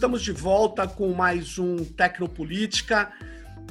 Estamos 0.00 0.22
de 0.22 0.32
volta 0.32 0.88
com 0.88 1.12
mais 1.12 1.58
um 1.58 1.84
Tecnopolítica 1.84 3.12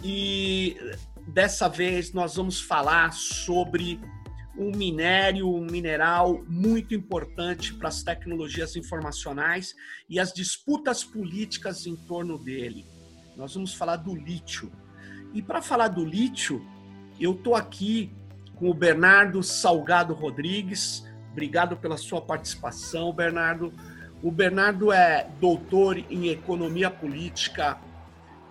e 0.04 0.78
dessa 1.26 1.68
vez 1.68 2.14
nós 2.14 2.36
vamos 2.36 2.62
falar 2.62 3.14
sobre 3.14 4.00
um 4.56 4.70
minério, 4.70 5.52
um 5.52 5.66
mineral 5.66 6.46
muito 6.48 6.94
importante 6.94 7.74
para 7.74 7.88
as 7.88 8.04
tecnologias 8.04 8.76
informacionais 8.76 9.74
e 10.08 10.20
as 10.20 10.32
disputas 10.32 11.04
políticas 11.04 11.88
em 11.88 11.96
torno 11.96 12.38
dele. 12.38 12.86
Nós 13.36 13.56
vamos 13.56 13.74
falar 13.74 13.96
do 13.96 14.14
lítio. 14.14 14.72
E 15.34 15.42
para 15.42 15.64
falar 15.64 15.88
do 15.88 16.06
lítio, 16.06 16.64
eu 17.20 17.32
estou 17.32 17.56
aqui 17.56 18.14
com 18.54 18.70
o 18.70 18.74
Bernardo 18.76 19.42
Salgado 19.42 20.14
Rodrigues. 20.14 21.04
Obrigado 21.32 21.76
pela 21.76 21.98
sua 21.98 22.22
participação, 22.22 23.12
Bernardo. 23.12 23.74
O 24.22 24.30
Bernardo 24.30 24.92
é 24.92 25.24
doutor 25.40 25.98
em 25.98 26.28
Economia 26.28 26.92
Política 26.92 27.80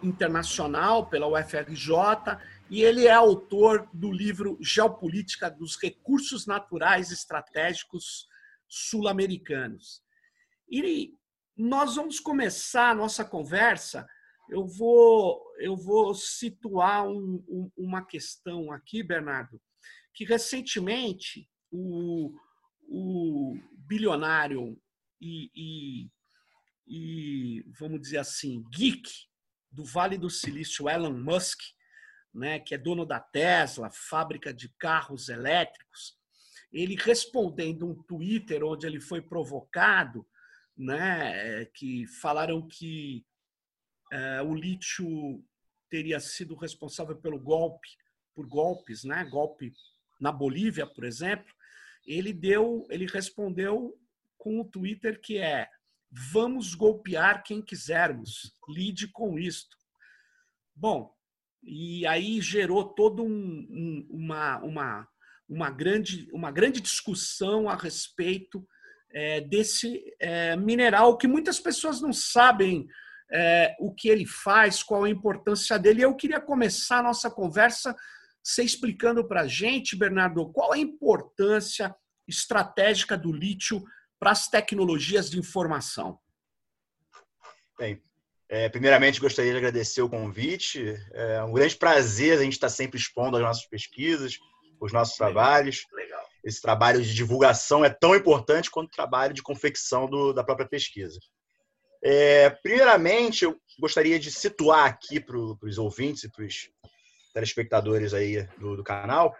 Internacional 0.03 1.05
pela 1.11 1.27
UFRJ 1.27 2.39
e 2.71 2.81
ele 2.83 3.07
é 3.07 3.13
autor 3.13 3.87
do 3.93 4.11
livro 4.11 4.57
Geopolítica 4.63 5.51
dos 5.51 5.77
Recursos 5.77 6.47
Naturais 6.47 7.13
Estratégicos 7.13 8.27
Sul-Americanos. 8.67 10.03
E 10.71 11.13
nós 11.55 11.97
vamos 11.97 12.19
começar 12.19 12.93
a 12.93 12.95
nossa 12.95 13.23
conversa. 13.23 14.09
Eu 14.49 14.66
vou, 14.66 15.38
eu 15.59 15.77
vou 15.77 16.15
situar 16.15 17.07
um, 17.07 17.45
um, 17.47 17.71
uma 17.77 18.01
questão 18.01 18.73
aqui, 18.73 19.03
Bernardo, 19.03 19.60
que 20.15 20.25
recentemente 20.25 21.47
o, 21.71 22.32
o 22.88 23.55
bilionário 23.87 24.75
e, 25.21 25.51
e, 25.55 26.11
e, 26.87 27.65
vamos 27.79 28.01
dizer 28.01 28.19
assim, 28.19 28.65
geek 28.71 29.11
do 29.71 29.85
Vale 29.85 30.16
do 30.16 30.30
Silício, 30.30 30.88
Elon 30.88 31.13
Musk, 31.13 31.60
né, 32.33 32.59
que 32.59 32.75
é 32.75 32.79
dono 32.79 33.05
da 33.05 33.21
Tesla, 33.21 33.91
fábrica 33.91 34.52
de 34.52 34.69
carros 34.79 35.29
elétricos, 35.29 36.16
ele 36.73 36.95
respondendo 36.97 37.87
um 37.88 38.02
Twitter 38.02 38.63
onde 38.65 38.87
ele 38.87 39.01
foi 39.01 39.23
provocado, 39.23 40.27
né, 40.77 41.65
que 41.66 42.07
falaram 42.07 42.66
que 42.66 43.27
é, 44.13 44.43
o 44.43 44.55
lítio 44.55 45.45
teria 45.91 46.21
sido 46.21 46.55
responsável 46.55 47.16
pelo 47.16 47.38
golpe, 47.38 47.88
por 48.35 48.47
golpes, 48.47 49.05
né, 49.05 49.25
golpe 49.25 49.73
na 50.21 50.30
Bolívia, 50.30 50.87
por 50.87 51.05
exemplo, 51.05 51.53
ele 52.07 52.32
deu, 52.32 52.87
ele 52.91 53.07
respondeu 53.07 53.99
com 54.39 54.61
o 54.61 54.65
Twitter 54.65 55.21
que 55.21 55.39
é 55.39 55.69
vamos 56.11 56.75
golpear 56.75 57.43
quem 57.43 57.61
quisermos, 57.61 58.55
lide 58.69 59.09
com 59.09 59.39
isto. 59.39 59.77
Bom, 60.75 61.13
e 61.63 62.07
aí 62.07 62.41
gerou 62.41 62.85
toda 62.95 63.23
um, 63.23 63.29
um, 63.29 64.06
uma, 64.11 64.59
uma, 64.59 65.09
uma, 65.49 65.71
grande, 65.71 66.28
uma 66.33 66.50
grande 66.50 66.81
discussão 66.81 67.69
a 67.69 67.75
respeito 67.75 68.66
é, 69.12 69.41
desse 69.41 70.03
é, 70.21 70.56
mineral 70.56 71.19
que 71.19 71.27
muitas 71.27 71.61
pessoas 71.61 72.00
não 72.00 72.12
sabem 72.12 72.87
é, 73.31 73.77
o 73.81 73.93
que 73.94 74.09
ele 74.09 74.27
faz, 74.27 74.83
qual 74.83 75.05
a 75.05 75.11
importância 75.11 75.78
dele. 75.78 76.03
Eu 76.03 76.15
queria 76.15 76.41
começar 76.41 77.00
a 77.00 77.03
nossa 77.03 77.31
conversa 77.31 77.94
você 78.43 78.62
explicando 78.62 79.27
para 79.27 79.43
a 79.43 79.47
gente, 79.47 79.97
Bernardo, 79.97 80.50
qual 80.53 80.72
a 80.72 80.78
importância 80.78 81.94
estratégica 82.27 83.16
do 83.16 83.31
lítio 83.31 83.84
para 84.18 84.30
as 84.30 84.48
tecnologias 84.48 85.30
de 85.30 85.38
informação? 85.38 86.18
Bem, 87.78 88.02
é, 88.48 88.68
primeiramente 88.68 89.20
gostaria 89.20 89.52
de 89.52 89.58
agradecer 89.58 90.02
o 90.02 90.08
convite. 90.08 90.96
É 91.12 91.42
um 91.42 91.52
grande 91.52 91.76
prazer 91.76 92.38
a 92.38 92.42
gente 92.42 92.54
estar 92.54 92.68
sempre 92.68 92.98
expondo 92.98 93.36
as 93.36 93.42
nossas 93.42 93.66
pesquisas, 93.66 94.38
os 94.80 94.92
nossos 94.92 95.18
legal, 95.18 95.32
trabalhos. 95.32 95.86
Legal. 95.92 96.26
Esse 96.42 96.60
trabalho 96.60 97.02
de 97.02 97.14
divulgação 97.14 97.84
é 97.84 97.90
tão 97.90 98.14
importante 98.14 98.70
quanto 98.70 98.88
o 98.88 98.96
trabalho 98.96 99.34
de 99.34 99.42
confecção 99.42 100.08
do, 100.08 100.32
da 100.32 100.42
própria 100.42 100.68
pesquisa. 100.68 101.18
É, 102.02 102.50
primeiramente, 102.50 103.44
eu 103.44 103.56
gostaria 103.78 104.18
de 104.18 104.30
situar 104.30 104.86
aqui 104.86 105.20
para 105.20 105.36
os 105.36 105.78
ouvintes 105.78 106.24
e 106.24 106.30
para 106.30 106.44
os 106.44 106.70
telespectadores 107.34 108.14
aí 108.14 108.44
do, 108.58 108.76
do 108.76 108.84
canal 108.84 109.34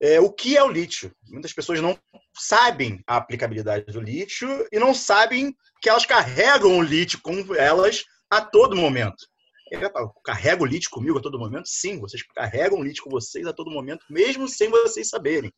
é, 0.00 0.20
o 0.20 0.30
que 0.30 0.56
é 0.56 0.62
o 0.62 0.70
lítio. 0.70 1.12
Muitas 1.28 1.52
pessoas 1.52 1.80
não 1.80 1.98
sabem 2.34 3.00
a 3.06 3.16
aplicabilidade 3.16 3.86
do 3.86 4.00
lítio 4.00 4.66
e 4.70 4.78
não 4.78 4.94
sabem 4.94 5.54
que 5.80 5.88
elas 5.88 6.06
carregam 6.06 6.78
o 6.78 6.82
lítio 6.82 7.20
com 7.22 7.54
elas 7.54 8.04
a 8.30 8.40
todo 8.40 8.76
momento. 8.76 9.26
Eu 9.70 9.90
carrego 10.24 10.64
o 10.64 10.66
lítio 10.66 10.90
comigo 10.90 11.18
a 11.18 11.22
todo 11.22 11.38
momento? 11.38 11.68
Sim, 11.68 11.98
vocês 11.98 12.22
carregam 12.34 12.78
o 12.78 12.84
lítio 12.84 13.02
com 13.02 13.10
vocês 13.10 13.46
a 13.46 13.52
todo 13.52 13.70
momento, 13.70 14.04
mesmo 14.08 14.46
sem 14.48 14.70
vocês 14.70 15.08
saberem. 15.08 15.52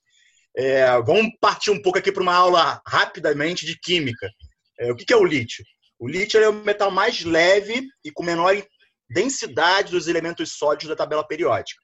É, 0.56 0.90
vamos 1.02 1.30
partir 1.40 1.70
um 1.70 1.80
pouco 1.80 1.98
aqui 1.98 2.10
para 2.10 2.22
uma 2.22 2.34
aula 2.34 2.80
rapidamente 2.86 3.66
de 3.66 3.78
química. 3.78 4.28
É, 4.80 4.90
o 4.90 4.96
que 4.96 5.12
é 5.12 5.16
o 5.16 5.24
lítio? 5.24 5.64
O 5.98 6.08
lítio 6.08 6.40
é 6.40 6.48
o 6.48 6.52
metal 6.52 6.90
mais 6.90 7.22
leve 7.22 7.86
e 8.04 8.10
com 8.10 8.22
menor 8.22 8.56
densidade 9.10 9.90
dos 9.90 10.08
elementos 10.08 10.52
sólidos 10.52 10.88
da 10.88 10.96
tabela 10.96 11.26
periódica. 11.26 11.80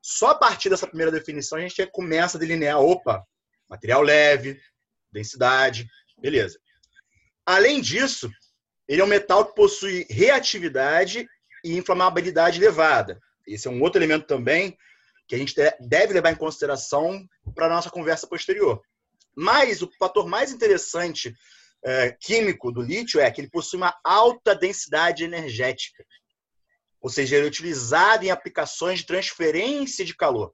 Só 0.00 0.28
a 0.28 0.34
partir 0.34 0.70
dessa 0.70 0.86
primeira 0.86 1.12
definição 1.12 1.58
a 1.58 1.60
gente 1.60 1.86
começa 1.88 2.36
a 2.36 2.40
delinear, 2.40 2.80
opa, 2.80 3.24
material 3.68 4.02
leve, 4.02 4.60
densidade, 5.12 5.88
beleza. 6.20 6.58
Além 7.44 7.80
disso, 7.80 8.30
ele 8.86 9.00
é 9.00 9.04
um 9.04 9.08
metal 9.08 9.44
que 9.46 9.54
possui 9.54 10.06
reatividade 10.08 11.28
e 11.64 11.76
inflamabilidade 11.76 12.58
elevada. 12.58 13.20
Esse 13.46 13.68
é 13.68 13.70
um 13.70 13.82
outro 13.82 13.98
elemento 13.98 14.26
também 14.26 14.76
que 15.26 15.34
a 15.34 15.38
gente 15.38 15.54
deve 15.80 16.14
levar 16.14 16.32
em 16.32 16.36
consideração 16.36 17.26
para 17.54 17.66
a 17.66 17.68
nossa 17.68 17.90
conversa 17.90 18.26
posterior. 18.26 18.80
Mas 19.36 19.82
o 19.82 19.90
fator 19.98 20.26
mais 20.26 20.52
interessante 20.52 21.34
é, 21.84 22.12
químico 22.12 22.72
do 22.72 22.80
lítio 22.80 23.20
é 23.20 23.30
que 23.30 23.40
ele 23.40 23.50
possui 23.50 23.76
uma 23.76 23.94
alta 24.02 24.54
densidade 24.54 25.22
energética 25.22 26.04
ou 27.00 27.10
seja, 27.10 27.36
ele 27.36 27.46
é 27.46 27.48
utilizado 27.48 28.24
em 28.24 28.30
aplicações 28.30 29.00
de 29.00 29.06
transferência 29.06 30.04
de 30.04 30.14
calor. 30.14 30.52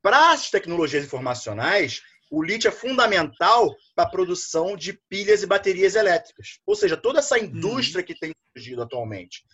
Para 0.00 0.32
as 0.32 0.50
tecnologias 0.50 1.04
informacionais, 1.04 2.02
o 2.30 2.42
lítio 2.42 2.68
é 2.68 2.72
fundamental 2.72 3.74
para 3.94 4.04
a 4.04 4.10
produção 4.10 4.76
de 4.76 4.92
pilhas 5.08 5.42
e 5.42 5.46
baterias 5.46 5.94
elétricas. 5.94 6.60
Ou 6.66 6.74
seja, 6.74 6.96
toda 6.96 7.18
essa 7.18 7.38
indústria 7.38 8.02
que 8.02 8.18
tem 8.18 8.32
surgido 8.52 8.82
atualmente, 8.82 9.44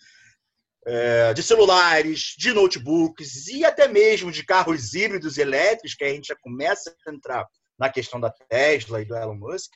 é, 0.85 1.33
de 1.33 1.41
celulares, 1.41 2.35
de 2.37 2.53
notebooks 2.53 3.47
e 3.47 3.65
até 3.65 3.87
mesmo 3.87 4.31
de 4.31 4.45
carros 4.45 4.93
híbridos 4.93 5.37
elétricos, 5.37 5.95
que 5.95 6.03
a 6.03 6.09
gente 6.09 6.27
já 6.27 6.35
começa 6.35 6.95
a 7.07 7.11
entrar 7.11 7.47
na 7.77 7.89
questão 7.89 8.19
da 8.19 8.29
Tesla 8.29 9.01
e 9.01 9.05
do 9.05 9.15
Elon 9.15 9.35
Musk, 9.35 9.71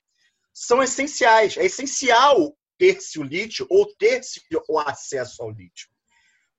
são 0.53 0.83
essenciais. 0.83 1.57
É 1.57 1.65
essencial 1.65 2.55
ter-se 2.79 3.19
o 3.19 3.23
lítio 3.23 3.67
ou 3.69 3.85
ter-se 3.97 4.41
o 4.67 4.79
acesso 4.79 5.43
ao 5.43 5.51
lítio. 5.51 5.87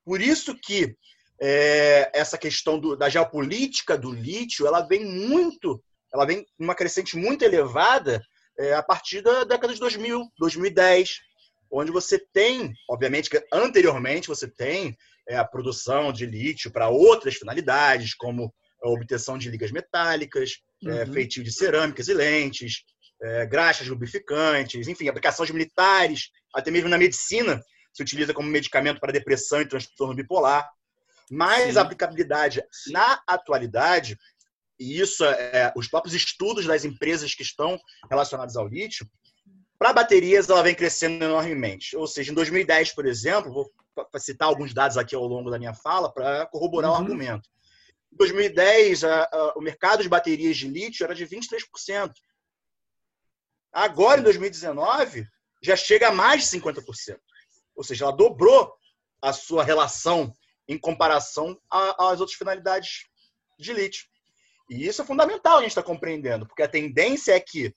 Por 0.04 0.20
isso 0.20 0.54
que 0.54 0.94
é, 1.40 2.10
essa 2.14 2.36
questão 2.36 2.78
do, 2.78 2.94
da 2.94 3.08
geopolítica 3.08 3.96
do 3.96 4.12
lítio, 4.12 4.66
ela 4.66 4.82
vem 4.82 5.04
muito, 5.04 5.82
ela 6.12 6.26
vem 6.26 6.44
uma 6.58 6.74
crescente 6.74 7.16
muito 7.16 7.42
elevada 7.42 8.22
é, 8.58 8.74
a 8.74 8.82
partir 8.82 9.22
da 9.22 9.44
década 9.44 9.72
de 9.72 9.80
2000, 9.80 10.30
2010, 10.38 11.18
onde 11.72 11.90
você 11.90 12.18
tem, 12.32 12.72
obviamente, 12.88 13.30
que 13.30 13.42
anteriormente 13.52 14.28
você 14.28 14.46
tem 14.46 14.94
é, 15.26 15.36
a 15.36 15.44
produção 15.44 16.12
de 16.12 16.26
lítio 16.26 16.70
para 16.70 16.90
outras 16.90 17.36
finalidades, 17.36 18.14
como 18.14 18.52
a 18.82 18.88
obtenção 18.90 19.38
de 19.38 19.50
ligas 19.50 19.70
metálicas, 19.70 20.58
é, 20.84 21.04
uhum. 21.04 21.12
feitio 21.12 21.42
de 21.42 21.52
cerâmicas 21.52 22.08
e 22.08 22.14
lentes, 22.14 22.84
é, 23.22 23.46
graxas 23.46 23.88
lubrificantes, 23.88 24.88
enfim, 24.88 25.08
aplicações 25.08 25.50
militares, 25.50 26.30
até 26.54 26.70
mesmo 26.70 26.88
na 26.88 26.98
medicina 26.98 27.62
se 27.92 28.02
utiliza 28.02 28.32
como 28.32 28.48
medicamento 28.48 29.00
para 29.00 29.12
depressão 29.12 29.60
e 29.60 29.66
transtorno 29.66 30.14
bipolar. 30.14 30.68
Mas 31.30 31.74
Sim. 31.74 31.78
a 31.78 31.82
aplicabilidade 31.82 32.62
na 32.88 33.22
atualidade, 33.26 34.18
e 34.78 35.00
isso 35.00 35.24
é, 35.24 35.50
é 35.52 35.72
os 35.76 35.88
próprios 35.88 36.14
estudos 36.14 36.66
das 36.66 36.84
empresas 36.84 37.34
que 37.34 37.42
estão 37.42 37.78
relacionados 38.08 38.56
ao 38.56 38.66
lítio, 38.66 39.08
para 39.78 39.92
baterias 39.92 40.48
ela 40.48 40.62
vem 40.62 40.74
crescendo 40.74 41.24
enormemente. 41.24 41.96
Ou 41.96 42.06
seja, 42.06 42.32
em 42.32 42.34
2010, 42.34 42.94
por 42.94 43.06
exemplo, 43.06 43.52
vou 43.52 43.72
citar 44.18 44.48
alguns 44.48 44.74
dados 44.74 44.96
aqui 44.96 45.14
ao 45.14 45.24
longo 45.24 45.50
da 45.50 45.58
minha 45.58 45.74
fala 45.74 46.12
para 46.12 46.46
corroborar 46.46 46.90
uhum. 46.90 46.96
o 46.96 47.00
argumento. 47.00 47.48
Em 48.12 48.16
2010, 48.16 49.04
a, 49.04 49.22
a, 49.24 49.54
o 49.56 49.60
mercado 49.60 50.02
de 50.02 50.08
baterias 50.08 50.56
de 50.56 50.68
lítio 50.68 51.04
era 51.04 51.14
de 51.14 51.26
23%. 51.26 52.12
Agora, 53.72 54.20
em 54.20 54.24
2019, 54.24 55.26
já 55.62 55.76
chega 55.76 56.08
a 56.08 56.12
mais 56.12 56.42
de 56.48 56.58
50%. 56.58 56.82
Ou 57.74 57.84
seja, 57.84 58.04
ela 58.04 58.16
dobrou 58.16 58.72
a 59.22 59.32
sua 59.32 59.62
relação 59.62 60.32
em 60.68 60.78
comparação 60.78 61.60
às 61.70 62.20
outras 62.20 62.36
finalidades 62.36 63.06
de 63.58 63.72
lítio. 63.72 64.06
E 64.70 64.86
isso 64.86 65.02
é 65.02 65.04
fundamental 65.04 65.58
a 65.58 65.60
gente 65.62 65.70
estar 65.70 65.82
tá 65.82 65.86
compreendendo, 65.86 66.46
porque 66.46 66.62
a 66.62 66.68
tendência 66.68 67.32
é 67.32 67.40
que 67.40 67.74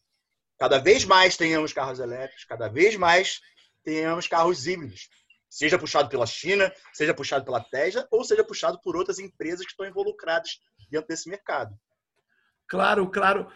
cada 0.59 0.77
vez 0.77 1.03
mais 1.03 1.35
tenhamos 1.35 1.73
carros 1.73 1.99
elétricos, 1.99 2.45
cada 2.45 2.67
vez 2.67 2.95
mais 2.95 3.41
tenhamos 3.83 4.27
carros 4.27 4.67
híbridos, 4.67 5.09
seja 5.49 5.77
puxado 5.77 6.07
pela 6.07 6.25
China, 6.25 6.71
seja 6.93 7.13
puxado 7.13 7.43
pela 7.43 7.63
Tesla, 7.63 8.07
ou 8.11 8.23
seja 8.23 8.43
puxado 8.43 8.79
por 8.81 8.95
outras 8.95 9.19
empresas 9.19 9.65
que 9.65 9.71
estão 9.71 9.87
involucradas 9.87 10.59
dentro 10.89 11.07
desse 11.07 11.27
mercado. 11.27 11.75
Claro, 12.67 13.09
claro. 13.09 13.51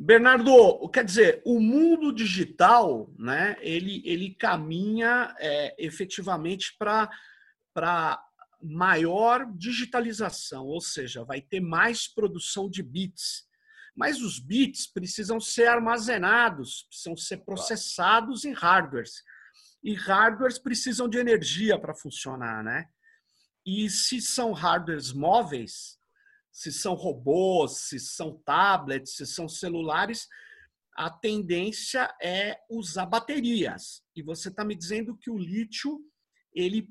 Bernardo, 0.00 0.88
quer 0.90 1.04
dizer, 1.04 1.42
o 1.44 1.58
mundo 1.58 2.12
digital, 2.12 3.12
né, 3.18 3.56
ele, 3.60 4.00
ele 4.04 4.32
caminha 4.32 5.34
é, 5.40 5.74
efetivamente 5.76 6.76
para 6.78 7.10
maior 8.62 9.44
digitalização, 9.56 10.66
ou 10.66 10.80
seja, 10.80 11.24
vai 11.24 11.40
ter 11.40 11.58
mais 11.58 12.06
produção 12.06 12.70
de 12.70 12.80
bits. 12.80 13.48
Mas 13.96 14.22
os 14.22 14.38
bits 14.38 14.86
precisam 14.86 15.40
ser 15.40 15.66
armazenados, 15.66 16.84
precisam 16.84 17.16
ser 17.16 17.38
processados 17.38 18.44
em 18.44 18.52
hardwares. 18.52 19.24
E 19.82 19.94
hardwares 19.94 20.60
precisam 20.60 21.08
de 21.08 21.18
energia 21.18 21.76
para 21.76 21.92
funcionar, 21.92 22.62
né? 22.62 22.86
E 23.66 23.90
se 23.90 24.20
são 24.20 24.52
hardwares 24.52 25.12
móveis, 25.12 25.97
se 26.50 26.72
são 26.72 26.94
robôs, 26.94 27.88
se 27.88 27.98
são 27.98 28.40
tablets, 28.44 29.16
se 29.16 29.26
são 29.26 29.48
celulares, 29.48 30.26
a 30.96 31.08
tendência 31.10 32.12
é 32.20 32.58
usar 32.68 33.06
baterias. 33.06 34.02
E 34.16 34.22
você 34.22 34.48
está 34.48 34.64
me 34.64 34.74
dizendo 34.74 35.16
que 35.16 35.30
o 35.30 35.38
lítio 35.38 36.00
ele 36.52 36.88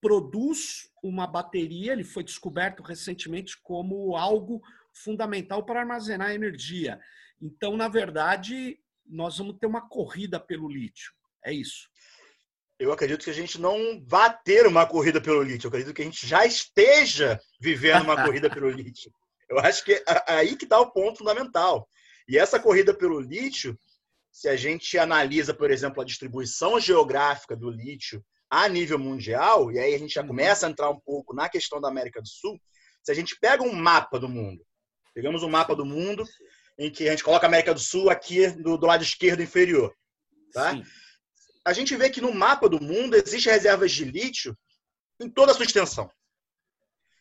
produz 0.00 0.88
uma 1.02 1.26
bateria, 1.26 1.92
ele 1.92 2.04
foi 2.04 2.22
descoberto 2.22 2.82
recentemente 2.82 3.60
como 3.62 4.16
algo 4.16 4.60
fundamental 4.92 5.64
para 5.64 5.80
armazenar 5.80 6.30
energia. 6.32 7.00
Então, 7.40 7.76
na 7.76 7.88
verdade, 7.88 8.78
nós 9.04 9.38
vamos 9.38 9.58
ter 9.58 9.66
uma 9.66 9.88
corrida 9.88 10.38
pelo 10.38 10.68
lítio. 10.68 11.12
É 11.44 11.52
isso 11.52 11.88
eu 12.78 12.92
acredito 12.92 13.24
que 13.24 13.30
a 13.30 13.34
gente 13.34 13.60
não 13.60 14.02
vá 14.06 14.28
ter 14.28 14.66
uma 14.66 14.86
corrida 14.86 15.20
pelo 15.20 15.42
lítio. 15.42 15.66
Eu 15.66 15.68
acredito 15.68 15.94
que 15.94 16.02
a 16.02 16.04
gente 16.04 16.26
já 16.26 16.44
esteja 16.44 17.40
vivendo 17.60 18.02
uma 18.02 18.22
corrida 18.22 18.50
pelo 18.50 18.68
lítio. 18.68 19.10
Eu 19.48 19.58
acho 19.60 19.84
que 19.84 19.92
é 19.92 20.04
aí 20.26 20.56
que 20.56 20.64
está 20.64 20.78
o 20.78 20.90
ponto 20.90 21.18
fundamental. 21.18 21.88
E 22.28 22.36
essa 22.36 22.60
corrida 22.60 22.92
pelo 22.92 23.20
lítio, 23.20 23.78
se 24.30 24.48
a 24.48 24.56
gente 24.56 24.98
analisa, 24.98 25.54
por 25.54 25.70
exemplo, 25.70 26.02
a 26.02 26.04
distribuição 26.04 26.78
geográfica 26.78 27.56
do 27.56 27.70
lítio 27.70 28.22
a 28.50 28.68
nível 28.68 28.98
mundial, 28.98 29.72
e 29.72 29.78
aí 29.78 29.94
a 29.94 29.98
gente 29.98 30.14
já 30.14 30.20
uhum. 30.20 30.28
começa 30.28 30.66
a 30.66 30.70
entrar 30.70 30.90
um 30.90 31.00
pouco 31.00 31.34
na 31.34 31.48
questão 31.48 31.80
da 31.80 31.88
América 31.88 32.20
do 32.20 32.28
Sul, 32.28 32.60
se 33.02 33.10
a 33.10 33.14
gente 33.14 33.38
pega 33.40 33.62
um 33.62 33.72
mapa 33.72 34.18
do 34.18 34.28
mundo, 34.28 34.64
pegamos 35.14 35.42
um 35.42 35.48
mapa 35.48 35.74
do 35.74 35.84
mundo 35.84 36.24
em 36.78 36.90
que 36.90 37.08
a 37.08 37.12
gente 37.12 37.24
coloca 37.24 37.46
a 37.46 37.48
América 37.48 37.72
do 37.72 37.80
Sul 37.80 38.10
aqui 38.10 38.48
do, 38.48 38.76
do 38.76 38.86
lado 38.86 39.02
esquerdo 39.02 39.42
inferior, 39.42 39.94
tá? 40.52 40.72
Sim 40.72 40.84
a 41.66 41.72
gente 41.72 41.96
vê 41.96 42.08
que 42.08 42.20
no 42.20 42.32
mapa 42.32 42.68
do 42.68 42.80
mundo 42.80 43.16
existem 43.16 43.52
reservas 43.52 43.90
de 43.90 44.04
lítio 44.04 44.56
em 45.20 45.28
toda 45.28 45.50
a 45.50 45.54
sua 45.54 45.64
extensão. 45.64 46.08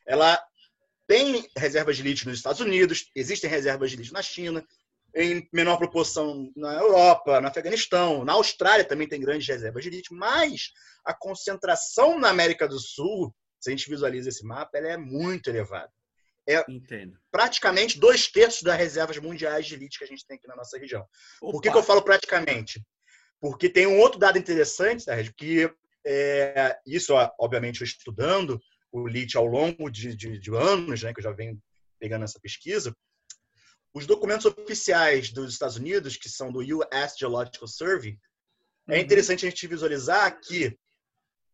Ela 0.06 0.39
tem 1.07 1.50
reservas 1.57 1.97
de 1.97 2.03
lítio 2.03 2.30
nos 2.30 2.38
Estados 2.38 2.62
Unidos, 2.62 3.09
existem 3.15 3.50
reservas 3.50 3.89
de 3.89 3.97
lítio 3.97 4.13
na 4.13 4.21
China, 4.21 4.63
em 5.15 5.50
menor 5.51 5.77
proporção 5.77 6.51
na 6.56 6.75
Europa, 6.75 7.42
no 7.42 7.47
Afeganistão, 7.47 8.24
na 8.24 8.33
Austrália 8.33 8.86
também 8.86 9.07
tem 9.07 9.19
grandes 9.19 9.47
reservas 9.47 9.83
de 9.83 9.89
lítio, 9.89 10.15
mas 10.15 10.71
a 11.03 11.13
concentração 11.13 12.19
na 12.19 12.30
América 12.30 12.68
do 12.68 12.77
Sul, 12.77 13.33
se 13.59 13.71
a 13.71 13.75
gente 13.75 13.89
visualiza 13.89 14.30
esse 14.30 14.45
mapa, 14.45 14.77
ela 14.77 14.89
é 14.89 14.98
muito 14.98 15.50
elevada. 15.50 15.91
É 16.48 16.63
Entendo. 16.69 17.18
praticamente 17.31 18.00
dois 18.00 18.27
terços 18.27 18.62
das 18.62 18.77
reservas 18.77 19.18
mundiais 19.18 19.65
de 19.65 19.75
lítio 19.75 19.98
que 19.98 20.03
a 20.03 20.07
gente 20.07 20.24
tem 20.27 20.38
aqui 20.38 20.48
na 20.48 20.56
nossa 20.56 20.77
região. 20.77 21.03
Opa. 21.41 21.53
Por 21.53 21.62
que, 21.62 21.71
que 21.71 21.77
eu 21.77 21.81
falo 21.81 22.03
praticamente? 22.03 22.86
Porque 23.45 23.69
tem 23.69 23.86
um 23.86 24.00
outro 24.00 24.18
dado 24.18 24.39
interessante, 24.39 25.03
Sérgio, 25.03 25.31
que 25.38 25.71
é, 26.03 26.75
isso, 26.83 27.13
obviamente, 27.39 27.80
eu 27.80 27.86
estudando 27.86 28.59
o 28.92 29.07
LIT 29.07 29.38
ao 29.38 29.45
longo 29.45 29.88
de, 29.88 30.15
de, 30.15 30.39
de 30.39 30.56
anos, 30.56 31.03
né, 31.03 31.13
que 31.13 31.19
eu 31.19 31.24
já 31.24 31.31
venho 31.31 31.62
pegando 32.00 32.25
essa 32.25 32.39
pesquisa, 32.39 32.92
os 33.94 34.07
documentos 34.07 34.47
oficiais 34.47 35.30
dos 35.30 35.53
Estados 35.53 35.75
Unidos, 35.75 36.18
que 36.18 36.27
são 36.27 36.51
do 36.51 36.62
US 36.62 37.13
Geological 37.19 37.68
Survey, 37.68 38.18
é 38.88 38.94
uhum. 38.94 38.97
é 38.97 39.00
interessante 39.01 39.45
a 39.45 39.50
gente 39.51 39.68
visualizar 39.68 40.39
que 40.41 40.75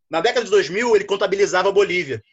na 0.09 0.21
década 0.21 0.45
de 0.45 0.51
2000 0.51 0.95
ele 0.95 1.03
contabilizava 1.03 1.67
a 1.67 1.73
Bolívia. 1.73 2.23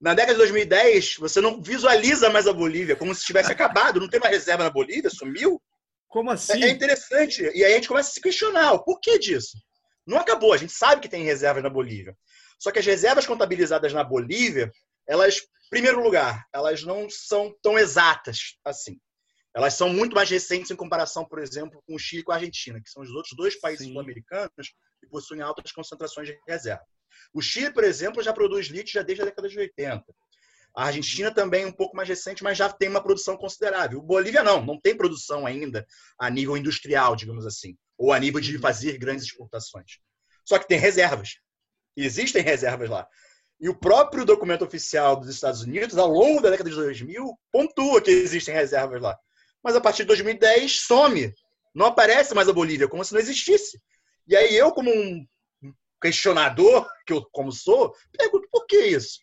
Na 0.00 0.14
década 0.14 0.32
de 0.32 0.38
2010, 0.38 1.16
você 1.16 1.38
não 1.42 1.60
visualiza 1.60 2.30
mais 2.30 2.46
a 2.46 2.52
Bolívia 2.54 2.96
como 2.96 3.14
se 3.14 3.26
tivesse 3.26 3.52
acabado, 3.52 4.00
não 4.00 4.08
tem 4.08 4.18
mais 4.18 4.32
reserva 4.34 4.64
na 4.64 4.70
Bolívia, 4.70 5.10
sumiu. 5.10 5.60
Como 6.10 6.30
assim? 6.30 6.62
É, 6.62 6.66
é 6.66 6.70
interessante. 6.70 7.42
E 7.54 7.64
aí 7.64 7.72
a 7.72 7.76
gente 7.76 7.88
começa 7.88 8.10
a 8.10 8.12
se 8.12 8.20
questionar 8.20 8.72
o 8.72 8.84
porquê 8.84 9.18
disso. 9.18 9.56
Não 10.04 10.18
acabou, 10.18 10.52
a 10.52 10.56
gente 10.56 10.72
sabe 10.72 11.00
que 11.00 11.08
tem 11.08 11.24
reservas 11.24 11.62
na 11.62 11.70
Bolívia. 11.70 12.16
Só 12.58 12.72
que 12.72 12.80
as 12.80 12.84
reservas 12.84 13.26
contabilizadas 13.26 13.92
na 13.92 14.02
Bolívia, 14.02 14.70
elas, 15.06 15.36
em 15.36 15.70
primeiro 15.70 16.02
lugar, 16.02 16.44
elas 16.52 16.82
não 16.82 17.08
são 17.08 17.54
tão 17.62 17.78
exatas 17.78 18.56
assim. 18.64 18.98
Elas 19.54 19.74
são 19.74 19.88
muito 19.88 20.14
mais 20.14 20.28
recentes 20.28 20.70
em 20.70 20.76
comparação, 20.76 21.24
por 21.24 21.38
exemplo, 21.38 21.82
com 21.86 21.94
o 21.94 21.98
Chile 21.98 22.22
e 22.22 22.24
com 22.24 22.32
a 22.32 22.36
Argentina, 22.36 22.80
que 22.82 22.90
são 22.90 23.02
os 23.02 23.10
outros 23.10 23.34
dois 23.36 23.58
países 23.58 23.86
sul-americanos 23.86 24.74
que 25.00 25.08
possuem 25.08 25.40
altas 25.40 25.72
concentrações 25.72 26.28
de 26.28 26.38
reserva. 26.46 26.84
O 27.32 27.40
Chile, 27.40 27.72
por 27.72 27.84
exemplo, 27.84 28.22
já 28.22 28.32
produz 28.32 28.66
lítio 28.66 28.94
já 28.94 29.02
desde 29.02 29.22
a 29.22 29.26
década 29.26 29.48
de 29.48 29.58
80. 29.58 30.04
A 30.74 30.86
Argentina 30.86 31.32
também 31.32 31.64
é 31.64 31.66
um 31.66 31.72
pouco 31.72 31.96
mais 31.96 32.08
recente, 32.08 32.42
mas 32.42 32.56
já 32.56 32.68
tem 32.68 32.88
uma 32.88 33.02
produção 33.02 33.36
considerável. 33.36 33.98
O 33.98 34.02
Bolívia 34.02 34.42
não, 34.42 34.64
não 34.64 34.80
tem 34.80 34.96
produção 34.96 35.46
ainda 35.46 35.86
a 36.18 36.30
nível 36.30 36.56
industrial, 36.56 37.16
digamos 37.16 37.44
assim, 37.46 37.76
ou 37.98 38.12
a 38.12 38.18
nível 38.18 38.40
de 38.40 38.56
uhum. 38.56 38.62
fazer 38.62 38.98
grandes 38.98 39.24
exportações. 39.24 39.98
Só 40.44 40.58
que 40.58 40.68
tem 40.68 40.78
reservas. 40.78 41.38
Existem 41.96 42.42
reservas 42.42 42.88
lá. 42.88 43.06
E 43.60 43.68
o 43.68 43.78
próprio 43.78 44.24
documento 44.24 44.64
oficial 44.64 45.16
dos 45.16 45.28
Estados 45.28 45.62
Unidos, 45.62 45.98
ao 45.98 46.08
longo 46.08 46.40
da 46.40 46.50
década 46.50 46.70
de 46.70 46.76
2000, 46.76 47.38
pontua 47.52 48.00
que 48.00 48.10
existem 48.10 48.54
reservas 48.54 49.02
lá. 49.02 49.18
Mas 49.62 49.76
a 49.76 49.80
partir 49.80 50.02
de 50.02 50.08
2010 50.08 50.80
some. 50.80 51.34
Não 51.74 51.86
aparece 51.86 52.34
mais 52.34 52.48
a 52.48 52.52
Bolívia, 52.52 52.88
como 52.88 53.04
se 53.04 53.12
não 53.12 53.20
existisse. 53.20 53.80
E 54.26 54.34
aí 54.34 54.56
eu, 54.56 54.72
como 54.72 54.90
um 54.90 55.26
questionador, 56.00 56.88
que 57.06 57.12
eu 57.12 57.24
como 57.30 57.52
sou, 57.52 57.94
pergunto 58.16 58.48
por 58.50 58.66
que 58.66 58.76
isso? 58.76 59.20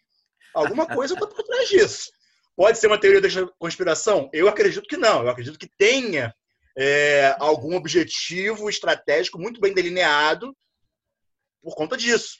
Alguma 0.57 0.87
coisa 0.87 1.13
está 1.13 1.27
por 1.27 1.43
trás 1.43 1.69
disso. 1.69 2.11
Pode 2.55 2.79
ser 2.79 2.87
uma 2.87 2.99
teoria 2.99 3.21
da 3.21 3.29
conspiração? 3.59 4.29
Eu 4.33 4.47
acredito 4.47 4.87
que 4.87 4.97
não. 4.97 5.23
Eu 5.23 5.29
acredito 5.29 5.59
que 5.59 5.69
tenha 5.77 6.33
é, 6.75 7.35
algum 7.39 7.75
objetivo 7.75 8.69
estratégico 8.69 9.39
muito 9.39 9.61
bem 9.61 9.73
delineado 9.73 10.55
por 11.61 11.75
conta 11.75 11.95
disso. 11.95 12.37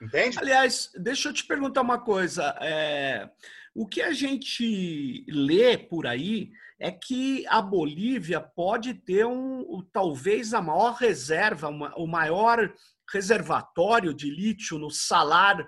Entende? 0.00 0.38
Aliás, 0.38 0.90
deixa 0.94 1.30
eu 1.30 1.32
te 1.32 1.46
perguntar 1.46 1.80
uma 1.80 1.98
coisa. 1.98 2.54
É, 2.60 3.30
o 3.74 3.86
que 3.86 4.02
a 4.02 4.12
gente 4.12 5.24
lê 5.26 5.78
por 5.78 6.06
aí 6.06 6.50
é 6.78 6.92
que 6.92 7.46
a 7.48 7.62
Bolívia 7.62 8.40
pode 8.40 8.92
ter 8.92 9.24
um, 9.24 9.82
talvez 9.90 10.52
a 10.52 10.60
maior 10.60 10.94
reserva, 10.94 11.68
uma, 11.68 11.94
o 11.96 12.06
maior 12.06 12.70
reservatório 13.10 14.12
de 14.12 14.28
lítio 14.28 14.78
no 14.78 14.90
salar 14.90 15.66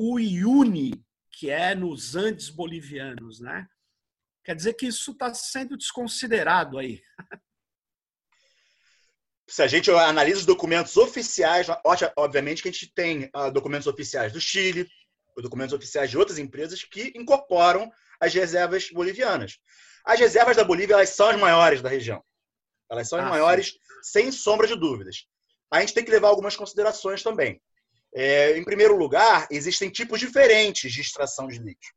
o 0.00 0.16
Iuni, 0.20 1.04
que 1.32 1.50
é 1.50 1.74
nos 1.74 2.14
Andes 2.14 2.50
bolivianos, 2.50 3.40
né? 3.40 3.66
Quer 4.44 4.54
dizer 4.54 4.74
que 4.74 4.86
isso 4.86 5.10
está 5.10 5.34
sendo 5.34 5.76
desconsiderado 5.76 6.78
aí. 6.78 7.02
Se 9.50 9.60
a 9.60 9.66
gente 9.66 9.90
analisa 9.90 10.38
os 10.38 10.46
documentos 10.46 10.96
oficiais, 10.96 11.66
obviamente 12.16 12.62
que 12.62 12.68
a 12.68 12.72
gente 12.72 12.94
tem 12.94 13.28
uh, 13.34 13.50
documentos 13.50 13.88
oficiais 13.88 14.32
do 14.32 14.40
Chile, 14.40 14.88
documentos 15.42 15.74
oficiais 15.74 16.10
de 16.10 16.16
outras 16.16 16.38
empresas 16.38 16.84
que 16.84 17.12
incorporam 17.16 17.90
as 18.20 18.32
reservas 18.32 18.90
bolivianas. 18.90 19.58
As 20.04 20.20
reservas 20.20 20.56
da 20.56 20.64
Bolívia 20.64 20.94
elas 20.94 21.10
são 21.10 21.28
as 21.28 21.40
maiores 21.40 21.82
da 21.82 21.88
região. 21.88 22.22
Elas 22.88 23.08
são 23.08 23.18
as 23.18 23.26
ah, 23.26 23.28
maiores, 23.28 23.70
sim. 23.70 23.78
sem 24.02 24.32
sombra 24.32 24.66
de 24.66 24.76
dúvidas. 24.76 25.26
A 25.72 25.80
gente 25.80 25.94
tem 25.94 26.04
que 26.04 26.10
levar 26.10 26.28
algumas 26.28 26.54
considerações 26.54 27.22
também. 27.22 27.60
É, 28.14 28.56
em 28.56 28.64
primeiro 28.64 28.96
lugar, 28.96 29.46
existem 29.50 29.90
tipos 29.90 30.18
diferentes 30.18 30.92
de 30.92 31.00
extração 31.00 31.46
de 31.46 31.58
lítio. 31.58 31.94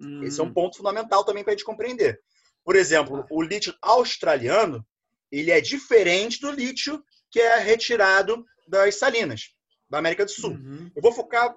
Hum. 0.00 0.24
Esse 0.24 0.40
é 0.40 0.42
um 0.42 0.46
hum. 0.46 0.52
ponto 0.52 0.76
fundamental 0.76 1.24
também 1.24 1.44
para 1.44 1.52
a 1.52 1.56
gente 1.56 1.64
compreender. 1.64 2.20
Por 2.64 2.76
exemplo, 2.76 3.20
ah. 3.20 3.26
o 3.30 3.42
lítio 3.42 3.74
australiano 3.82 4.84
ele 5.30 5.50
é 5.50 5.60
diferente 5.60 6.40
do 6.40 6.50
lítio 6.50 7.02
que 7.30 7.40
é 7.40 7.56
retirado 7.58 8.44
das 8.68 8.96
salinas 8.96 9.54
da 9.88 9.98
América 9.98 10.24
do 10.24 10.30
Sul. 10.30 10.52
Uhum. 10.52 10.90
Eu 10.94 11.02
vou 11.02 11.12
focar 11.12 11.54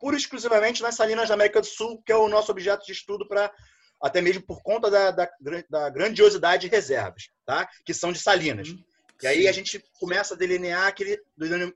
pura 0.00 0.16
e 0.16 0.18
exclusivamente 0.18 0.82
nas 0.82 0.94
salinas 0.94 1.28
da 1.28 1.34
América 1.34 1.60
do 1.60 1.66
Sul, 1.66 2.02
que 2.04 2.12
é 2.12 2.16
o 2.16 2.28
nosso 2.28 2.50
objeto 2.50 2.86
de 2.86 2.92
estudo 2.92 3.26
para 3.26 3.52
até 4.00 4.20
mesmo 4.20 4.42
por 4.42 4.62
conta 4.62 4.88
da, 4.88 5.10
da, 5.10 5.28
da, 5.68 5.90
grandiosidade 5.90 6.62
de 6.62 6.68
reservas, 6.68 7.30
tá? 7.44 7.68
que 7.84 7.92
são 7.92 8.12
de 8.12 8.20
salinas. 8.20 8.68
Uhum. 8.68 8.84
E 9.22 9.26
aí 9.26 9.48
a 9.48 9.52
gente 9.52 9.82
começa 9.98 10.34
a 10.34 10.36
delinear 10.36 10.86
aquele, 10.86 11.20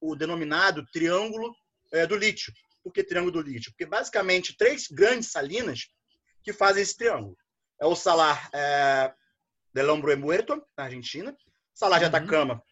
o 0.00 0.14
denominado 0.14 0.86
triângulo 0.92 1.54
é, 1.92 2.06
do 2.06 2.16
lítio. 2.16 2.52
Por 2.82 2.92
que 2.92 3.02
triângulo 3.02 3.32
do 3.32 3.48
lítio? 3.48 3.72
Porque 3.72 3.86
basicamente 3.86 4.56
três 4.56 4.86
grandes 4.88 5.30
salinas 5.30 5.88
que 6.42 6.52
fazem 6.52 6.82
esse 6.82 6.96
triângulo. 6.96 7.36
É 7.80 7.86
o 7.86 7.96
salar 7.96 8.48
é, 8.52 9.12
del 9.74 9.92
Hombre 9.92 10.14
Muerto, 10.16 10.62
na 10.76 10.84
Argentina, 10.84 11.36
salar 11.74 11.98
de 11.98 12.04
uhum. 12.04 12.10
Atacama, 12.10 12.62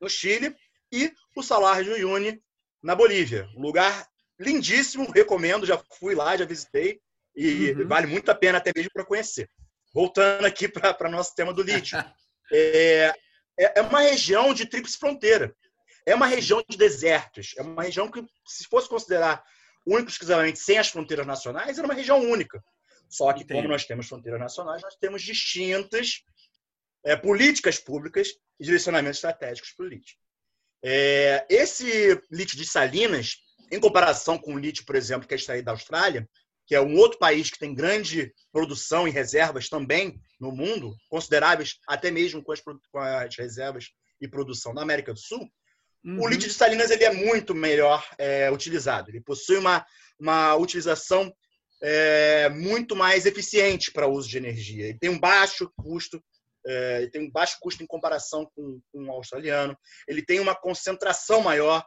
no 0.00 0.08
Chile, 0.08 0.54
e 0.92 1.12
o 1.34 1.42
Salar 1.42 1.82
de 1.82 1.90
Uyuni, 1.90 2.40
na 2.82 2.94
Bolívia. 2.94 3.48
Um 3.56 3.62
lugar 3.62 4.06
lindíssimo, 4.38 5.10
recomendo, 5.10 5.66
já 5.66 5.82
fui 5.98 6.14
lá, 6.14 6.36
já 6.36 6.44
visitei, 6.44 7.00
e 7.34 7.72
uhum. 7.72 7.88
vale 7.88 8.06
muito 8.06 8.30
a 8.30 8.34
pena 8.34 8.58
até 8.58 8.72
mesmo 8.74 8.90
para 8.92 9.04
conhecer. 9.04 9.50
Voltando 9.92 10.44
aqui 10.44 10.68
para 10.68 11.08
o 11.08 11.10
nosso 11.10 11.34
tema 11.34 11.52
do 11.52 11.62
lítio. 11.62 11.98
é, 12.52 13.12
é, 13.58 13.80
é 13.80 13.82
uma 13.82 14.00
região 14.00 14.52
de 14.52 14.66
tríplice 14.66 14.98
fronteira. 14.98 15.54
É 16.06 16.14
uma 16.14 16.26
região 16.26 16.62
de 16.68 16.76
desertos. 16.76 17.54
É 17.56 17.62
uma 17.62 17.82
região 17.82 18.10
que, 18.10 18.24
se 18.46 18.64
fosse 18.64 18.88
considerar 18.88 19.42
única 19.86 20.10
exclusivamente 20.10 20.58
sem 20.58 20.78
as 20.78 20.88
fronteiras 20.88 21.26
nacionais, 21.26 21.78
era 21.78 21.86
uma 21.86 21.94
região 21.94 22.20
única. 22.20 22.62
Só 23.08 23.32
que, 23.32 23.42
Entendi. 23.42 23.60
como 23.60 23.68
nós 23.68 23.84
temos 23.84 24.08
fronteiras 24.08 24.40
nacionais, 24.40 24.82
nós 24.82 24.96
temos 24.96 25.22
distintas 25.22 26.22
é, 27.04 27.14
políticas 27.16 27.78
públicas 27.78 28.28
e 28.58 28.64
direcionamentos 28.64 29.18
estratégicos 29.18 29.72
para 29.72 29.86
o 29.86 29.88
lítio. 29.88 30.16
É, 30.82 31.46
esse 31.48 32.20
lítio 32.30 32.56
de 32.56 32.66
Salinas, 32.66 33.36
em 33.70 33.80
comparação 33.80 34.38
com 34.38 34.54
o 34.54 34.58
lítio, 34.58 34.84
por 34.84 34.96
exemplo, 34.96 35.26
que 35.26 35.34
é 35.34 35.36
extraído 35.36 35.66
da 35.66 35.72
Austrália, 35.72 36.28
que 36.66 36.74
é 36.74 36.80
um 36.80 36.96
outro 36.96 37.18
país 37.18 37.50
que 37.50 37.58
tem 37.58 37.74
grande 37.74 38.32
produção 38.52 39.06
e 39.06 39.10
reservas 39.10 39.68
também 39.68 40.18
no 40.40 40.50
mundo, 40.50 40.96
consideráveis 41.08 41.78
até 41.86 42.10
mesmo 42.10 42.42
com 42.42 42.52
as, 42.52 42.60
com 42.60 42.98
as 42.98 43.36
reservas 43.36 43.90
e 44.20 44.28
produção 44.28 44.74
da 44.74 44.82
América 44.82 45.12
do 45.12 45.18
Sul, 45.18 45.48
uhum. 46.04 46.22
o 46.22 46.28
lítio 46.28 46.48
de 46.48 46.54
Salinas 46.54 46.90
ele 46.90 47.04
é 47.04 47.12
muito 47.12 47.54
melhor 47.54 48.06
é, 48.18 48.50
utilizado. 48.50 49.10
Ele 49.10 49.20
possui 49.20 49.58
uma, 49.58 49.84
uma 50.18 50.54
utilização 50.56 51.32
é, 51.82 52.48
muito 52.48 52.96
mais 52.96 53.26
eficiente 53.26 53.92
para 53.92 54.08
uso 54.08 54.28
de 54.28 54.38
energia. 54.38 54.86
Ele 54.86 54.98
tem 54.98 55.10
um 55.10 55.18
baixo 55.18 55.70
custo, 55.76 56.22
é, 56.66 57.02
ele 57.02 57.10
tem 57.10 57.22
um 57.22 57.30
baixo 57.30 57.58
custo 57.60 57.82
em 57.82 57.86
comparação 57.86 58.50
com, 58.54 58.80
com 58.90 59.04
o 59.06 59.12
australiano. 59.12 59.76
Ele 60.08 60.24
tem 60.24 60.40
uma 60.40 60.54
concentração 60.54 61.42
maior. 61.42 61.84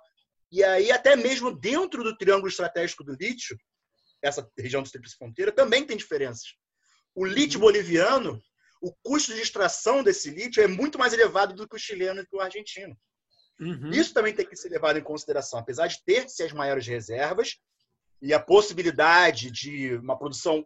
E 0.52 0.64
aí, 0.64 0.92
até 0.92 1.16
mesmo 1.16 1.52
dentro 1.52 2.04
do 2.04 2.16
triângulo 2.16 2.48
estratégico 2.48 3.04
do 3.04 3.18
lítio, 3.20 3.58
essa 4.22 4.50
região 4.58 4.82
do 4.82 4.90
Tríplice 4.90 5.16
Fronteira, 5.18 5.52
também 5.52 5.86
tem 5.86 5.98
diferenças. 5.98 6.56
O 7.16 7.26
lítio 7.26 7.60
boliviano, 7.60 8.42
o 8.82 8.94
custo 9.04 9.34
de 9.34 9.42
extração 9.42 10.04
desse 10.04 10.30
lítio 10.30 10.62
é 10.62 10.68
muito 10.68 11.00
mais 11.00 11.14
elevado 11.14 11.54
do 11.54 11.68
que 11.68 11.76
o 11.76 11.80
chileno 11.80 12.22
e 12.22 12.28
do 12.32 12.40
argentino. 12.40 12.98
Uhum. 13.60 13.90
Isso 13.90 14.14
também 14.14 14.34
tem 14.34 14.46
que 14.46 14.56
ser 14.56 14.70
levado 14.70 15.00
em 15.00 15.04
consideração. 15.04 15.60
Apesar 15.60 15.88
de 15.88 16.04
ter-se 16.04 16.44
as 16.44 16.54
maiores 16.54 16.86
reservas 16.86 17.58
e 18.22 18.34
a 18.34 18.40
possibilidade 18.40 19.52
de 19.52 19.96
uma 19.96 20.18
produção 20.18 20.66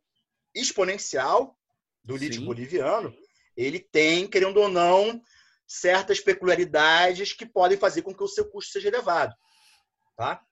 exponencial 0.54 1.58
do 2.04 2.18
lítio 2.18 2.42
Sim. 2.42 2.46
boliviano, 2.46 3.16
ele 3.56 3.80
tem, 3.80 4.28
querendo 4.28 4.58
ou 4.58 4.68
não, 4.68 5.22
certas 5.68 6.20
peculiaridades 6.20 7.32
que 7.34 7.46
podem 7.46 7.78
fazer 7.78 8.02
com 8.02 8.14
que 8.14 8.24
o 8.24 8.28
seu 8.28 8.50
custo 8.50 8.74
seja 8.74 8.90
elevado. 8.90 9.34
Tá? 10.18 10.44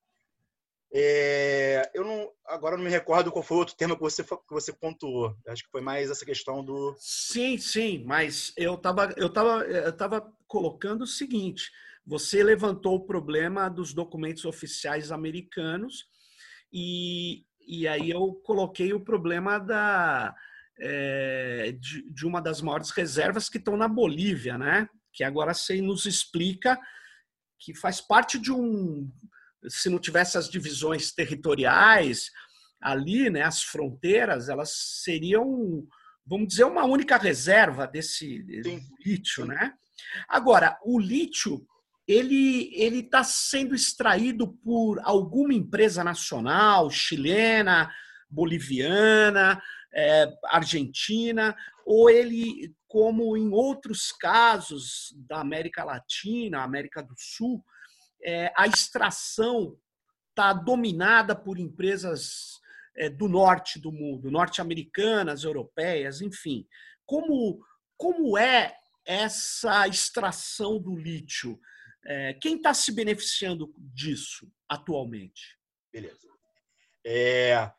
É, 0.92 1.90
eu 1.94 2.04
não, 2.04 2.32
agora 2.48 2.76
não 2.76 2.84
me 2.84 2.90
recordo 2.90 3.32
qual 3.32 3.44
foi 3.44 3.58
o 3.58 3.60
outro 3.60 3.76
tema 3.76 3.96
que 3.96 4.02
você, 4.02 4.24
que 4.24 4.52
você 4.52 4.74
pontuou. 4.74 5.36
Acho 5.48 5.64
que 5.64 5.70
foi 5.72 5.82
mais 5.82 6.10
essa 6.10 6.26
questão 6.26 6.64
do. 6.64 6.96
Sim, 6.98 7.58
sim, 7.58 8.04
mas 8.06 8.52
eu 8.58 8.74
estava 8.74 9.14
eu 9.16 9.30
tava, 9.30 9.64
eu 9.66 9.96
tava 9.96 10.34
colocando 10.48 11.04
o 11.04 11.08
seguinte: 11.08 11.72
você 12.06 12.44
levantou 12.44 12.96
o 12.96 13.06
problema 13.06 13.70
dos 13.70 13.94
documentos 13.94 14.46
oficiais 14.46 15.12
americanos 15.12 16.06
e, 16.74 17.46
e 17.68 17.88
aí 17.88 18.10
eu 18.10 18.34
coloquei 18.44 18.92
o 18.92 19.04
problema 19.04 19.60
da, 19.60 20.34
é, 20.80 21.72
de, 21.80 22.12
de 22.12 22.26
uma 22.26 22.42
das 22.42 22.62
maiores 22.62 22.90
reservas 22.90 23.48
que 23.48 23.60
estão 23.60 23.78
na 23.78 23.88
Bolívia, 23.88 24.58
né? 24.58 24.90
Que 25.14 25.24
agora 25.24 25.54
você 25.54 25.80
nos 25.82 26.08
explica 26.08 26.80
que 27.60 27.76
faz 27.76 28.02
parte 28.02 28.40
de 28.40 28.52
um 28.52 29.08
se 29.68 29.90
não 29.90 30.00
tivesse 30.00 30.38
as 30.38 30.50
divisões 30.50 31.12
territoriais 31.12 32.30
ali, 32.82 33.30
né, 33.30 33.42
as 33.42 33.62
fronteiras, 33.62 34.48
elas 34.48 34.72
seriam, 35.04 35.86
vamos 36.26 36.48
dizer, 36.48 36.64
uma 36.64 36.86
única 36.86 37.18
reserva 37.18 37.86
desse 37.86 38.46
lítio, 39.06 39.46
né? 39.46 39.74
Agora, 40.28 40.78
o 40.84 40.98
lítio 40.98 41.66
ele 42.08 42.72
ele 42.74 43.00
está 43.00 43.24
sendo 43.24 43.76
extraído 43.76 44.48
por 44.64 45.00
alguma 45.04 45.54
empresa 45.54 46.04
nacional, 46.04 46.90
chilena, 46.90 47.92
boliviana, 48.30 49.62
é, 49.94 50.28
argentina, 50.46 51.56
ou 51.86 52.10
ele, 52.10 52.74
como 52.88 53.36
em 53.36 53.50
outros 53.52 54.12
casos 54.12 55.14
da 55.28 55.40
América 55.40 55.84
Latina, 55.84 56.64
América 56.64 57.02
do 57.02 57.16
Sul, 57.18 57.64
é, 58.24 58.52
a 58.56 58.68
extração 58.68 59.78
está 60.30 60.54
dominada 60.54 61.36
por 61.36 61.60
empresas 61.60 62.60
é, 62.96 63.10
do 63.10 63.28
norte 63.28 63.80
do 63.80 63.92
mundo, 63.92 64.32
norte-americanas, 64.32 65.44
europeias, 65.44 66.22
enfim. 66.22 66.68
Como, 67.06 67.64
como 67.98 68.38
é 68.38 68.76
essa 69.06 69.88
extração 69.88 70.80
do 70.80 70.96
lítio? 70.96 71.60
É, 72.06 72.34
quem 72.36 72.58
está 72.58 72.74
se 72.74 72.92
beneficiando 72.92 73.74
disso 73.78 74.52
atualmente? 74.68 75.58
Beleza. 75.92 76.28
É, 77.06 77.72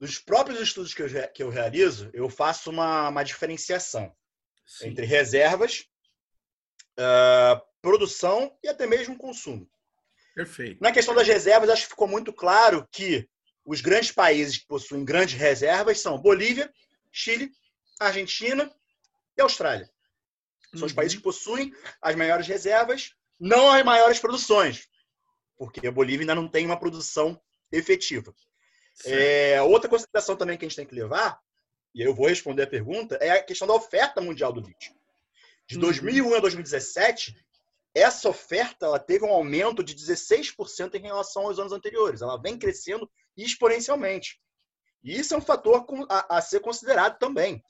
nos 0.00 0.18
próprios 0.18 0.60
estudos 0.60 0.92
que 0.92 1.02
eu, 1.02 1.08
que 1.32 1.42
eu 1.42 1.48
realizo, 1.48 2.10
eu 2.12 2.28
faço 2.28 2.70
uma, 2.70 3.08
uma 3.08 3.22
diferenciação 3.22 4.14
Sim. 4.66 4.88
entre 4.88 5.06
reservas, 5.06 5.86
uh, 6.98 7.60
produção 7.80 8.56
e 8.62 8.68
até 8.68 8.86
mesmo 8.86 9.16
consumo. 9.16 9.70
Perfeito. 10.34 10.82
Na 10.82 10.90
questão 10.90 11.14
das 11.14 11.26
reservas, 11.26 11.70
acho 11.70 11.84
que 11.84 11.90
ficou 11.90 12.08
muito 12.08 12.32
claro 12.32 12.86
que 12.90 13.28
os 13.64 13.80
grandes 13.80 14.10
países 14.10 14.58
que 14.58 14.66
possuem 14.66 15.04
grandes 15.04 15.34
reservas 15.34 16.00
são 16.00 16.20
Bolívia, 16.20 16.72
Chile, 17.10 17.52
Argentina 17.98 18.70
e 19.36 19.42
Austrália. 19.42 19.88
São 20.72 20.80
uhum. 20.80 20.86
os 20.86 20.92
países 20.92 21.16
que 21.16 21.22
possuem 21.22 21.72
as 22.02 22.16
maiores 22.16 22.46
reservas, 22.46 23.14
não 23.38 23.70
as 23.70 23.84
maiores 23.84 24.18
produções, 24.18 24.88
porque 25.56 25.86
a 25.86 25.92
Bolívia 25.92 26.22
ainda 26.22 26.34
não 26.34 26.48
tem 26.48 26.66
uma 26.66 26.78
produção 26.78 27.40
efetiva. 27.70 28.34
É, 29.04 29.62
outra 29.62 29.88
consideração 29.88 30.36
também 30.36 30.58
que 30.58 30.64
a 30.64 30.68
gente 30.68 30.76
tem 30.76 30.86
que 30.86 30.94
levar, 30.94 31.40
e 31.94 32.02
eu 32.02 32.14
vou 32.14 32.26
responder 32.26 32.64
a 32.64 32.66
pergunta, 32.66 33.16
é 33.16 33.30
a 33.30 33.42
questão 33.42 33.68
da 33.68 33.74
oferta 33.74 34.20
mundial 34.20 34.52
do 34.52 34.60
lítio. 34.60 34.92
De 35.66 35.78
2001 35.78 36.26
uhum. 36.26 36.34
a 36.34 36.40
2017, 36.40 37.34
essa 37.94 38.28
oferta 38.28 38.86
ela 38.86 38.98
teve 38.98 39.24
um 39.24 39.30
aumento 39.32 39.82
de 39.82 39.94
16% 39.94 40.94
em 40.94 41.02
relação 41.02 41.44
aos 41.44 41.58
anos 41.58 41.72
anteriores. 41.72 42.22
Ela 42.22 42.40
vem 42.40 42.58
crescendo 42.58 43.08
exponencialmente. 43.36 44.40
E 45.02 45.18
isso 45.18 45.34
é 45.34 45.36
um 45.36 45.42
fator 45.42 45.86
a, 46.08 46.38
a 46.38 46.40
ser 46.40 46.60
considerado 46.60 47.18
também. 47.18 47.62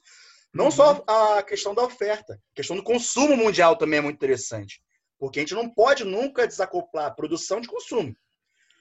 Não 0.52 0.66
uhum. 0.66 0.70
só 0.70 1.04
a 1.06 1.42
questão 1.42 1.74
da 1.74 1.82
oferta, 1.82 2.34
a 2.34 2.54
questão 2.54 2.76
do 2.76 2.82
consumo 2.82 3.36
mundial 3.36 3.76
também 3.76 3.98
é 3.98 4.02
muito 4.02 4.16
interessante. 4.16 4.80
Porque 5.18 5.40
a 5.40 5.42
gente 5.42 5.54
não 5.54 5.68
pode 5.68 6.04
nunca 6.04 6.46
desacoplar 6.46 7.14
produção 7.14 7.60
de 7.60 7.68
consumo. 7.68 8.16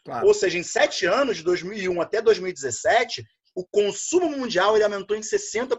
Claro. 0.06 0.28
Ou 0.28 0.34
seja, 0.34 0.58
em 0.58 0.64
sete 0.64 1.06
anos, 1.06 1.38
de 1.38 1.44
2001 1.44 2.02
até 2.02 2.22
2017, 2.22 3.26
o 3.56 3.66
consumo 3.66 4.30
mundial 4.30 4.76
ele 4.76 4.84
aumentou 4.84 5.16
em 5.16 5.22
60%. 5.22 5.78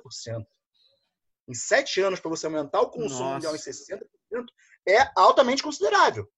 Em 1.47 1.54
sete 1.54 2.00
anos, 2.00 2.21
para 2.21 2.30
você 2.30 2.47
aumentar 2.47 2.80
o 2.80 2.90
consumo 2.90 3.30
Nossa. 3.30 3.35
mundial 3.35 3.54
em 3.54 3.59
60%, 3.59 4.00
é 4.87 5.11
altamente 5.17 5.62
considerável. 5.62 6.29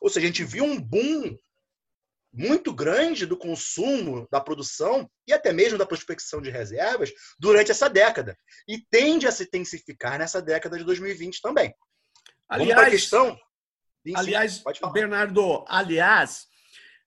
Ou 0.00 0.08
seja, 0.08 0.26
a 0.26 0.28
gente 0.28 0.44
viu 0.44 0.64
um 0.64 0.80
boom 0.80 1.36
muito 2.32 2.72
grande 2.72 3.26
do 3.26 3.36
consumo, 3.36 4.26
da 4.30 4.40
produção 4.40 5.08
e 5.26 5.32
até 5.32 5.52
mesmo 5.52 5.76
da 5.76 5.84
prospecção 5.84 6.40
de 6.40 6.50
reservas 6.50 7.12
durante 7.38 7.70
essa 7.70 7.90
década. 7.90 8.36
E 8.66 8.78
tende 8.90 9.26
a 9.26 9.32
se 9.32 9.44
intensificar 9.44 10.18
nessa 10.18 10.40
década 10.40 10.78
de 10.78 10.84
2020 10.84 11.40
também. 11.42 11.74
Aliás, 12.48 12.90
questão. 12.90 13.38
aliás, 14.14 14.62
Bernardo, 14.92 15.64
aliás, 15.68 16.46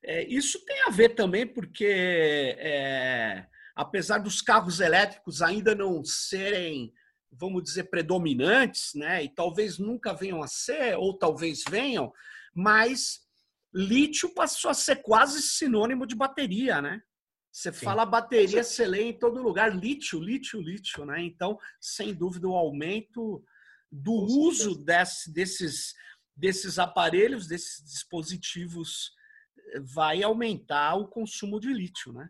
é, 0.03 0.23
isso 0.25 0.63
tem 0.65 0.83
a 0.83 0.89
ver 0.89 1.09
também 1.09 1.47
porque, 1.47 2.55
é, 2.59 3.45
apesar 3.75 4.19
dos 4.19 4.41
carros 4.41 4.79
elétricos 4.79 5.41
ainda 5.41 5.73
não 5.73 6.05
serem 6.05 6.93
vamos 7.31 7.63
dizer, 7.63 7.85
predominantes, 7.85 8.93
né? 8.93 9.23
E 9.23 9.29
talvez 9.29 9.77
nunca 9.77 10.13
venham 10.13 10.41
a 10.41 10.47
ser, 10.47 10.97
ou 10.97 11.17
talvez 11.17 11.63
venham, 11.69 12.11
mas 12.53 13.21
lítio 13.73 14.33
passou 14.33 14.71
a 14.71 14.73
ser 14.73 14.97
quase 14.97 15.41
sinônimo 15.41 16.05
de 16.05 16.15
bateria, 16.15 16.81
né? 16.81 17.01
Você 17.51 17.71
Sim. 17.71 17.85
fala 17.85 18.05
bateria, 18.05 18.63
você 18.63 18.85
lê 18.85 19.03
em 19.03 19.17
todo 19.17 19.41
lugar 19.41 19.73
lítio, 19.73 20.19
lítio, 20.19 20.61
lítio, 20.61 21.05
né? 21.05 21.21
Então, 21.21 21.57
sem 21.79 22.13
dúvida, 22.13 22.47
o 22.47 22.55
aumento 22.55 23.43
do 23.91 24.11
uso 24.11 24.75
desse, 24.75 25.31
desses, 25.31 25.93
desses 26.35 26.79
aparelhos, 26.79 27.47
desses 27.47 27.83
dispositivos, 27.83 29.13
vai 29.81 30.21
aumentar 30.21 30.95
o 30.95 31.07
consumo 31.07 31.59
de 31.59 31.73
lítio, 31.73 32.11
né? 32.13 32.29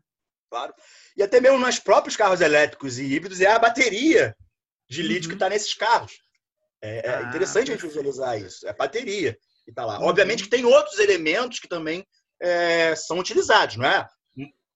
Claro. 0.50 0.74
E 1.18 1.24
até 1.24 1.42
mesmo 1.42 1.58
nos 1.58 1.80
próprios 1.80 2.16
carros 2.16 2.40
elétricos 2.40 2.98
e 2.98 3.04
híbridos 3.04 3.42
é 3.42 3.48
a 3.48 3.60
bateria 3.60 4.36
de 4.89 5.01
lítio 5.01 5.24
uhum. 5.24 5.30
que 5.30 5.36
está 5.36 5.50
nesses 5.50 5.74
carros. 5.74 6.13
É, 6.82 7.08
é 7.08 7.15
ah, 7.15 7.22
interessante 7.24 7.72
a 7.72 7.75
gente 7.75 7.88
visualizar 7.88 8.39
isso. 8.39 8.68
É 8.68 8.74
bateria. 8.74 9.38
e 9.68 9.74
tá 9.74 9.86
lá. 9.86 10.00
Uhum. 10.00 10.06
Obviamente 10.06 10.44
que 10.44 10.50
tem 10.50 10.65
outros 10.65 11.00
elementos 11.00 11.60
que 11.60 11.68
também 11.68 12.06
é, 12.42 12.96
são 12.96 13.20
utilizados, 13.20 13.77
não 13.77 13.86
é 13.86 14.08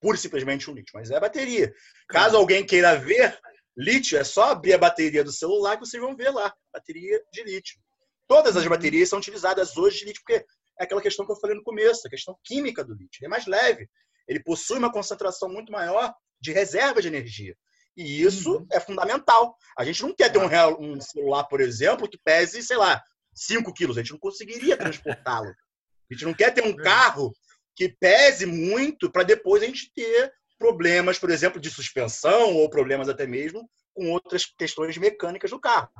pura 0.00 0.16
e 0.16 0.20
simplesmente 0.20 0.70
um 0.70 0.74
lítio, 0.74 0.92
mas 0.94 1.10
é 1.10 1.16
a 1.16 1.20
bateria. 1.20 1.72
Caso 2.08 2.36
alguém 2.36 2.64
queira 2.64 2.96
ver 2.96 3.38
lítio, 3.76 4.18
é 4.18 4.24
só 4.24 4.50
abrir 4.50 4.72
a 4.72 4.78
bateria 4.78 5.22
do 5.22 5.32
celular 5.32 5.76
que 5.76 5.86
vocês 5.86 6.02
vão 6.02 6.16
ver 6.16 6.30
lá, 6.30 6.52
bateria 6.72 7.22
de 7.32 7.42
lítio. 7.44 7.78
Todas 8.26 8.56
as 8.56 8.64
uhum. 8.64 8.70
baterias 8.70 9.08
são 9.08 9.18
utilizadas 9.18 9.76
hoje 9.76 9.98
de 9.98 10.04
lítio, 10.06 10.22
porque 10.24 10.44
é 10.78 10.84
aquela 10.84 11.02
questão 11.02 11.26
que 11.26 11.32
eu 11.32 11.36
falei 11.36 11.56
no 11.56 11.62
começo, 11.62 12.06
a 12.06 12.10
questão 12.10 12.36
química 12.42 12.82
do 12.82 12.94
lítio. 12.94 13.18
Ele 13.20 13.26
é 13.26 13.28
mais 13.28 13.46
leve, 13.46 13.88
ele 14.26 14.42
possui 14.42 14.78
uma 14.78 14.92
concentração 14.92 15.48
muito 15.48 15.70
maior 15.70 16.14
de 16.40 16.52
reserva 16.52 17.02
de 17.02 17.08
energia. 17.08 17.54
E 17.96 18.22
isso 18.22 18.58
uhum. 18.58 18.66
é 18.72 18.80
fundamental. 18.80 19.56
A 19.76 19.84
gente 19.84 20.02
não 20.02 20.14
quer 20.14 20.30
ter 20.30 20.38
um, 20.38 20.46
um, 20.94 21.00
celular, 21.00 21.44
por 21.44 21.60
exemplo, 21.60 22.08
que 22.08 22.18
pese, 22.18 22.62
sei 22.62 22.76
lá, 22.76 23.02
5 23.34 23.72
quilos. 23.74 23.96
A 23.96 24.00
gente 24.00 24.12
não 24.12 24.18
conseguiria 24.18 24.76
transportá-lo. 24.76 25.48
A 25.48 26.14
gente 26.14 26.24
não 26.24 26.34
quer 26.34 26.52
ter 26.52 26.64
um 26.64 26.74
carro 26.74 27.32
que 27.76 27.88
pese 27.88 28.46
muito 28.46 29.10
para 29.10 29.22
depois 29.22 29.62
a 29.62 29.66
gente 29.66 29.92
ter 29.94 30.32
problemas, 30.58 31.18
por 31.18 31.30
exemplo, 31.30 31.60
de 31.60 31.70
suspensão 31.70 32.54
ou 32.56 32.68
problemas 32.68 33.08
até 33.08 33.26
mesmo 33.26 33.68
com 33.94 34.10
outras 34.10 34.44
questões 34.44 34.96
mecânicas 34.98 35.50
do 35.50 35.60
carro. 35.60 35.90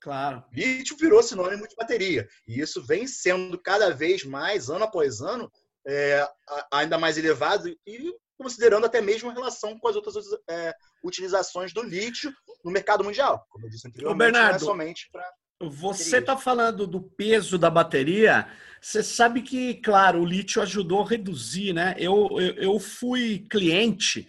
Claro. 0.00 0.44
Lítio 0.52 0.96
virou 0.96 1.22
sinônimo 1.22 1.66
de 1.66 1.74
bateria. 1.76 2.28
E 2.46 2.60
isso 2.60 2.82
vem 2.82 3.06
sendo 3.06 3.58
cada 3.58 3.90
vez 3.90 4.24
mais, 4.24 4.70
ano 4.70 4.84
após 4.84 5.20
ano, 5.20 5.50
é, 5.86 6.26
ainda 6.72 6.98
mais 6.98 7.18
elevado 7.18 7.68
e 7.86 8.14
considerando 8.38 8.86
até 8.86 9.00
mesmo 9.00 9.28
a 9.28 9.34
relação 9.34 9.78
com 9.78 9.88
as 9.88 9.96
outras 9.96 10.14
é, 10.48 10.72
utilizações 11.04 11.72
do 11.72 11.82
lítio 11.82 12.32
no 12.64 12.70
mercado 12.70 13.02
mundial. 13.02 13.44
Como 13.50 13.66
eu 13.66 13.70
disse 13.70 13.88
anteriormente, 13.88 14.18
Bernardo, 14.18 14.50
não 14.50 14.56
é 14.56 14.58
somente 14.58 15.08
para. 15.12 15.28
Você 15.60 16.18
está 16.18 16.36
falando 16.36 16.86
do 16.86 17.02
peso 17.02 17.58
da 17.58 17.68
bateria. 17.68 18.48
Você 18.80 19.02
sabe 19.02 19.42
que, 19.42 19.74
claro, 19.74 20.20
o 20.20 20.24
lítio 20.24 20.62
ajudou 20.62 21.02
a 21.02 21.08
reduzir, 21.08 21.72
né? 21.72 21.96
Eu, 21.98 22.28
eu, 22.38 22.54
eu 22.54 22.78
fui 22.78 23.44
cliente 23.50 24.28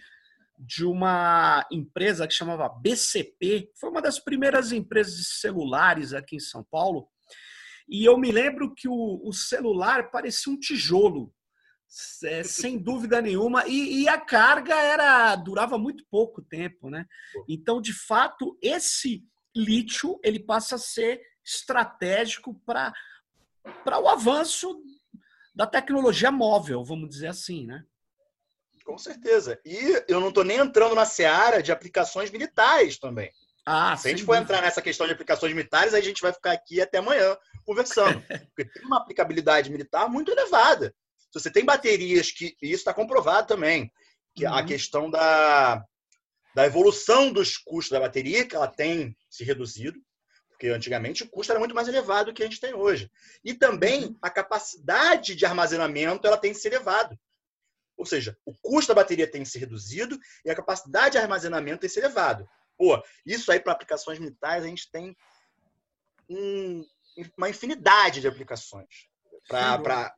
de 0.58 0.84
uma 0.84 1.64
empresa 1.70 2.26
que 2.26 2.34
chamava 2.34 2.68
BCP, 2.68 3.70
foi 3.78 3.90
uma 3.90 4.02
das 4.02 4.18
primeiras 4.18 4.72
empresas 4.72 5.14
de 5.14 5.24
celulares 5.24 6.12
aqui 6.12 6.36
em 6.36 6.40
São 6.40 6.66
Paulo. 6.68 7.08
E 7.88 8.04
eu 8.04 8.18
me 8.18 8.30
lembro 8.30 8.74
que 8.74 8.88
o, 8.88 9.20
o 9.24 9.32
celular 9.32 10.10
parecia 10.10 10.52
um 10.52 10.58
tijolo, 10.58 11.32
é, 12.24 12.42
sem 12.44 12.78
dúvida 12.78 13.20
nenhuma, 13.20 13.66
e, 13.66 14.02
e, 14.02 14.08
a 14.08 14.18
carga 14.18 14.74
era 14.74 15.34
durava 15.36 15.76
muito 15.76 16.04
pouco 16.10 16.40
tempo, 16.40 16.88
né? 16.88 17.04
Então, 17.48 17.80
de 17.80 17.92
fato, 17.92 18.56
esse 18.62 19.24
lítio 19.54 20.18
ele 20.22 20.38
passa 20.38 20.76
a 20.76 20.78
ser 20.78 21.20
estratégico 21.44 22.54
para 22.64 22.92
o 24.00 24.08
avanço 24.08 24.80
da 25.54 25.66
tecnologia 25.66 26.30
móvel, 26.30 26.84
vamos 26.84 27.08
dizer 27.08 27.26
assim, 27.26 27.66
né? 27.66 27.84
Com 28.84 28.96
certeza. 28.96 29.60
E 29.64 30.02
eu 30.08 30.20
não 30.20 30.28
estou 30.28 30.44
nem 30.44 30.58
entrando 30.58 30.94
na 30.94 31.04
seara 31.04 31.62
de 31.62 31.70
aplicações 31.72 32.30
militares 32.30 32.98
também. 32.98 33.30
Ah, 33.64 33.96
Se 33.96 34.08
a 34.08 34.10
gente 34.10 34.24
for 34.24 34.36
entrar 34.36 34.62
nessa 34.62 34.80
questão 34.80 35.06
de 35.06 35.12
aplicações 35.12 35.52
militares, 35.52 35.94
a 35.94 36.00
gente 36.00 36.22
vai 36.22 36.32
ficar 36.32 36.52
aqui 36.52 36.80
até 36.80 36.98
amanhã 36.98 37.36
conversando. 37.64 38.20
Porque 38.54 38.64
tem 38.64 38.84
uma 38.84 38.98
aplicabilidade 38.98 39.70
militar 39.70 40.08
muito 40.08 40.30
elevada. 40.30 40.94
Se 41.30 41.40
você 41.40 41.50
tem 41.50 41.64
baterias 41.64 42.30
que. 42.30 42.56
E 42.60 42.66
isso 42.66 42.76
está 42.76 42.94
comprovado 42.94 43.46
também. 43.46 43.90
Que 44.34 44.46
uhum. 44.46 44.54
a 44.54 44.64
questão 44.64 45.10
da, 45.10 45.84
da 46.54 46.66
evolução 46.66 47.32
dos 47.32 47.56
custos 47.56 47.90
da 47.90 48.00
bateria, 48.00 48.46
que 48.46 48.54
ela 48.54 48.68
tem 48.68 49.16
se 49.28 49.44
reduzido 49.44 50.00
porque 50.60 50.68
antigamente 50.68 51.22
o 51.22 51.28
custo 51.30 51.52
era 51.52 51.58
muito 51.58 51.74
mais 51.74 51.88
elevado 51.88 52.26
do 52.26 52.34
que 52.34 52.42
a 52.42 52.44
gente 52.44 52.60
tem 52.60 52.74
hoje. 52.74 53.10
E 53.42 53.54
também 53.54 54.04
uhum. 54.04 54.18
a 54.20 54.28
capacidade 54.28 55.34
de 55.34 55.46
armazenamento 55.46 56.26
ela 56.26 56.36
tem 56.36 56.52
se 56.52 56.68
elevado. 56.68 57.18
Ou 57.96 58.04
seja, 58.04 58.36
o 58.44 58.54
custo 58.60 58.88
da 58.88 59.00
bateria 59.00 59.26
tem 59.26 59.42
se 59.42 59.58
reduzido 59.58 60.18
e 60.44 60.50
a 60.50 60.54
capacidade 60.54 61.12
de 61.12 61.18
armazenamento 61.18 61.80
tem 61.80 61.88
se 61.88 61.98
elevado. 61.98 62.46
Pô, 62.76 63.02
isso 63.24 63.50
aí 63.50 63.58
para 63.58 63.72
aplicações 63.72 64.18
militares 64.18 64.62
a 64.62 64.66
gente 64.66 64.90
tem 64.90 65.16
um, 66.28 66.84
uma 67.38 67.48
infinidade 67.48 68.20
de 68.20 68.28
aplicações. 68.28 69.08
Para 69.48 70.14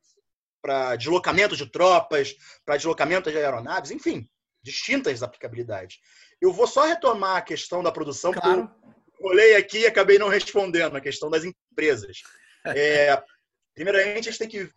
deslocamento 0.98 1.56
de 1.56 1.66
tropas, 1.66 2.36
para 2.64 2.76
deslocamento 2.76 3.30
de 3.30 3.36
aeronaves, 3.36 3.90
enfim, 3.90 4.28
distintas 4.62 5.22
aplicabilidades. 5.22 5.98
Eu 6.40 6.52
vou 6.52 6.66
só 6.66 6.86
retomar 6.86 7.36
a 7.36 7.42
questão 7.42 7.82
da 7.82 7.92
produção, 7.92 8.32
claro. 8.32 8.68
porque 8.68 9.26
olhei 9.26 9.56
aqui 9.56 9.80
e 9.80 9.86
acabei 9.86 10.18
não 10.18 10.28
respondendo 10.28 10.96
a 10.96 11.00
questão 11.00 11.30
das 11.30 11.44
empresas. 11.44 12.18
É, 12.64 13.20
primeiramente, 13.74 14.28
a 14.28 14.30
gente 14.30 14.38
tem 14.38 14.48
que 14.48 14.70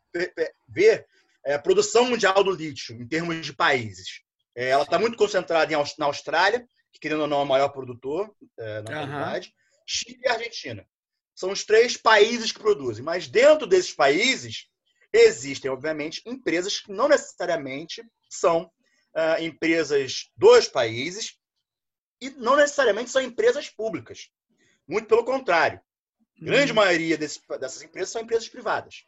ver 0.68 1.06
é, 1.46 1.54
a 1.54 1.60
produção 1.60 2.06
mundial 2.06 2.44
do 2.44 2.50
lítio 2.50 3.00
em 3.00 3.08
termos 3.08 3.46
de 3.46 3.54
países. 3.54 4.22
É, 4.56 4.70
ela 4.70 4.82
está 4.82 4.98
muito 4.98 5.16
concentrada 5.16 5.72
em, 5.72 5.78
na 6.00 6.06
Austrália, 6.08 6.68
que 6.92 7.00
querendo 7.00 7.22
ou 7.22 7.28
não 7.28 7.42
é 7.42 7.44
o 7.44 7.46
maior 7.46 7.70
produtor 7.70 8.36
é, 8.58 8.82
na 8.82 8.92
realidade, 8.92 9.54
Chile 9.86 10.20
e 10.24 10.28
Argentina. 10.28 10.84
São 11.36 11.52
os 11.52 11.64
três 11.64 11.96
países 11.96 12.52
que 12.52 12.60
produzem. 12.60 13.04
Mas 13.04 13.28
dentro 13.28 13.68
desses 13.68 13.94
países 13.94 14.68
existem, 15.16 15.72
obviamente, 15.72 16.22
empresas 16.26 16.80
que 16.80 16.92
não 16.92 17.08
necessariamente 17.08 18.04
são 18.30 18.64
uh, 18.64 19.42
empresas 19.42 20.30
dos 20.36 20.68
países 20.68 21.38
e 22.22 22.30
não 22.32 22.56
necessariamente 22.56 23.10
são 23.10 23.22
empresas 23.22 23.70
públicas. 23.70 24.30
Muito 24.88 25.08
pelo 25.08 25.24
contrário. 25.24 25.80
A 26.42 26.46
grande 26.46 26.72
hum. 26.72 26.76
maioria 26.76 27.18
desse, 27.18 27.40
dessas 27.60 27.82
empresas 27.82 28.10
são 28.10 28.22
empresas 28.22 28.50
privadas. 28.50 29.06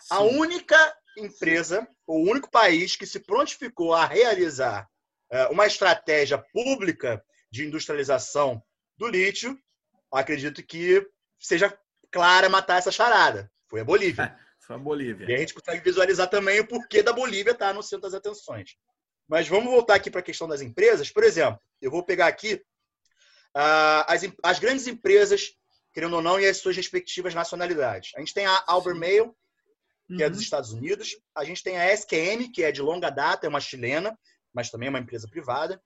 Sim. 0.00 0.06
A 0.10 0.20
única 0.20 0.96
empresa, 1.16 1.86
o 2.06 2.18
único 2.18 2.50
país 2.50 2.96
que 2.96 3.06
se 3.06 3.20
prontificou 3.20 3.94
a 3.94 4.06
realizar 4.06 4.88
é, 5.30 5.46
uma 5.46 5.66
estratégia 5.66 6.38
pública 6.52 7.24
de 7.50 7.64
industrialização 7.64 8.62
do 8.96 9.08
lítio, 9.08 9.58
acredito 10.12 10.62
que 10.62 11.06
seja 11.38 11.76
clara 12.10 12.48
matar 12.48 12.78
essa 12.78 12.92
charada. 12.92 13.50
Foi 13.68 13.80
a 13.80 13.84
Bolívia. 13.84 14.38
A 14.68 14.78
Bolívia. 14.78 15.26
E 15.28 15.34
a 15.34 15.38
gente 15.38 15.54
consegue 15.54 15.82
visualizar 15.82 16.28
também 16.28 16.60
o 16.60 16.66
porquê 16.66 17.02
da 17.02 17.12
Bolívia 17.12 17.52
estar 17.52 17.74
no 17.74 17.82
centro 17.82 18.02
das 18.02 18.14
atenções. 18.14 18.76
Mas 19.28 19.48
vamos 19.48 19.70
voltar 19.70 19.94
aqui 19.94 20.10
para 20.10 20.20
a 20.20 20.24
questão 20.24 20.46
das 20.46 20.60
empresas. 20.60 21.10
Por 21.10 21.24
exemplo, 21.24 21.60
eu 21.80 21.90
vou 21.90 22.04
pegar 22.04 22.26
aqui 22.26 22.54
uh, 23.56 24.04
as, 24.06 24.22
as 24.42 24.58
grandes 24.58 24.86
empresas, 24.86 25.54
querendo 25.92 26.16
ou 26.16 26.22
não, 26.22 26.38
e 26.38 26.46
as 26.46 26.58
suas 26.58 26.76
respectivas 26.76 27.34
nacionalidades. 27.34 28.12
A 28.16 28.20
gente 28.20 28.34
tem 28.34 28.46
a 28.46 28.64
Albemarle, 28.66 29.32
que 30.06 30.14
uhum. 30.14 30.20
é 30.20 30.28
dos 30.28 30.38
uhum. 30.38 30.44
Estados 30.44 30.72
Unidos. 30.72 31.16
A 31.34 31.44
gente 31.44 31.62
tem 31.62 31.78
a 31.78 31.92
SQM, 31.92 32.50
que 32.52 32.62
é 32.62 32.70
de 32.70 32.82
longa 32.82 33.10
data, 33.10 33.46
é 33.46 33.48
uma 33.48 33.60
chilena, 33.60 34.18
mas 34.52 34.70
também 34.70 34.88
é 34.88 34.90
uma 34.90 34.98
empresa 34.98 35.28
privada. 35.28 35.82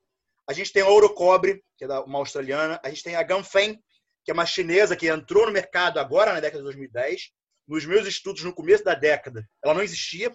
A 0.47 0.53
gente 0.53 0.73
tem 0.73 0.83
a 0.83 0.88
Ouro-Cobre, 0.88 1.62
que 1.77 1.85
é 1.85 1.88
uma 2.01 2.19
australiana. 2.19 2.81
A 2.83 2.88
gente 2.88 3.03
tem 3.03 3.14
a 3.14 3.23
Ganfeng, 3.23 3.79
que 4.25 4.31
é 4.31 4.35
uma 4.35 4.47
chinesa 4.47 4.97
que 4.97 5.07
entrou 5.07 5.47
no 5.47 5.53
mercado 5.53 6.01
agora 6.01 6.33
na 6.33 6.41
década 6.41 6.59
de 6.59 6.64
2010. 6.64 7.31
Nos 7.69 7.85
meus 7.85 8.07
estudos, 8.09 8.43
no 8.43 8.55
começo 8.55 8.83
da 8.83 8.95
década, 8.95 9.47
ela 9.63 9.75
não 9.75 9.83
existia. 9.83 10.35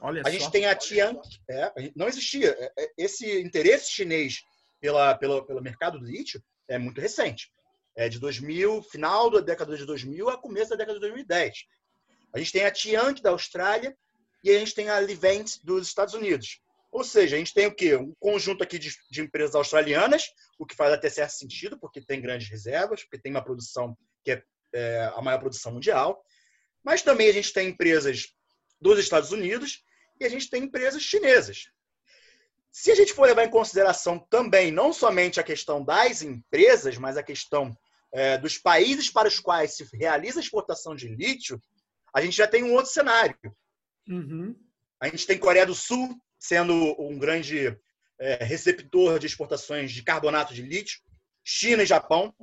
Olha 0.00 0.22
a 0.24 0.30
gente 0.30 0.50
tem 0.50 0.64
a 0.64 0.74
Tian, 0.74 1.14
é, 1.48 1.92
não 1.94 2.08
existia. 2.08 2.56
É, 2.58 2.72
é, 2.84 2.92
esse 2.96 3.40
interesse 3.40 3.92
chinês 3.92 4.42
pela, 4.80 5.14
pela, 5.14 5.46
pelo 5.46 5.60
mercado 5.60 5.98
do 5.98 6.06
lítio 6.06 6.42
é 6.66 6.78
muito 6.78 7.00
recente. 7.00 7.52
É 7.94 8.08
de 8.08 8.18
2000, 8.18 8.82
final 8.84 9.30
da 9.30 9.40
década 9.40 9.76
de 9.76 9.84
2000 9.84 10.30
a 10.30 10.38
começo 10.38 10.70
da 10.70 10.76
década 10.76 10.94
de 10.94 11.00
2010. 11.00 11.66
A 12.32 12.38
gente 12.38 12.52
tem 12.52 12.64
a 12.64 12.70
Tianq 12.70 13.20
da 13.20 13.30
Austrália 13.30 13.94
e 14.42 14.50
a 14.50 14.58
gente 14.58 14.74
tem 14.74 14.88
a 14.88 14.98
Livent 14.98 15.58
dos 15.62 15.86
Estados 15.86 16.14
Unidos. 16.14 16.60
Ou 16.90 17.04
seja, 17.04 17.36
a 17.36 17.38
gente 17.38 17.54
tem 17.54 17.66
o 17.66 17.74
quê? 17.74 17.96
Um 17.96 18.14
conjunto 18.18 18.64
aqui 18.64 18.78
de, 18.78 18.92
de, 19.10 19.20
empresas 19.20 19.54
australianas, 19.54 20.24
o 20.58 20.66
que 20.66 20.74
faz 20.74 20.92
até 20.92 21.08
certo 21.08 21.32
sentido, 21.32 21.78
porque 21.78 22.00
tem 22.00 22.20
grandes 22.20 22.48
reservas, 22.48 23.02
porque 23.02 23.18
tem 23.18 23.30
uma 23.30 23.44
produção 23.44 23.96
que 24.24 24.32
é, 24.32 24.42
é 24.74 25.10
a 25.14 25.22
maior 25.22 25.38
produção 25.38 25.72
mundial. 25.72 26.22
Mas 26.84 27.02
também 27.02 27.28
a 27.28 27.32
gente 27.32 27.52
tem 27.52 27.68
empresas 27.68 28.28
dos 28.80 28.98
Estados 28.98 29.32
Unidos 29.32 29.82
e 30.18 30.24
a 30.24 30.28
gente 30.28 30.48
tem 30.48 30.64
empresas 30.64 31.02
chinesas. 31.02 31.64
Se 32.72 32.90
a 32.90 32.94
gente 32.94 33.12
for 33.12 33.26
levar 33.26 33.44
em 33.44 33.50
consideração 33.50 34.18
também 34.30 34.70
não 34.70 34.92
somente 34.92 35.40
a 35.40 35.44
questão 35.44 35.84
das 35.84 36.22
empresas, 36.22 36.96
mas 36.96 37.16
a 37.16 37.22
questão 37.22 37.76
é, 38.12 38.38
dos 38.38 38.58
países 38.58 39.10
para 39.10 39.28
os 39.28 39.40
quais 39.40 39.76
se 39.76 39.88
realiza 39.96 40.38
a 40.38 40.42
exportação 40.42 40.94
de 40.94 41.08
lítio, 41.08 41.60
a 42.14 42.20
gente 42.20 42.36
já 42.36 42.46
tem 42.46 42.62
um 42.62 42.74
outro 42.74 42.92
cenário. 42.92 43.36
Uhum. 44.08 44.54
A 45.00 45.08
gente 45.08 45.26
tem 45.26 45.38
Coreia 45.38 45.66
do 45.66 45.74
Sul 45.74 46.16
sendo 46.38 46.74
um 46.98 47.18
grande 47.18 47.76
é, 48.18 48.44
receptor 48.44 49.18
de 49.18 49.26
exportações 49.26 49.92
de 49.92 50.02
carbonato 50.02 50.54
de 50.54 50.62
lítio, 50.62 51.00
China 51.44 51.82
e 51.82 51.86
Japão 51.86 52.34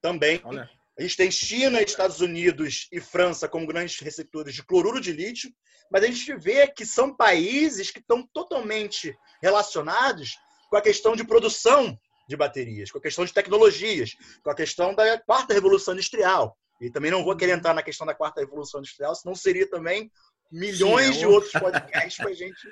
também. 0.00 0.40
Olha. 0.44 0.70
A 0.98 1.02
gente 1.02 1.16
tem 1.16 1.30
China, 1.30 1.82
Estados 1.82 2.20
Unidos 2.20 2.88
e 2.92 3.00
França 3.00 3.48
como 3.48 3.66
grandes 3.66 3.98
receptores 3.98 4.54
de 4.54 4.64
cloruro 4.64 5.00
de 5.00 5.12
lítio, 5.12 5.52
mas 5.90 6.02
a 6.02 6.06
gente 6.06 6.34
vê 6.36 6.66
que 6.68 6.86
são 6.86 7.14
países 7.14 7.90
que 7.90 7.98
estão 7.98 8.26
totalmente 8.32 9.16
relacionados 9.42 10.36
com 10.70 10.76
a 10.76 10.80
questão 10.80 11.16
de 11.16 11.24
produção 11.24 11.98
de 12.28 12.36
baterias, 12.36 12.90
com 12.90 12.98
a 12.98 13.02
questão 13.02 13.24
de 13.24 13.32
tecnologias, 13.32 14.14
com 14.42 14.50
a 14.50 14.54
questão 14.54 14.94
da 14.94 15.18
quarta 15.20 15.52
revolução 15.52 15.94
industrial. 15.94 16.56
E 16.80 16.90
também 16.90 17.10
não 17.10 17.24
vou 17.24 17.36
querer 17.36 17.52
entrar 17.52 17.74
na 17.74 17.82
questão 17.82 18.06
da 18.06 18.14
quarta 18.14 18.40
revolução 18.40 18.80
industrial, 18.80 19.14
senão 19.14 19.34
seria 19.34 19.68
também 19.68 20.10
milhões 20.50 21.06
Sim, 21.06 21.16
é 21.16 21.18
de 21.18 21.26
outros 21.26 21.52
podcasts 21.52 22.16
para 22.16 22.32
gente, 22.32 22.68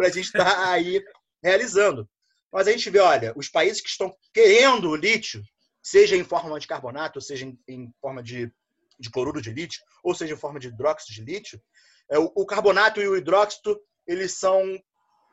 a 0.00 0.08
gente 0.08 0.26
estar 0.26 0.44
tá 0.44 0.72
aí 0.72 1.02
realizando. 1.42 2.08
Mas 2.52 2.66
a 2.66 2.72
gente 2.72 2.88
vê, 2.88 2.98
olha, 2.98 3.32
os 3.36 3.48
países 3.48 3.80
que 3.80 3.88
estão 3.88 4.14
querendo 4.32 4.88
o 4.90 4.96
lítio, 4.96 5.42
seja 5.90 6.16
em 6.16 6.24
forma 6.24 6.58
de 6.60 6.66
carbonato, 6.66 7.20
seja 7.20 7.46
em, 7.46 7.58
em 7.66 7.92
forma 8.00 8.22
de, 8.22 8.52
de 8.98 9.10
cloruro 9.10 9.40
de 9.40 9.50
lítio, 9.50 9.82
ou 10.02 10.14
seja 10.14 10.34
em 10.34 10.36
forma 10.36 10.60
de 10.60 10.68
hidróxido 10.68 11.14
de 11.14 11.24
lítio, 11.24 11.62
é, 12.10 12.18
o, 12.18 12.30
o 12.34 12.46
carbonato 12.46 13.00
e 13.00 13.08
o 13.08 13.16
hidróxido 13.16 13.80
eles 14.06 14.32
são 14.32 14.62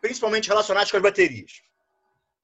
principalmente 0.01 0.47
relacionados 0.47 0.91
com 0.91 0.97
as 0.97 1.03
baterias. 1.03 1.51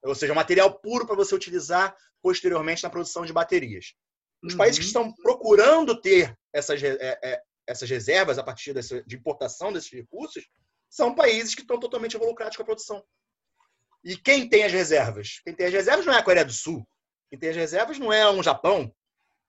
Ou 0.02 0.14
seja, 0.14 0.34
material 0.34 0.78
puro 0.78 1.06
para 1.06 1.16
você 1.16 1.34
utilizar 1.34 1.96
posteriormente 2.20 2.82
na 2.82 2.90
produção 2.90 3.24
de 3.24 3.32
baterias. 3.32 3.94
Os 4.42 4.52
uhum. 4.52 4.58
países 4.58 4.78
que 4.78 4.86
estão 4.86 5.12
procurando 5.14 5.98
ter 6.00 6.36
essas, 6.52 6.82
é, 6.82 7.18
é, 7.22 7.42
essas 7.66 7.88
reservas 7.88 8.38
a 8.38 8.42
partir 8.42 8.74
desse, 8.74 9.02
de 9.04 9.16
importação 9.16 9.72
desses 9.72 9.90
recursos 9.90 10.44
são 10.90 11.14
países 11.14 11.54
que 11.54 11.62
estão 11.62 11.78
totalmente 11.78 12.16
involucrados 12.16 12.56
com 12.56 12.62
a 12.62 12.66
produção. 12.66 13.02
E 14.04 14.16
quem 14.16 14.48
tem 14.48 14.64
as 14.64 14.72
reservas? 14.72 15.40
Quem 15.44 15.54
tem 15.54 15.66
as 15.66 15.72
reservas 15.72 16.04
não 16.04 16.12
é 16.12 16.18
a 16.18 16.22
Coreia 16.22 16.44
do 16.44 16.52
Sul. 16.52 16.86
Quem 17.32 17.38
tem 17.38 17.48
as 17.48 17.56
reservas 17.56 17.98
não 17.98 18.12
é 18.12 18.30
um 18.30 18.42
Japão. 18.42 18.94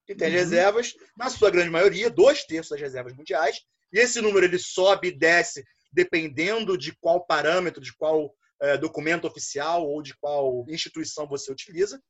Quem 0.08 0.15
tem 0.15 0.30
as 0.30 0.34
uhum. 0.34 0.39
reservas, 0.39 0.93
na 1.17 1.30
sua 1.30 1.52
grande 1.52 1.69
maioria, 1.69 2.10
dois 2.10 2.46
terços 2.46 2.69
das 2.69 2.80
reservas 2.80 3.13
mundiais. 3.13 3.60
E 3.91 4.00
esse 4.00 4.22
número 4.22 4.46
ele 4.46 4.58
sobe 4.58 5.10
e 5.10 5.12
desce 5.12 5.65
dependendo 5.91 6.78
de 6.78 6.96
qual 6.96 7.26
parâmetro, 7.26 7.84
de 7.84 7.93
qual 7.93 8.34
é, 8.62 8.78
documento 8.78 9.28
oficial 9.28 9.86
ou 9.86 10.02
de 10.02 10.15
qual 10.15 10.65
instituição 10.69 11.28
você 11.28 11.52
utiliza. 11.52 12.02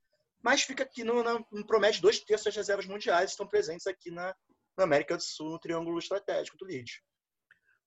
Mas 0.43 0.61
fica 0.61 0.83
aqui, 0.83 1.03
no, 1.03 1.23
no 1.51 1.65
promete 1.65 1.99
dois 1.99 2.19
terços 2.19 2.45
das 2.45 2.55
reservas 2.55 2.85
mundiais 2.85 3.31
estão 3.31 3.47
presentes 3.47 3.87
aqui 3.87 4.11
na, 4.11 4.27
na 4.77 4.83
América 4.83 5.17
do 5.17 5.23
Sul, 5.23 5.49
no 5.49 5.59
Triângulo 5.59 5.97
Estratégico 5.97 6.55
do 6.55 6.67
lítio. 6.67 7.01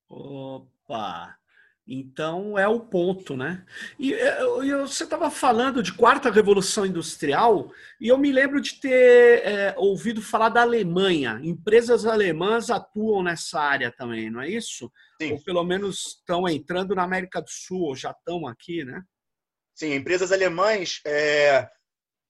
Opa! 0.08 1.36
Então 1.88 2.58
é 2.58 2.66
o 2.66 2.80
ponto, 2.80 3.36
né? 3.36 3.64
E, 3.96 4.12
é, 4.12 4.42
e 4.64 4.74
você 4.74 5.04
estava 5.04 5.30
falando 5.30 5.80
de 5.80 5.92
quarta 5.92 6.30
revolução 6.30 6.84
industrial 6.84 7.72
e 8.00 8.08
eu 8.08 8.18
me 8.18 8.32
lembro 8.32 8.60
de 8.60 8.80
ter 8.80 9.46
é, 9.46 9.74
ouvido 9.76 10.20
falar 10.20 10.48
da 10.48 10.62
Alemanha. 10.62 11.38
Empresas 11.44 12.04
alemãs 12.04 12.70
atuam 12.70 13.22
nessa 13.22 13.60
área 13.60 13.92
também, 13.92 14.28
não 14.28 14.40
é 14.40 14.50
isso? 14.50 14.90
Sim. 15.22 15.32
Ou 15.32 15.44
pelo 15.44 15.62
menos 15.62 16.18
estão 16.18 16.48
entrando 16.48 16.92
na 16.92 17.04
América 17.04 17.40
do 17.40 17.48
Sul, 17.48 17.82
ou 17.82 17.94
já 17.94 18.10
estão 18.10 18.48
aqui, 18.48 18.84
né? 18.84 19.00
Sim, 19.72 19.94
empresas 19.94 20.32
alemãs, 20.32 21.00
é, 21.06 21.68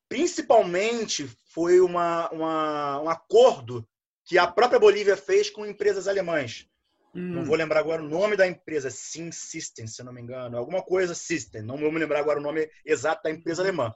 principalmente 0.07 1.27
foi 1.55 1.81
uma, 1.81 2.29
uma, 2.31 3.01
um 3.03 3.09
acordo 3.09 3.89
que 4.27 4.37
a 4.37 4.47
própria 4.47 4.79
Bolívia 4.79 5.17
fez 5.17 5.49
com 5.49 5.65
empresas 5.65 6.07
alemãs 6.07 6.69
Hum. 7.17 7.33
Não 7.33 7.45
vou 7.45 7.57
lembrar 7.57 7.81
agora 7.81 8.03
o 8.03 8.09
nome 8.09 8.37
da 8.37 8.47
empresa, 8.47 8.91
Sim 8.91 9.33
System, 9.33 9.87
se 9.87 10.03
não 10.03 10.13
me 10.13 10.21
engano. 10.21 10.59
Alguma 10.59 10.83
coisa 10.83 11.15
System. 11.15 11.63
Não 11.63 11.79
vou 11.79 11.91
me 11.91 11.99
lembrar 11.99 12.21
agora 12.21 12.39
o 12.39 12.43
nome 12.43 12.71
exato 12.85 13.23
da 13.23 13.31
empresa 13.31 13.63
alemã. 13.63 13.91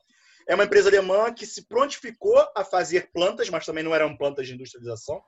É 0.48 0.54
uma 0.54 0.64
empresa 0.64 0.88
alemã 0.88 1.32
que 1.32 1.44
se 1.44 1.66
prontificou 1.68 2.42
a 2.56 2.64
fazer 2.64 3.10
plantas, 3.12 3.50
mas 3.50 3.66
também 3.66 3.84
não 3.84 3.94
eram 3.94 4.16
plantas 4.16 4.46
de 4.46 4.54
industrialização. 4.54 5.22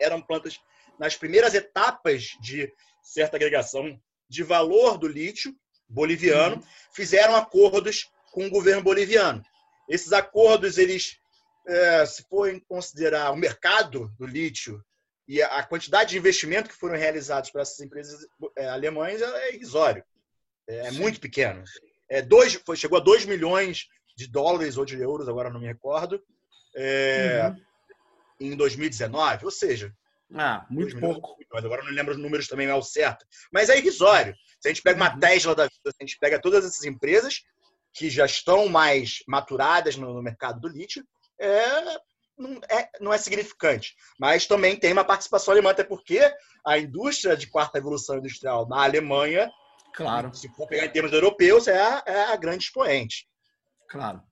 Eram 0.00 0.22
plantas 0.22 0.58
nas 0.98 1.16
primeiras 1.16 1.54
etapas 1.54 2.34
de 2.40 2.72
certa 3.02 3.36
agregação 3.36 4.00
de 4.28 4.42
valor 4.42 4.96
do 4.96 5.06
lítio 5.06 5.54
boliviano. 5.86 6.56
Uhum. 6.56 6.62
Fizeram 6.94 7.36
acordos 7.36 8.10
com 8.32 8.46
o 8.46 8.50
governo 8.50 8.82
boliviano. 8.82 9.42
Esses 9.86 10.14
acordos, 10.14 10.78
eles, 10.78 11.18
é, 11.66 12.06
se 12.06 12.22
for 12.22 12.50
considerar 12.66 13.32
o 13.32 13.36
mercado 13.36 14.10
do 14.18 14.26
lítio 14.26 14.82
e 15.28 15.42
a 15.42 15.62
quantidade 15.62 16.10
de 16.10 16.18
investimento 16.18 16.70
que 16.70 16.76
foram 16.76 16.96
realizados 16.96 17.50
para 17.50 17.60
essas 17.60 17.78
empresas 17.80 18.26
é, 18.56 18.66
alemãs 18.66 19.20
é 19.20 19.54
irrisório. 19.54 20.02
É, 20.66 20.86
é 20.86 20.90
muito 20.90 21.20
pequeno. 21.20 21.62
É 22.08 22.22
dois, 22.22 22.54
foi, 22.54 22.76
chegou 22.76 22.96
a 22.96 23.02
2 23.02 23.26
milhões 23.26 23.86
de 24.16 24.26
dólares 24.26 24.78
ou 24.78 24.86
de 24.86 24.98
euros, 24.98 25.28
agora 25.28 25.50
não 25.50 25.60
me 25.60 25.66
recordo, 25.66 26.20
é, 26.74 27.46
uhum. 28.40 28.52
em 28.52 28.56
2019. 28.56 29.44
Ou 29.44 29.50
seja, 29.50 29.94
ah, 30.34 30.66
muito 30.70 30.98
pouco. 30.98 31.36
Mas 31.52 31.64
agora 31.64 31.84
não 31.84 31.92
lembro 31.92 32.14
os 32.14 32.20
números 32.20 32.48
também 32.48 32.70
ao 32.70 32.82
certo. 32.82 33.26
Mas 33.52 33.68
é 33.68 33.76
irrisório. 33.76 34.34
Se 34.58 34.68
a 34.68 34.72
gente 34.72 34.82
pega 34.82 34.96
uma 34.96 35.12
uhum. 35.12 35.20
Tesla 35.20 35.54
da 35.54 35.64
vida, 35.64 35.90
se 35.90 35.96
a 36.00 36.04
gente 36.04 36.18
pega 36.18 36.40
todas 36.40 36.64
essas 36.64 36.84
empresas 36.84 37.42
que 37.92 38.08
já 38.08 38.24
estão 38.24 38.66
mais 38.66 39.18
maturadas 39.26 39.96
no, 39.96 40.14
no 40.14 40.22
mercado 40.22 40.58
do 40.58 40.68
lítio, 40.68 41.04
é 41.38 41.98
não 42.38 42.60
é, 42.70 42.90
não 43.00 43.12
é 43.12 43.18
significante. 43.18 43.96
Mas 44.18 44.46
também 44.46 44.76
tem 44.76 44.92
uma 44.92 45.04
participação 45.04 45.52
alemã, 45.52 45.70
até 45.70 45.84
porque 45.84 46.20
a 46.64 46.78
indústria 46.78 47.36
de 47.36 47.46
quarta 47.46 47.78
evolução 47.78 48.18
industrial 48.18 48.68
na 48.68 48.84
Alemanha, 48.84 49.50
claro. 49.94 50.32
se 50.34 50.48
for 50.54 50.66
pegar 50.66 50.86
em 50.86 50.90
termos 50.90 51.12
europeus, 51.12 51.66
é 51.66 51.80
a, 51.80 52.02
é 52.06 52.24
a 52.32 52.36
grande 52.36 52.64
expoente. 52.64 53.28
Claro. 53.88 54.22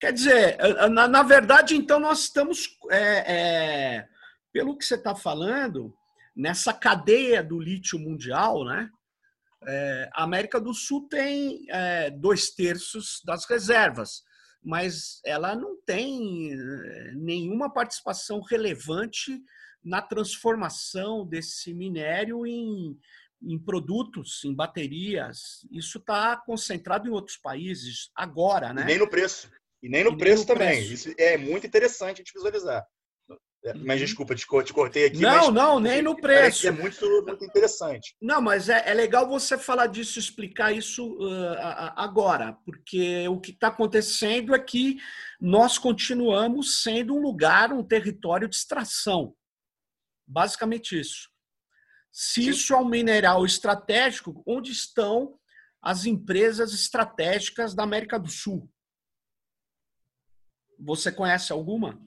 Quer 0.00 0.12
dizer, 0.12 0.56
na, 0.90 1.08
na 1.08 1.22
verdade, 1.22 1.74
então, 1.74 1.98
nós 1.98 2.20
estamos, 2.20 2.68
é, 2.90 3.24
é, 3.26 4.08
pelo 4.52 4.78
que 4.78 4.84
você 4.84 4.94
está 4.94 5.14
falando, 5.14 5.92
nessa 6.36 6.72
cadeia 6.72 7.42
do 7.42 7.58
lítio 7.58 7.98
mundial, 7.98 8.64
né? 8.64 8.88
É, 9.66 10.08
a 10.14 10.22
América 10.22 10.60
do 10.60 10.72
Sul 10.72 11.08
tem 11.08 11.66
é, 11.68 12.10
dois 12.10 12.50
terços 12.50 13.20
das 13.24 13.44
reservas 13.44 14.22
mas 14.68 15.18
ela 15.24 15.56
não 15.56 15.80
tem 15.80 16.52
eh, 16.52 17.12
nenhuma 17.14 17.72
participação 17.72 18.42
relevante 18.42 19.40
na 19.82 20.02
transformação 20.02 21.26
desse 21.26 21.72
minério 21.72 22.46
em, 22.46 22.94
em 23.42 23.58
produtos, 23.58 24.44
em 24.44 24.54
baterias. 24.54 25.66
Isso 25.70 25.96
está 25.96 26.36
concentrado 26.36 27.08
em 27.08 27.10
outros 27.10 27.38
países 27.38 28.10
agora, 28.14 28.74
né? 28.74 28.82
E 28.82 28.84
nem 28.84 28.98
no 28.98 29.08
preço. 29.08 29.50
E 29.82 29.88
nem 29.88 30.04
no, 30.04 30.10
e 30.10 30.18
preço, 30.18 30.44
nem 30.44 30.46
no 30.46 30.46
também. 30.46 30.86
Preço. 30.86 31.08
Isso 31.08 31.14
é 31.18 31.38
muito 31.38 31.66
interessante 31.66 32.16
a 32.20 32.22
gente 32.22 32.34
visualizar. 32.34 32.86
É, 33.64 33.74
mas 33.74 34.00
uhum. 34.00 34.06
desculpa, 34.06 34.34
te, 34.34 34.46
te 34.46 34.72
cortei 34.72 35.06
aqui. 35.06 35.18
Não, 35.18 35.46
mas, 35.46 35.54
não, 35.54 35.80
nem 35.80 36.00
no 36.00 36.16
preço. 36.16 36.68
É 36.68 36.70
muito, 36.70 37.04
muito 37.26 37.44
interessante. 37.44 38.14
Não, 38.20 38.40
mas 38.40 38.68
é, 38.68 38.88
é 38.88 38.94
legal 38.94 39.28
você 39.28 39.58
falar 39.58 39.88
disso, 39.88 40.18
explicar 40.18 40.72
isso 40.72 41.14
uh, 41.18 41.56
agora, 41.96 42.56
porque 42.64 43.26
o 43.28 43.40
que 43.40 43.50
está 43.50 43.68
acontecendo 43.68 44.54
é 44.54 44.58
que 44.58 44.98
nós 45.40 45.76
continuamos 45.76 46.82
sendo 46.82 47.14
um 47.14 47.20
lugar, 47.20 47.72
um 47.72 47.82
território 47.82 48.48
de 48.48 48.56
extração. 48.56 49.34
Basicamente 50.26 50.98
isso. 50.98 51.28
Se 52.12 52.42
Sim. 52.42 52.50
isso 52.50 52.74
é 52.74 52.76
um 52.76 52.88
mineral 52.88 53.44
estratégico, 53.44 54.42
onde 54.46 54.70
estão 54.70 55.38
as 55.82 56.04
empresas 56.04 56.72
estratégicas 56.72 57.74
da 57.74 57.82
América 57.82 58.18
do 58.18 58.28
Sul? 58.28 58.70
Você 60.78 61.10
conhece 61.10 61.52
alguma? 61.52 62.00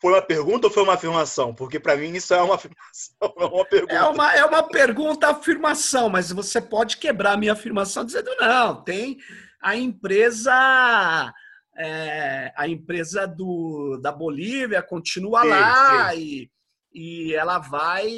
Foi 0.00 0.12
uma 0.12 0.22
pergunta 0.22 0.66
ou 0.66 0.72
foi 0.72 0.82
uma 0.82 0.94
afirmação? 0.94 1.54
Porque 1.54 1.78
para 1.78 1.96
mim 1.96 2.14
isso 2.14 2.32
é 2.32 2.40
uma 2.40 2.54
afirmação, 2.56 3.34
é 3.38 3.44
uma 3.44 3.64
pergunta. 3.64 3.94
É 3.94 4.02
uma, 4.02 4.34
é 4.34 4.44
uma 4.44 4.62
pergunta, 4.62 5.28
afirmação, 5.28 6.08
mas 6.08 6.32
você 6.32 6.60
pode 6.60 6.96
quebrar 6.96 7.32
a 7.32 7.36
minha 7.36 7.52
afirmação 7.52 8.04
dizendo 8.04 8.34
não, 8.38 8.82
tem 8.82 9.18
a 9.62 9.76
empresa 9.76 11.32
é, 11.76 12.52
a 12.56 12.66
empresa 12.66 13.26
do, 13.26 13.98
da 14.02 14.10
Bolívia 14.10 14.82
continua 14.82 15.42
sim, 15.42 15.48
lá 15.48 16.10
sim. 16.12 16.18
E, 16.18 16.50
e 16.92 17.34
ela 17.34 17.58
vai 17.58 18.10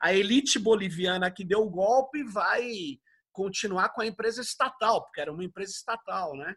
a 0.00 0.12
elite 0.12 0.58
boliviana 0.58 1.30
que 1.30 1.44
deu 1.44 1.60
o 1.60 1.70
golpe 1.70 2.24
vai 2.24 2.98
continuar 3.30 3.90
com 3.90 4.02
a 4.02 4.06
empresa 4.06 4.40
estatal, 4.40 5.04
porque 5.04 5.20
era 5.20 5.32
uma 5.32 5.44
empresa 5.44 5.72
estatal, 5.72 6.36
né? 6.36 6.54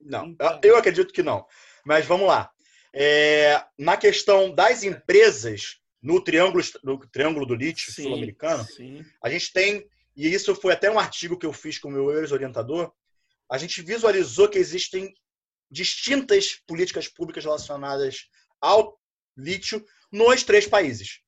Não, 0.00 0.26
então... 0.26 0.60
eu 0.62 0.76
acredito 0.76 1.12
que 1.12 1.22
não. 1.22 1.46
Mas 1.86 2.04
vamos 2.04 2.26
lá. 2.26 2.50
É, 2.94 3.64
na 3.78 3.96
questão 3.96 4.54
das 4.54 4.82
empresas 4.82 5.80
no 6.02 6.22
Triângulo, 6.22 6.62
no 6.82 6.98
triângulo 7.06 7.46
do 7.46 7.54
Lítio 7.54 7.92
sul-americano, 7.92 8.66
a 9.22 9.30
gente 9.30 9.52
tem, 9.52 9.86
e 10.16 10.32
isso 10.32 10.54
foi 10.54 10.72
até 10.72 10.90
um 10.90 10.98
artigo 10.98 11.38
que 11.38 11.46
eu 11.46 11.52
fiz 11.52 11.78
com 11.78 11.88
o 11.88 11.92
meu 11.92 12.18
ex-orientador, 12.18 12.92
a 13.48 13.56
gente 13.56 13.80
visualizou 13.82 14.48
que 14.48 14.58
existem 14.58 15.14
distintas 15.70 16.60
políticas 16.66 17.08
públicas 17.08 17.44
relacionadas 17.44 18.26
ao 18.60 18.98
lítio 19.36 19.84
nos 20.10 20.42
três 20.42 20.66
países. 20.66 21.20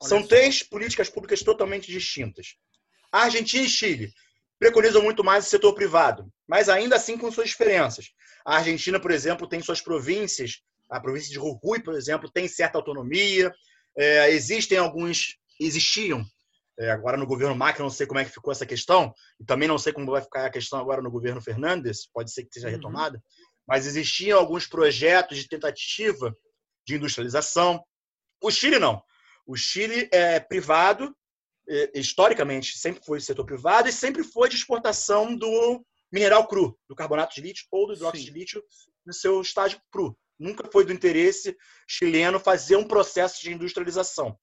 Olha 0.00 0.08
São 0.08 0.26
três 0.26 0.62
políticas 0.62 1.08
públicas 1.08 1.42
totalmente 1.42 1.90
distintas. 1.90 2.56
A 3.10 3.22
Argentina 3.22 3.64
e 3.64 3.68
Chile 3.68 4.12
preconizam 4.58 5.02
muito 5.02 5.24
mais 5.24 5.46
o 5.46 5.50
setor 5.50 5.74
privado, 5.74 6.30
mas 6.46 6.68
ainda 6.68 6.96
assim 6.96 7.16
com 7.16 7.32
suas 7.32 7.48
diferenças. 7.48 8.10
A 8.44 8.56
Argentina, 8.56 9.00
por 9.00 9.10
exemplo, 9.10 9.48
tem 9.48 9.60
suas 9.62 9.80
províncias 9.80 10.62
a 10.90 11.00
província 11.00 11.28
de 11.28 11.34
Jujuy, 11.34 11.82
por 11.82 11.94
exemplo, 11.94 12.30
tem 12.30 12.48
certa 12.48 12.78
autonomia. 12.78 13.52
É, 13.96 14.30
existem 14.30 14.78
alguns, 14.78 15.36
existiam, 15.60 16.24
é, 16.78 16.90
agora 16.90 17.16
no 17.16 17.26
governo 17.26 17.54
Macri, 17.54 17.82
não 17.82 17.90
sei 17.90 18.06
como 18.06 18.18
é 18.18 18.24
que 18.24 18.32
ficou 18.32 18.50
essa 18.52 18.66
questão, 18.66 19.14
e 19.38 19.44
também 19.44 19.68
não 19.68 19.78
sei 19.78 19.92
como 19.92 20.10
vai 20.10 20.22
ficar 20.22 20.46
a 20.46 20.50
questão 20.50 20.78
agora 20.78 21.02
no 21.02 21.10
governo 21.10 21.40
Fernandes, 21.40 22.08
pode 22.12 22.32
ser 22.32 22.44
que 22.44 22.54
seja 22.54 22.68
uhum. 22.68 22.74
retomada, 22.74 23.16
uhum. 23.16 23.22
mas 23.68 23.86
existiam 23.86 24.38
alguns 24.38 24.66
projetos 24.66 25.38
de 25.38 25.48
tentativa 25.48 26.34
de 26.86 26.96
industrialização. 26.96 27.84
O 28.42 28.50
Chile 28.50 28.78
não. 28.78 29.02
O 29.46 29.56
Chile 29.56 30.08
é 30.12 30.40
privado, 30.40 31.14
é, 31.68 31.92
historicamente 31.94 32.78
sempre 32.78 33.04
foi 33.04 33.20
setor 33.20 33.44
privado 33.44 33.88
e 33.88 33.92
sempre 33.92 34.24
foi 34.24 34.48
de 34.48 34.56
exportação 34.56 35.36
do 35.36 35.84
mineral 36.12 36.46
cru, 36.48 36.76
do 36.88 36.96
carbonato 36.96 37.34
de 37.34 37.42
lítio 37.42 37.66
ou 37.70 37.86
do 37.86 37.94
hidróxido 37.94 38.24
de 38.24 38.38
lítio 38.38 38.62
no 39.06 39.12
seu 39.12 39.40
estágio 39.40 39.80
cru. 39.92 40.16
Nunca 40.40 40.66
foi 40.72 40.86
do 40.86 40.92
interesse 40.92 41.54
chileno 41.86 42.40
fazer 42.40 42.76
um 42.76 42.88
processo 42.88 43.42
de 43.42 43.52
industrialização. 43.52 44.38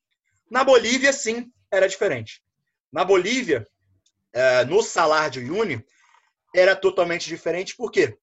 Na 0.49 0.63
Bolívia, 0.63 1.11
sim, 1.11 1.51
era 1.71 1.89
diferente. 1.89 2.43
Na 2.91 3.03
Bolívia, 3.03 3.67
é, 4.31 4.63
no 4.63 4.83
Salar 4.83 5.31
de 5.31 5.39
Uyuni, 5.39 5.83
era 6.55 6.75
totalmente 6.75 7.27
diferente. 7.27 7.75
Por 7.75 7.91
quê? 7.91 8.15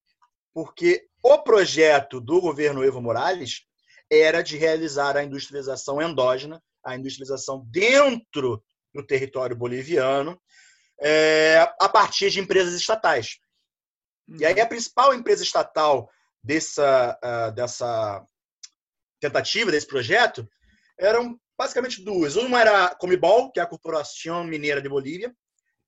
Porque 0.53 1.09
o 1.21 1.37
projeto 1.39 2.21
do 2.21 2.41
governo 2.41 2.85
Evo 2.85 3.03
Morales 3.03 3.67
era 4.09 4.41
de 4.41 4.57
realizar 4.57 5.17
a 5.17 5.25
industrialização 5.25 6.01
endógena, 6.01 6.63
a 6.85 6.95
industrialização 6.95 7.67
dentro 7.67 8.63
do 8.95 9.05
território 9.05 9.57
boliviano, 9.57 10.41
é, 11.01 11.59
a 11.81 11.89
partir 11.89 12.31
de 12.31 12.39
empresas 12.39 12.75
estatais. 12.75 13.39
E 14.29 14.47
aí 14.47 14.61
a 14.61 14.67
principal 14.67 15.13
empresa 15.13 15.43
estatal 15.43 16.09
dessa, 16.45 17.19
uh, 17.25 17.53
dessa 17.55 18.25
tentativa, 19.19 19.71
desse 19.71 19.87
projeto, 19.87 20.47
eram 20.99 21.41
basicamente 21.57 22.05
duas. 22.05 22.37
Uma 22.37 22.61
era 22.61 22.85
a 22.85 22.95
Comibol, 22.95 23.51
que 23.51 23.59
é 23.59 23.63
a 23.63 23.67
Corporação 23.67 24.45
Mineira 24.45 24.83
de 24.83 24.89
Bolívia, 24.89 25.35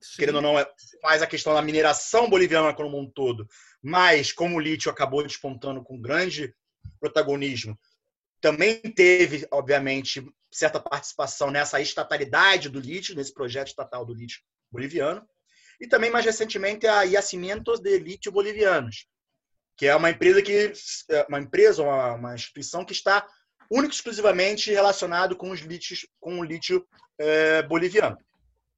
Sim. 0.01 0.17
querendo 0.19 0.37
ou 0.37 0.43
não, 0.43 0.59
é, 0.59 0.67
faz 1.03 1.21
a 1.23 1.27
questão 1.27 1.53
da 1.53 1.61
mineração 1.61 2.31
boliviana 2.31 2.73
como 2.75 2.99
um 2.99 3.09
todo, 3.09 3.47
mas 3.83 4.33
como 4.33 4.57
o 4.57 4.61
lítio 4.61 4.91
acabou 4.91 5.23
despontando 5.23 5.83
com 5.83 6.01
grande 6.01 6.55
protagonismo, 6.99 7.79
também 8.41 8.81
teve, 8.81 9.47
obviamente, 9.51 10.25
certa 10.51 10.81
participação 10.81 11.51
nessa 11.51 11.81
estatalidade 11.81 12.69
do 12.69 12.81
lítio, 12.81 13.15
nesse 13.15 13.33
projeto 13.33 13.69
estatal 13.69 14.05
do 14.05 14.15
lítio 14.15 14.41
boliviano. 14.71 15.27
E 15.81 15.87
também, 15.87 16.11
mais 16.11 16.25
recentemente, 16.25 16.87
a 16.87 17.03
Yacimientos 17.03 17.81
de 17.81 17.99
Lítio 17.99 18.33
Bolivianos, 18.33 19.07
que 19.77 19.87
é 19.87 19.95
uma 19.95 20.11
empresa 20.11 20.43
que 20.43 20.73
é 21.11 21.27
uma 21.29 21.41
empresa, 21.41 21.83
uma, 21.83 22.13
uma 22.15 22.35
instituição 22.35 22.85
que 22.85 22.93
está 22.93 23.27
único 23.71 23.93
exclusivamente 23.93 24.71
relacionado 24.71 25.37
com 25.37 25.51
os 25.51 25.61
lítios, 25.61 26.07
com 26.21 26.39
o 26.39 26.45
lítio 26.45 26.87
é, 27.19 27.63
boliviano. 27.63 28.17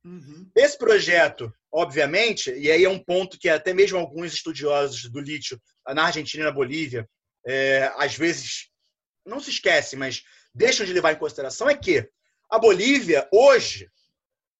Uhum. 0.04 0.50
Esse 0.56 0.78
projeto, 0.78 1.52
obviamente, 1.70 2.50
e 2.50 2.70
aí 2.70 2.84
é 2.84 2.88
um 2.88 2.98
ponto 2.98 3.38
que 3.38 3.48
até 3.48 3.74
mesmo 3.74 3.98
alguns 3.98 4.32
estudiosos 4.32 5.10
do 5.10 5.20
lítio 5.20 5.60
na 5.86 6.04
Argentina 6.04 6.42
e 6.42 6.46
na 6.46 6.52
Bolívia, 6.52 7.08
é, 7.46 7.92
às 7.96 8.14
vezes 8.16 8.70
não 9.24 9.40
se 9.40 9.50
esquecem, 9.50 9.98
mas 9.98 10.22
deixam 10.54 10.86
de 10.86 10.92
levar 10.92 11.12
em 11.12 11.18
consideração, 11.18 11.68
é 11.68 11.76
que 11.76 12.08
a 12.50 12.58
Bolívia, 12.58 13.28
hoje, 13.30 13.90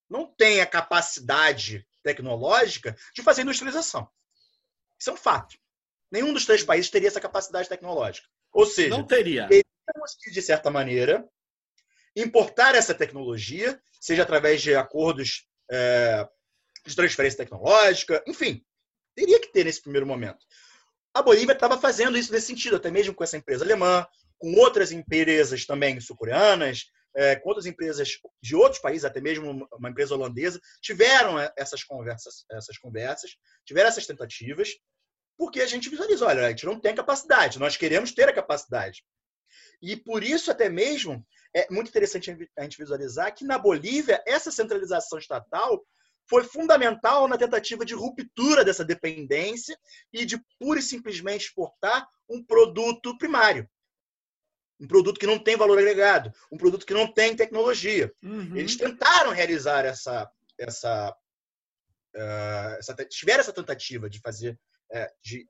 não 0.09 0.27
tem 0.27 0.61
a 0.61 0.66
capacidade 0.66 1.87
tecnológica 2.03 2.96
de 3.14 3.22
fazer 3.22 3.42
industrialização. 3.42 4.09
Isso 4.98 5.11
é 5.11 5.12
um 5.12 5.16
fato. 5.16 5.57
Nenhum 6.11 6.33
dos 6.33 6.47
três 6.47 6.62
países 6.62 6.90
teria 6.90 7.09
essa 7.09 7.21
capacidade 7.21 7.68
tecnológica. 7.68 8.29
Ou 8.53 8.66
seja, 8.66 8.90
não 8.90 9.07
teria. 9.07 9.49
Temos 9.49 10.16
que, 10.21 10.31
de 10.31 10.42
certa 10.42 10.71
maneira, 10.71 11.27
importar 12.16 12.75
essa 12.75 12.94
tecnologia, 12.94 13.81
seja 14.01 14.23
através 14.23 14.62
de 14.62 14.75
acordos 14.75 15.47
é, 15.71 16.27
de 16.87 16.94
transferência 16.97 17.38
tecnológica, 17.38 18.23
enfim, 18.27 18.64
teria 19.14 19.40
que 19.40 19.53
ter 19.53 19.64
nesse 19.64 19.83
primeiro 19.83 20.07
momento. 20.07 20.38
A 21.14 21.23
Bolívia 21.23 21.53
estava 21.53 21.79
fazendo 21.79 22.16
isso 22.16 22.33
nesse 22.33 22.47
sentido, 22.47 22.77
até 22.77 22.90
mesmo 22.90 23.14
com 23.14 23.25
essa 23.25 23.37
empresa 23.37 23.64
alemã, 23.64 24.07
com 24.38 24.55
outras 24.55 24.92
empresas 24.92 25.66
também 25.66 26.01
sul-coreanas, 26.01 26.85
é, 27.16 27.37
com 27.37 27.49
outras 27.49 27.66
empresas 27.66 28.18
de 28.40 28.55
outros 28.55 28.81
países, 28.81 29.05
até 29.05 29.21
mesmo 29.21 29.66
uma 29.73 29.90
empresa 29.90 30.14
holandesa, 30.14 30.61
tiveram 30.81 31.37
essas 31.57 31.83
conversas, 31.83 32.44
essas 32.51 32.79
conversas, 32.79 33.33
tiveram 33.64 33.88
essas 33.88 34.07
tentativas, 34.07 34.71
porque 35.38 35.61
a 35.61 35.66
gente 35.66 35.88
visualiza, 35.88 36.27
olha, 36.27 36.46
a 36.46 36.51
gente 36.51 36.66
não 36.66 36.79
tem 36.79 36.94
capacidade, 36.94 37.59
nós 37.59 37.77
queremos 37.77 38.12
ter 38.12 38.29
a 38.29 38.35
capacidade. 38.35 39.05
E 39.81 39.96
por 39.96 40.24
isso, 40.24 40.51
até 40.51 40.68
mesmo, 40.68 41.24
é 41.55 41.66
muito 41.70 41.88
interessante 41.88 42.37
a 42.59 42.62
gente 42.62 42.77
visualizar 42.77 43.33
que 43.33 43.44
na 43.44 43.57
Bolívia, 43.57 44.22
essa 44.27 44.51
centralização 44.51 45.18
estatal 45.18 45.87
foi 46.29 46.44
fundamental 46.44 47.29
na 47.29 47.38
tentativa 47.38 47.85
de 47.85 47.94
ruptura 47.94 48.64
dessa 48.64 48.85
dependência 48.85 49.79
e 50.12 50.27
de 50.27 50.38
pura 50.59 50.81
e 50.81 50.83
simplesmente 50.83 51.46
exportar 51.46 52.07
um 52.29 52.44
produto 52.44 53.16
primário 53.16 53.66
um 54.81 54.87
produto 54.87 55.18
que 55.18 55.27
não 55.27 55.38
tem 55.38 55.57
valor 55.57 55.79
agregado, 55.79 56.33
um 56.53 56.57
produto 56.57 56.87
que 56.87 56.94
não 56.94 57.12
tem 57.12 57.35
tecnologia. 57.35 58.12
Uhum. 58.22 58.57
Eles 58.57 58.77
tentaram 58.77 59.33
realizar 59.33 59.85
essa, 59.85 60.31
essa, 60.57 61.11
uh, 62.14 62.79
essa, 62.79 62.94
tiveram 63.07 63.40
essa 63.40 63.53
tentativa 63.53 64.09
de 64.09 64.20
fazer 64.20 64.59
é, 64.90 65.11
de 65.22 65.46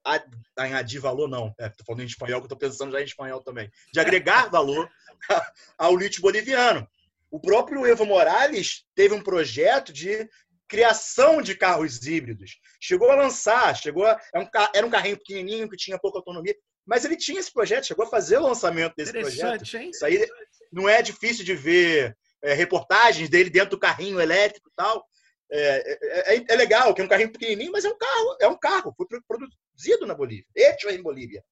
añadir 0.57 1.01
valor, 1.01 1.29
não. 1.29 1.48
Estou 1.48 1.66
é, 1.66 1.72
falando 1.87 2.03
em 2.03 2.07
espanhol, 2.07 2.40
que 2.40 2.46
estou 2.46 2.59
pensando 2.59 2.92
já 2.92 3.01
em 3.01 3.05
espanhol 3.05 3.42
também. 3.42 3.70
De 3.92 4.01
agregar 4.01 4.48
valor 4.51 4.90
ao 5.79 5.96
lítio 5.96 6.22
boliviano. 6.22 6.88
O 7.31 7.40
próprio 7.40 7.87
Evo 7.87 8.07
Morales 8.07 8.85
teve 8.94 9.14
um 9.14 9.22
projeto 9.22 9.92
de 9.92 10.29
criação 10.66 11.40
de 11.40 11.55
carros 11.55 12.07
híbridos. 12.07 12.59
Chegou 12.81 13.11
a 13.11 13.14
lançar, 13.14 13.77
chegou 13.77 14.07
a, 14.07 14.20
era 14.74 14.87
um 14.87 14.90
carrinho 14.90 15.16
pequenininho 15.16 15.68
que 15.68 15.77
tinha 15.77 15.98
pouca 15.98 16.18
autonomia. 16.18 16.55
Mas 16.87 17.05
ele 17.05 17.16
tinha 17.16 17.38
esse 17.38 17.53
projeto, 17.53 17.87
chegou 17.87 18.07
a 18.07 18.11
fazer 18.11 18.38
o 18.38 18.42
lançamento 18.42 18.94
desse 18.96 19.12
projeto. 19.12 19.77
Hein? 19.77 19.90
Isso 19.90 20.05
aí 20.05 20.27
não 20.72 20.88
é 20.88 21.03
difícil 21.03 21.44
de 21.44 21.55
ver 21.55 22.16
é, 22.42 22.55
reportagens 22.55 23.29
dele 23.29 23.51
dentro 23.51 23.70
do 23.70 23.79
carrinho 23.79 24.20
elétrico 24.20 24.68
e 24.70 24.72
tal. 24.74 25.05
É, 25.51 25.93
é, 25.93 26.37
é, 26.37 26.45
é, 26.47 26.57
legal, 26.57 26.95
que 26.95 27.01
é 27.01 27.05
um 27.05 27.09
carrinho 27.09 27.33
pequenininho, 27.33 27.73
mas 27.73 27.85
é 27.85 27.89
um 27.89 27.97
carro, 27.97 28.37
é 28.41 28.49
um 28.49 28.59
carro, 28.59 28.95
foi 28.95 29.07
produzido 29.27 30.07
na 30.07 30.15
Bolívia, 30.15 30.47
hecho 30.55 30.91
em 30.91 31.03
Bolívia. 31.03 31.43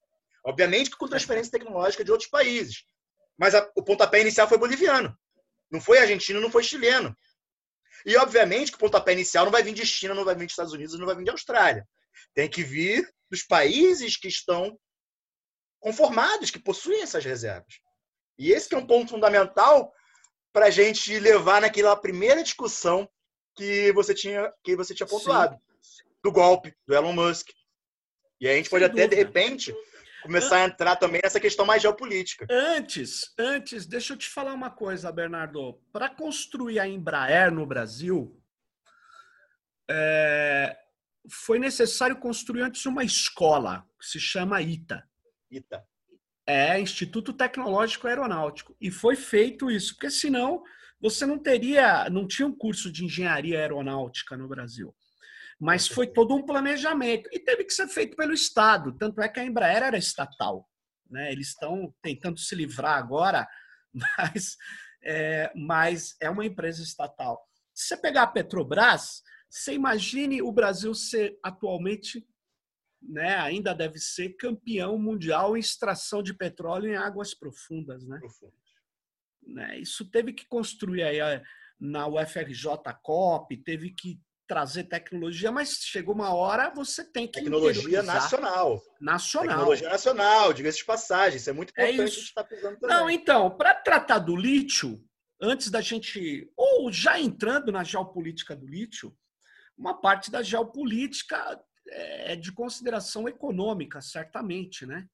Obviamente 0.45 0.91
que 0.91 0.97
com 0.97 1.09
transferência 1.09 1.51
tecnológica 1.51 2.05
de 2.05 2.13
outros 2.13 2.29
países. 2.29 2.85
Mas 3.39 3.55
a, 3.55 3.71
o 3.75 3.83
pontapé 3.83 4.21
inicial 4.21 4.49
foi 4.49 4.59
boliviano. 4.59 5.17
Não 5.71 5.81
foi 5.81 5.99
argentino, 5.99 6.41
não 6.41 6.51
foi 6.51 6.63
chileno. 6.63 7.17
E 8.05 8.17
obviamente 8.17 8.71
que 8.71 8.77
o 8.77 8.81
pontapé 8.81 9.13
inicial 9.13 9.47
não 9.47 9.53
vai 9.53 9.63
vir 9.63 9.75
de 9.75 9.85
China, 9.85 10.15
não 10.15 10.25
vai 10.25 10.35
vir 10.35 10.45
dos 10.45 10.53
Estados 10.53 10.73
Unidos, 10.73 10.99
não 10.99 11.07
vai 11.07 11.17
vir 11.17 11.25
de 11.25 11.31
Austrália. 11.31 11.87
Tem 12.35 12.49
que 12.49 12.63
vir 12.63 13.09
dos 13.31 13.43
países 13.43 14.17
que 14.17 14.29
estão 14.29 14.79
conformados, 15.81 16.51
que 16.51 16.59
possuem 16.59 17.03
essas 17.03 17.25
reservas. 17.25 17.81
E 18.39 18.53
esse 18.53 18.73
é 18.75 18.79
um 18.79 18.87
ponto 18.87 19.11
fundamental 19.11 19.93
para 20.53 20.67
a 20.67 20.71
gente 20.71 21.19
levar 21.19 21.61
naquela 21.61 21.97
primeira 21.97 22.43
discussão 22.43 23.09
que 23.57 23.91
você 23.93 24.15
tinha, 24.15 24.53
que 24.63 24.77
você 24.77 24.95
tinha 24.95 25.07
pontuado. 25.07 25.57
Sim. 25.81 26.05
Do 26.23 26.31
golpe, 26.31 26.75
do 26.87 26.95
Elon 26.95 27.13
Musk. 27.13 27.49
E 28.41 28.47
aí 28.47 28.55
a 28.55 28.57
gente 28.57 28.69
Sem 28.69 28.79
pode 28.79 28.89
dúvida. 28.89 29.07
até, 29.07 29.17
de 29.17 29.17
repente, 29.17 29.75
começar 30.23 30.57
a 30.57 30.65
entrar 30.65 30.97
também 30.97 31.21
nessa 31.23 31.41
questão 31.41 31.65
mais 31.65 31.81
geopolítica. 31.81 32.47
Antes, 32.51 33.33
antes, 33.39 33.87
deixa 33.87 34.13
eu 34.13 34.17
te 34.17 34.29
falar 34.29 34.53
uma 34.53 34.71
coisa, 34.71 35.11
Bernardo. 35.11 35.81
Para 35.93 36.11
construir 36.11 36.79
a 36.79 36.87
Embraer 36.87 37.51
no 37.51 37.65
Brasil, 37.65 38.39
é, 39.89 40.77
foi 41.31 41.59
necessário 41.59 42.17
construir 42.17 42.63
antes 42.63 42.85
uma 42.87 43.05
escola 43.05 43.87
que 43.99 44.07
se 44.07 44.21
chama 44.21 44.61
ITA. 44.61 45.03
ITA. 45.51 45.85
É, 46.47 46.79
Instituto 46.79 47.33
Tecnológico 47.33 48.07
Aeronáutico. 48.07 48.77
E 48.81 48.91
foi 48.91 49.17
feito 49.17 49.71
isso, 49.71 49.95
porque 49.95 50.11
senão 50.11 50.63
você 51.01 51.27
não 51.27 51.39
teria, 51.39 52.09
não 52.11 52.27
tinha 52.27 52.47
um 52.47 52.57
curso 52.57 52.91
de 52.91 53.05
engenharia 53.05 53.59
aeronáutica 53.59 54.37
no 54.37 54.49
Brasil. 54.49 54.95
Mas 55.59 55.89
foi 55.89 56.07
todo 56.07 56.35
um 56.35 56.45
planejamento 56.45 57.29
e 57.33 57.39
teve 57.39 57.65
que 57.65 57.73
ser 57.73 57.89
feito 57.89 58.17
pelo 58.17 58.33
Estado. 58.33 58.97
Tanto 58.97 59.21
é 59.21 59.29
que 59.29 59.41
a 59.41 59.45
Embraer 59.45 59.83
era 59.83 59.97
estatal. 59.97 60.69
Né? 61.11 61.33
Eles 61.33 61.49
estão 61.49 61.95
tentando 62.03 62.39
se 62.39 62.55
livrar 62.55 62.99
agora, 62.99 63.49
mas 64.19 64.57
é, 65.07 65.53
mas 65.55 66.17
é 66.21 66.29
uma 66.29 66.45
empresa 66.45 66.83
estatal. 66.83 67.41
Se 67.73 67.89
você 67.89 67.97
pegar 67.97 68.23
a 68.23 68.27
Petrobras, 68.27 69.23
você 69.49 69.73
imagine 69.73 70.43
o 70.43 70.51
Brasil 70.51 70.93
ser 70.95 71.39
atualmente 71.43 72.27
né, 73.01 73.37
ainda 73.37 73.73
deve 73.73 73.99
ser 73.99 74.31
campeão 74.31 74.99
mundial 74.99 75.57
em 75.57 75.61
extração 75.61 76.23
de 76.23 76.35
petróleo 76.35 76.91
em 76.91 76.97
águas 76.97 77.35
profundas, 77.35 78.05
né? 78.05 78.19
Né? 79.47 79.79
Isso 79.79 80.05
teve 80.11 80.33
que 80.33 80.47
construir 80.47 81.03
aí 81.03 81.21
eh, 81.21 81.43
na 81.79 82.07
UFRJ 82.07 82.67
COP, 83.03 83.57
teve 83.59 83.91
que 83.91 84.21
trazer 84.47 84.85
tecnologia, 84.85 85.51
mas 85.51 85.79
chegou 85.83 86.15
uma 86.15 86.33
hora 86.33 86.71
você 86.71 87.05
tem 87.05 87.27
que 87.27 87.41
tecnologia 87.41 88.03
nacional, 88.03 88.81
nacional, 89.01 89.49
tecnologia 89.49 89.89
nacional, 89.89 90.53
diga-se 90.53 90.79
de 90.79 90.85
passagem, 90.85 91.37
isso 91.37 91.51
é 91.51 91.53
muito 91.53 91.73
é 91.77 91.91
importante. 91.91 92.17
É 92.17 92.21
isso. 92.21 92.35
Tá 92.35 92.47
Não, 92.83 93.11
então, 93.11 93.51
para 93.57 93.75
tratar 93.75 94.21
do 94.21 94.37
lítio, 94.37 95.03
antes 95.41 95.71
da 95.71 95.81
gente 95.81 96.49
ou 96.57 96.91
já 96.93 97.19
entrando 97.19 97.73
na 97.73 97.83
geopolítica 97.83 98.55
do 98.55 98.67
lítio, 98.67 99.15
uma 99.77 100.01
parte 100.01 100.31
da 100.31 100.43
geopolítica 100.43 101.61
é 101.89 102.35
de 102.37 102.53
consideração 102.53 103.29
econômica, 103.29 104.01
certamente, 104.01 104.87
né? 104.87 105.07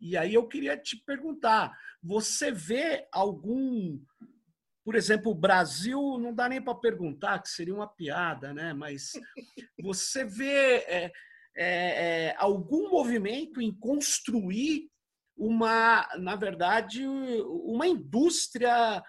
E 0.00 0.16
aí 0.16 0.34
eu 0.34 0.48
queria 0.48 0.76
te 0.76 0.96
perguntar: 0.96 1.76
você 2.02 2.50
vê 2.50 3.06
algum. 3.12 4.00
Por 4.82 4.94
exemplo, 4.94 5.30
o 5.30 5.34
Brasil, 5.34 6.18
não 6.18 6.34
dá 6.34 6.48
nem 6.48 6.60
para 6.60 6.74
perguntar, 6.74 7.40
que 7.40 7.50
seria 7.50 7.74
uma 7.74 7.86
piada, 7.86 8.54
né? 8.54 8.72
Mas 8.72 9.12
você 9.80 10.24
vê 10.24 10.78
é, 10.88 11.12
é, 11.56 11.64
é, 12.28 12.34
algum 12.38 12.90
movimento 12.90 13.60
em 13.60 13.72
construir 13.72 14.90
uma, 15.36 16.08
na 16.18 16.34
verdade, 16.34 17.06
uma 17.06 17.86
indústria 17.86 19.02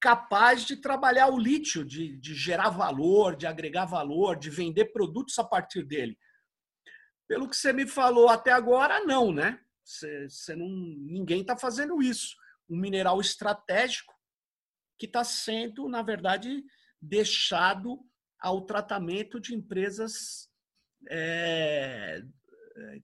capaz 0.00 0.64
de 0.64 0.76
trabalhar 0.76 1.28
o 1.28 1.38
lítio, 1.38 1.84
de, 1.84 2.16
de 2.18 2.34
gerar 2.34 2.70
valor, 2.70 3.36
de 3.36 3.46
agregar 3.46 3.84
valor, 3.84 4.36
de 4.36 4.50
vender 4.50 4.86
produtos 4.86 5.38
a 5.38 5.44
partir 5.44 5.84
dele. 5.84 6.16
Pelo 7.26 7.48
que 7.48 7.56
você 7.56 7.72
me 7.72 7.86
falou 7.86 8.28
até 8.28 8.52
agora, 8.52 9.04
não, 9.04 9.32
né? 9.32 9.60
Você 9.88 10.54
não, 10.54 10.68
ninguém 10.68 11.40
está 11.40 11.56
fazendo 11.56 12.02
isso. 12.02 12.36
Um 12.68 12.76
mineral 12.76 13.20
estratégico 13.20 14.14
que 14.98 15.06
está 15.06 15.24
sendo, 15.24 15.88
na 15.88 16.02
verdade, 16.02 16.62
deixado 17.00 17.98
ao 18.38 18.66
tratamento 18.66 19.40
de 19.40 19.54
empresas 19.54 20.50
é, 21.08 22.22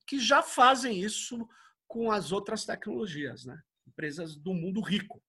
que 0.07 0.19
já 0.19 0.43
fazem 0.43 1.01
isso 1.01 1.49
com 1.87 2.13
as 2.13 2.33
outras 2.33 2.67
tecnologias, 2.67 3.47
né? 3.47 3.59
Empresas 3.87 4.37
do 4.37 4.53
mundo 4.53 4.83
rico. 4.83 5.23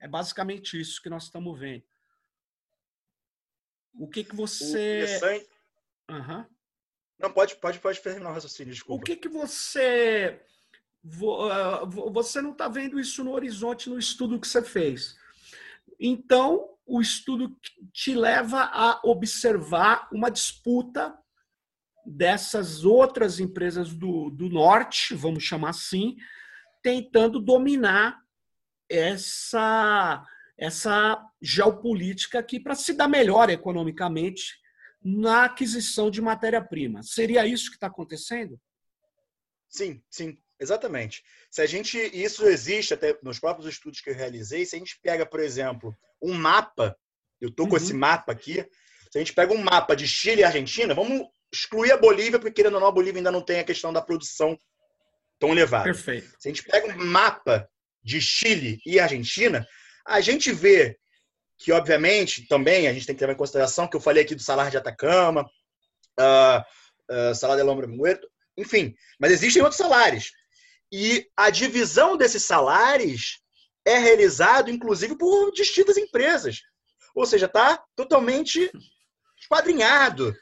É 0.00 0.08
basicamente 0.08 0.80
isso 0.80 1.02
que 1.02 1.10
nós 1.10 1.24
estamos 1.24 1.58
vendo. 1.58 1.84
O 3.92 4.08
que 4.08 4.24
que 4.24 4.34
você. 4.34 5.04
Uhum. 6.10 6.46
Não, 7.18 7.32
pode, 7.32 7.56
pode, 7.56 7.80
pode 7.80 8.00
terminar 8.00 8.30
o 8.30 8.34
raciocínio, 8.34 8.72
desculpa. 8.72 9.02
O 9.02 9.04
que 9.04 9.16
que 9.16 9.28
você 9.28 10.40
você 11.08 12.40
não 12.40 12.52
está 12.52 12.68
vendo 12.68 12.98
isso 12.98 13.22
no 13.22 13.32
horizonte 13.32 13.88
no 13.88 13.98
estudo 13.98 14.40
que 14.40 14.48
você 14.48 14.62
fez. 14.62 15.16
Então, 16.00 16.68
o 16.84 17.00
estudo 17.00 17.56
te 17.92 18.14
leva 18.14 18.62
a 18.72 19.00
observar 19.04 20.08
uma 20.12 20.30
disputa 20.30 21.16
dessas 22.04 22.84
outras 22.84 23.40
empresas 23.40 23.92
do, 23.92 24.30
do 24.30 24.48
norte, 24.48 25.14
vamos 25.14 25.42
chamar 25.42 25.70
assim, 25.70 26.16
tentando 26.82 27.40
dominar 27.40 28.20
essa, 28.88 30.24
essa 30.56 31.20
geopolítica 31.42 32.38
aqui 32.38 32.60
para 32.60 32.76
se 32.76 32.92
dar 32.92 33.08
melhor 33.08 33.50
economicamente 33.50 34.56
na 35.02 35.44
aquisição 35.44 36.10
de 36.10 36.20
matéria-prima. 36.20 37.02
Seria 37.02 37.46
isso 37.46 37.70
que 37.70 37.76
está 37.76 37.88
acontecendo? 37.88 38.60
Sim, 39.68 40.02
sim. 40.08 40.38
Exatamente. 40.58 41.22
Se 41.50 41.60
a 41.60 41.66
gente, 41.66 41.98
isso 41.98 42.46
existe 42.46 42.94
até 42.94 43.16
nos 43.22 43.38
próprios 43.38 43.68
estudos 43.68 44.00
que 44.00 44.10
eu 44.10 44.14
realizei, 44.14 44.64
se 44.64 44.76
a 44.76 44.78
gente 44.78 44.98
pega, 45.02 45.26
por 45.26 45.40
exemplo, 45.40 45.94
um 46.20 46.32
mapa, 46.32 46.96
eu 47.40 47.48
estou 47.48 47.66
com 47.66 47.76
uhum. 47.76 47.82
esse 47.82 47.92
mapa 47.92 48.32
aqui, 48.32 48.66
se 49.10 49.18
a 49.18 49.18
gente 49.18 49.34
pega 49.34 49.52
um 49.52 49.62
mapa 49.62 49.94
de 49.94 50.06
Chile 50.08 50.40
e 50.40 50.44
Argentina, 50.44 50.94
vamos 50.94 51.26
excluir 51.52 51.92
a 51.92 51.96
Bolívia, 51.96 52.38
porque 52.38 52.54
querendo 52.54 52.74
ou 52.74 52.80
não, 52.80 52.88
a 52.88 52.92
Bolívia 52.92 53.20
ainda 53.20 53.30
não 53.30 53.42
tem 53.42 53.60
a 53.60 53.64
questão 53.64 53.92
da 53.92 54.02
produção 54.02 54.58
tão 55.38 55.50
elevada. 55.50 55.84
Perfeito. 55.84 56.34
Se 56.38 56.48
a 56.48 56.50
gente 56.50 56.62
pega 56.62 56.92
um 56.92 57.04
mapa 57.04 57.68
de 58.02 58.20
Chile 58.20 58.80
e 58.86 58.98
Argentina, 58.98 59.66
a 60.06 60.20
gente 60.20 60.52
vê 60.52 60.98
que, 61.58 61.72
obviamente, 61.72 62.46
também 62.46 62.86
a 62.86 62.92
gente 62.92 63.06
tem 63.06 63.14
que 63.14 63.22
levar 63.22 63.32
em 63.32 63.38
consideração 63.38 63.88
que 63.88 63.96
eu 63.96 64.00
falei 64.00 64.22
aqui 64.22 64.34
do 64.34 64.42
salário 64.42 64.70
de 64.70 64.76
Atacama, 64.76 65.42
uh, 66.20 66.60
uh, 67.10 67.34
salário 67.34 67.62
de 67.62 67.68
Lombre 67.68 67.86
Muerto, 67.86 68.28
enfim, 68.56 68.94
mas 69.18 69.32
existem 69.32 69.62
outros 69.62 69.78
salários. 69.78 70.30
E 70.98 71.28
a 71.36 71.50
divisão 71.50 72.16
desses 72.16 72.46
salários 72.46 73.42
é 73.84 73.98
realizado, 73.98 74.70
inclusive, 74.70 75.14
por 75.14 75.52
distintas 75.52 75.98
empresas. 75.98 76.62
Ou 77.14 77.26
seja, 77.26 77.44
está 77.44 77.84
totalmente 77.94 78.70
esquadrinhado. 79.38 80.34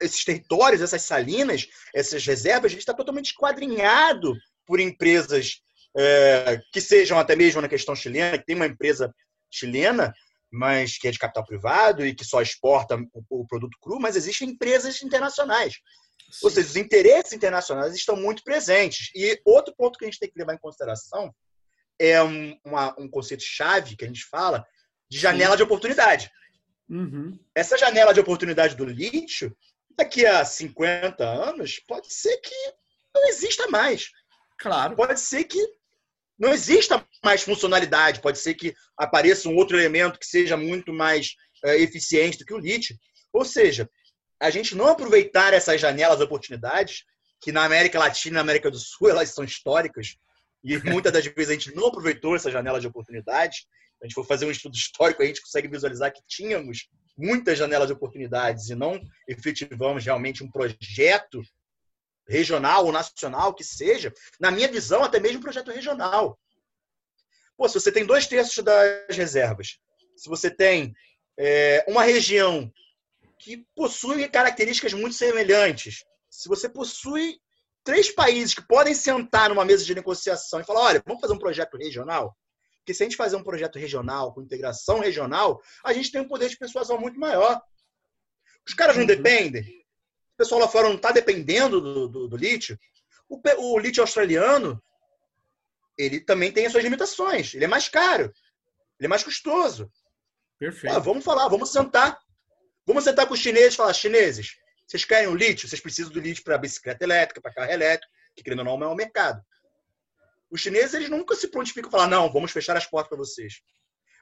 Esses 0.00 0.24
territórios, 0.24 0.82
essas 0.82 1.02
salinas, 1.02 1.68
essas 1.94 2.26
reservas, 2.26 2.72
está 2.72 2.92
totalmente 2.92 3.26
esquadrinhado 3.26 4.34
por 4.66 4.80
empresas 4.80 5.60
é, 5.96 6.60
que 6.72 6.80
sejam 6.80 7.16
até 7.16 7.36
mesmo 7.36 7.60
na 7.60 7.68
questão 7.68 7.94
chilena, 7.94 8.36
que 8.36 8.46
tem 8.46 8.56
uma 8.56 8.66
empresa 8.66 9.14
chilena, 9.48 10.12
mas 10.50 10.98
que 10.98 11.06
é 11.06 11.12
de 11.12 11.20
capital 11.20 11.46
privado 11.46 12.04
e 12.04 12.16
que 12.16 12.24
só 12.24 12.42
exporta 12.42 12.98
o 13.30 13.46
produto 13.46 13.78
cru, 13.80 14.00
mas 14.00 14.16
existem 14.16 14.48
empresas 14.48 15.00
internacionais. 15.02 15.74
Ou 16.42 16.50
seja, 16.50 16.68
os 16.68 16.76
interesses 16.76 17.32
internacionais 17.32 17.94
estão 17.94 18.16
muito 18.16 18.42
presentes. 18.42 19.10
E 19.14 19.40
outro 19.44 19.74
ponto 19.76 19.98
que 19.98 20.04
a 20.04 20.08
gente 20.08 20.18
tem 20.18 20.30
que 20.30 20.38
levar 20.38 20.54
em 20.54 20.58
consideração 20.58 21.34
é 21.98 22.22
um, 22.22 22.58
uma, 22.64 22.94
um 22.98 23.08
conceito-chave 23.08 23.96
que 23.96 24.04
a 24.04 24.08
gente 24.08 24.24
fala 24.24 24.66
de 25.08 25.18
janela 25.18 25.52
Sim. 25.52 25.58
de 25.58 25.62
oportunidade. 25.62 26.30
Uhum. 26.88 27.38
Essa 27.54 27.78
janela 27.78 28.12
de 28.12 28.20
oportunidade 28.20 28.74
do 28.74 28.84
lítio, 28.84 29.56
daqui 29.96 30.26
a 30.26 30.44
50 30.44 31.24
anos, 31.24 31.80
pode 31.86 32.12
ser 32.12 32.36
que 32.38 32.54
não 33.14 33.28
exista 33.28 33.68
mais. 33.68 34.10
Claro. 34.58 34.96
Pode 34.96 35.18
ser 35.20 35.44
que 35.44 35.58
não 36.38 36.52
exista 36.52 37.06
mais 37.24 37.42
funcionalidade, 37.42 38.20
pode 38.20 38.38
ser 38.38 38.54
que 38.54 38.74
apareça 38.96 39.48
um 39.48 39.56
outro 39.56 39.78
elemento 39.78 40.18
que 40.18 40.26
seja 40.26 40.56
muito 40.56 40.92
mais 40.92 41.34
é, 41.64 41.80
eficiente 41.80 42.38
do 42.38 42.44
que 42.44 42.54
o 42.54 42.58
lítio. 42.58 42.96
Ou 43.32 43.44
seja, 43.44 43.88
a 44.40 44.50
gente 44.50 44.74
não 44.74 44.88
aproveitar 44.88 45.52
essas 45.52 45.80
janelas 45.80 46.18
de 46.18 46.24
oportunidades, 46.24 47.04
que 47.40 47.52
na 47.52 47.64
América 47.64 47.98
Latina 47.98 48.34
e 48.34 48.36
na 48.36 48.40
América 48.40 48.70
do 48.70 48.78
Sul 48.78 49.10
elas 49.10 49.30
são 49.30 49.44
históricas, 49.44 50.16
e 50.62 50.78
muitas 50.84 51.12
das 51.12 51.24
vezes 51.26 51.50
a 51.50 51.52
gente 51.52 51.74
não 51.74 51.88
aproveitou 51.88 52.34
essas 52.34 52.52
janelas 52.52 52.80
de 52.80 52.88
oportunidades. 52.88 53.66
A 54.02 54.06
gente 54.06 54.14
for 54.14 54.26
fazer 54.26 54.46
um 54.46 54.50
estudo 54.50 54.74
histórico, 54.74 55.22
a 55.22 55.26
gente 55.26 55.40
consegue 55.40 55.68
visualizar 55.68 56.12
que 56.12 56.20
tínhamos 56.26 56.88
muitas 57.16 57.56
janelas 57.56 57.86
de 57.86 57.92
oportunidades 57.92 58.68
e 58.68 58.74
não 58.74 59.00
efetivamos 59.28 60.04
realmente 60.04 60.42
um 60.42 60.50
projeto 60.50 61.42
regional 62.28 62.86
ou 62.86 62.92
nacional 62.92 63.54
que 63.54 63.62
seja, 63.62 64.12
na 64.40 64.50
minha 64.50 64.68
visão, 64.68 65.04
até 65.04 65.20
mesmo 65.20 65.38
um 65.38 65.42
projeto 65.42 65.70
regional. 65.70 66.38
Pô, 67.56 67.68
se 67.68 67.74
você 67.74 67.92
tem 67.92 68.04
dois 68.04 68.26
terços 68.26 68.62
das 68.64 69.16
reservas, 69.16 69.78
se 70.16 70.28
você 70.28 70.50
tem 70.50 70.94
é, 71.38 71.84
uma 71.86 72.02
região 72.02 72.72
que 73.44 73.66
possuem 73.76 74.26
características 74.26 74.94
muito 74.94 75.14
semelhantes. 75.14 76.02
Se 76.30 76.48
você 76.48 76.66
possui 76.66 77.38
três 77.84 78.10
países 78.10 78.54
que 78.54 78.66
podem 78.66 78.94
sentar 78.94 79.50
numa 79.50 79.66
mesa 79.66 79.84
de 79.84 79.94
negociação 79.94 80.60
e 80.60 80.64
falar: 80.64 80.80
olha, 80.80 81.02
vamos 81.06 81.20
fazer 81.20 81.34
um 81.34 81.38
projeto 81.38 81.76
regional? 81.76 82.34
Porque 82.78 82.94
se 82.94 83.02
a 83.02 83.06
gente 83.06 83.16
fazer 83.16 83.36
um 83.36 83.44
projeto 83.44 83.78
regional, 83.78 84.32
com 84.32 84.40
integração 84.40 84.98
regional, 84.98 85.60
a 85.84 85.92
gente 85.92 86.10
tem 86.10 86.22
um 86.22 86.28
poder 86.28 86.48
de 86.48 86.56
persuasão 86.56 86.98
muito 86.98 87.20
maior. 87.20 87.60
Os 88.66 88.72
caras 88.72 88.96
não 88.96 89.02
uhum. 89.02 89.08
dependem. 89.08 89.62
O 89.62 90.36
pessoal 90.38 90.62
lá 90.62 90.68
fora 90.68 90.88
não 90.88 90.96
está 90.96 91.12
dependendo 91.12 91.80
do, 91.80 92.08
do, 92.08 92.28
do 92.28 92.36
lítio. 92.36 92.78
O, 93.28 93.40
o, 93.58 93.78
lítio 93.78 94.02
australiano, 94.02 94.82
ele 95.98 96.18
também 96.20 96.50
tem 96.50 96.64
as 96.64 96.72
suas 96.72 96.84
limitações. 96.84 97.54
Ele 97.54 97.64
é 97.64 97.68
mais 97.68 97.88
caro. 97.88 98.24
Ele 98.98 99.06
é 99.06 99.08
mais 99.08 99.22
custoso. 99.22 99.90
Perfeito. 100.58 100.94
Ah, 100.94 100.98
vamos 100.98 101.24
falar, 101.24 101.48
vamos 101.48 101.70
sentar. 101.70 102.18
Vamos 102.86 103.04
sentar 103.04 103.26
com 103.26 103.34
os 103.34 103.40
chineses 103.40 103.74
e 103.74 103.76
falar: 103.76 103.92
chineses, 103.92 104.56
vocês 104.86 105.04
querem 105.04 105.28
o 105.28 105.34
lítio? 105.34 105.68
Vocês 105.68 105.80
precisam 105.80 106.12
do 106.12 106.20
lítio 106.20 106.44
para 106.44 106.58
bicicleta 106.58 107.04
elétrica, 107.04 107.40
para 107.40 107.52
carro 107.52 107.70
elétrico, 107.70 108.12
que 108.36 108.42
querendo 108.42 108.68
ou 108.68 108.78
não 108.78 108.88
é 108.88 108.92
o 108.92 108.94
mercado. 108.94 109.42
Os 110.50 110.60
chineses 110.60 110.94
eles 110.94 111.08
nunca 111.08 111.34
se 111.34 111.48
prontificam 111.48 111.88
a 111.88 111.92
falar: 111.92 112.06
não, 112.08 112.32
vamos 112.32 112.52
fechar 112.52 112.76
as 112.76 112.86
portas 112.86 113.08
para 113.08 113.18
vocês. 113.18 113.54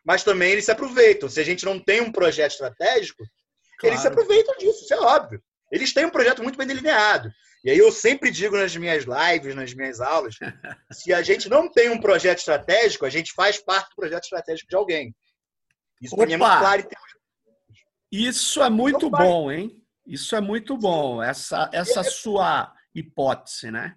Mas 0.05 0.25
também 0.25 0.53
eles 0.53 0.65
se 0.65 0.71
aproveitam. 0.71 1.29
Se 1.29 1.41
a 1.41 1.45
gente 1.45 1.65
não 1.65 1.79
tem 1.79 2.01
um 2.01 2.11
projeto 2.11 2.53
estratégico, 2.53 3.25
claro. 3.79 3.95
eles 3.95 4.01
se 4.01 4.09
aproveitam 4.09 4.57
disso, 4.59 4.85
isso 4.85 4.95
é 4.95 4.99
óbvio. 4.99 5.43
Eles 5.71 5.93
têm 5.93 6.05
um 6.05 6.11
projeto 6.11 6.43
muito 6.43 6.59
bem 6.59 6.67
delineado. 6.67 7.31
E 7.65 7.71
aí 7.71 7.79
eu 7.79 7.93
sempre 7.93 8.31
digo 8.31 8.57
nas 8.57 8.75
minhas 8.75 9.05
lives, 9.05 9.55
nas 9.55 9.73
minhas 9.73 10.01
aulas, 10.01 10.35
se 10.93 11.13
a 11.13 11.23
gente 11.23 11.49
não 11.49 11.71
tem 11.71 11.89
um 11.91 12.01
projeto 12.01 12.39
estratégico, 12.39 13.07
a 13.07 13.11
gente 13.11 13.33
faz 13.33 13.59
parte 13.59 13.91
do 13.91 13.97
projeto 13.97 14.25
estratégico 14.25 14.69
de 14.69 14.77
alguém. 14.77 15.15
Isso 16.01 16.17
para 16.17 16.27
mim 16.27 16.33
é 16.33 16.37
muito 16.37 16.59
claro 16.59 16.81
e 16.81 16.85
temos 16.85 17.13
isso 18.13 18.63
é 18.63 18.69
muito 18.69 19.09
bom, 19.09 19.51
hein? 19.51 19.83
Isso 20.07 20.37
é 20.37 20.41
muito 20.41 20.77
bom, 20.77 21.23
essa, 21.23 21.71
essa 21.73 22.01
é, 22.01 22.05
sua 22.05 22.73
hipótese, 22.95 23.71
né? 23.71 23.97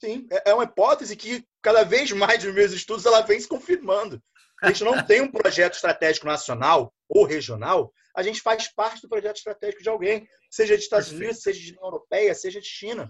Sim, 0.00 0.26
é, 0.30 0.50
é 0.50 0.54
uma 0.54 0.64
hipótese 0.64 1.16
que 1.16 1.44
cada 1.60 1.82
vez 1.82 2.12
mais 2.12 2.44
nos 2.44 2.54
meus 2.54 2.72
estudos 2.72 3.04
ela 3.04 3.22
vem 3.22 3.40
se 3.40 3.48
confirmando. 3.48 4.22
A 4.62 4.68
gente 4.68 4.84
não 4.84 5.04
tem 5.04 5.20
um 5.20 5.30
projeto 5.30 5.74
estratégico 5.74 6.26
nacional 6.26 6.94
ou 7.08 7.24
regional, 7.24 7.92
a 8.16 8.22
gente 8.22 8.40
faz 8.40 8.72
parte 8.72 9.02
do 9.02 9.08
projeto 9.08 9.36
estratégico 9.36 9.82
de 9.82 9.88
alguém, 9.88 10.26
seja 10.50 10.76
de 10.76 10.82
Estados 10.82 11.08
Perfeito. 11.08 11.24
Unidos, 11.24 11.42
seja 11.42 11.60
de 11.60 11.70
União 11.72 11.84
Europeia, 11.84 12.34
seja 12.34 12.60
de 12.60 12.66
China. 12.66 13.08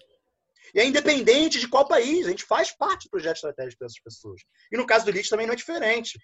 E 0.75 0.81
é 0.81 0.85
independente 0.85 1.61
de 1.61 1.69
qual 1.69 1.87
país, 1.87 2.27
a 2.27 2.31
gente 2.31 2.45
faz 2.45 2.73
parte 2.73 3.05
do 3.05 3.11
projeto 3.11 3.37
estratégico 3.37 3.85
dessas 3.85 4.01
pessoas. 4.01 4.41
E 4.73 4.77
no 4.77 4.87
caso 4.87 5.05
do 5.05 5.13
lítio 5.13 5.31
também 5.31 5.47
não 5.47 5.53
é 5.53 5.57
diferente. 5.57 6.19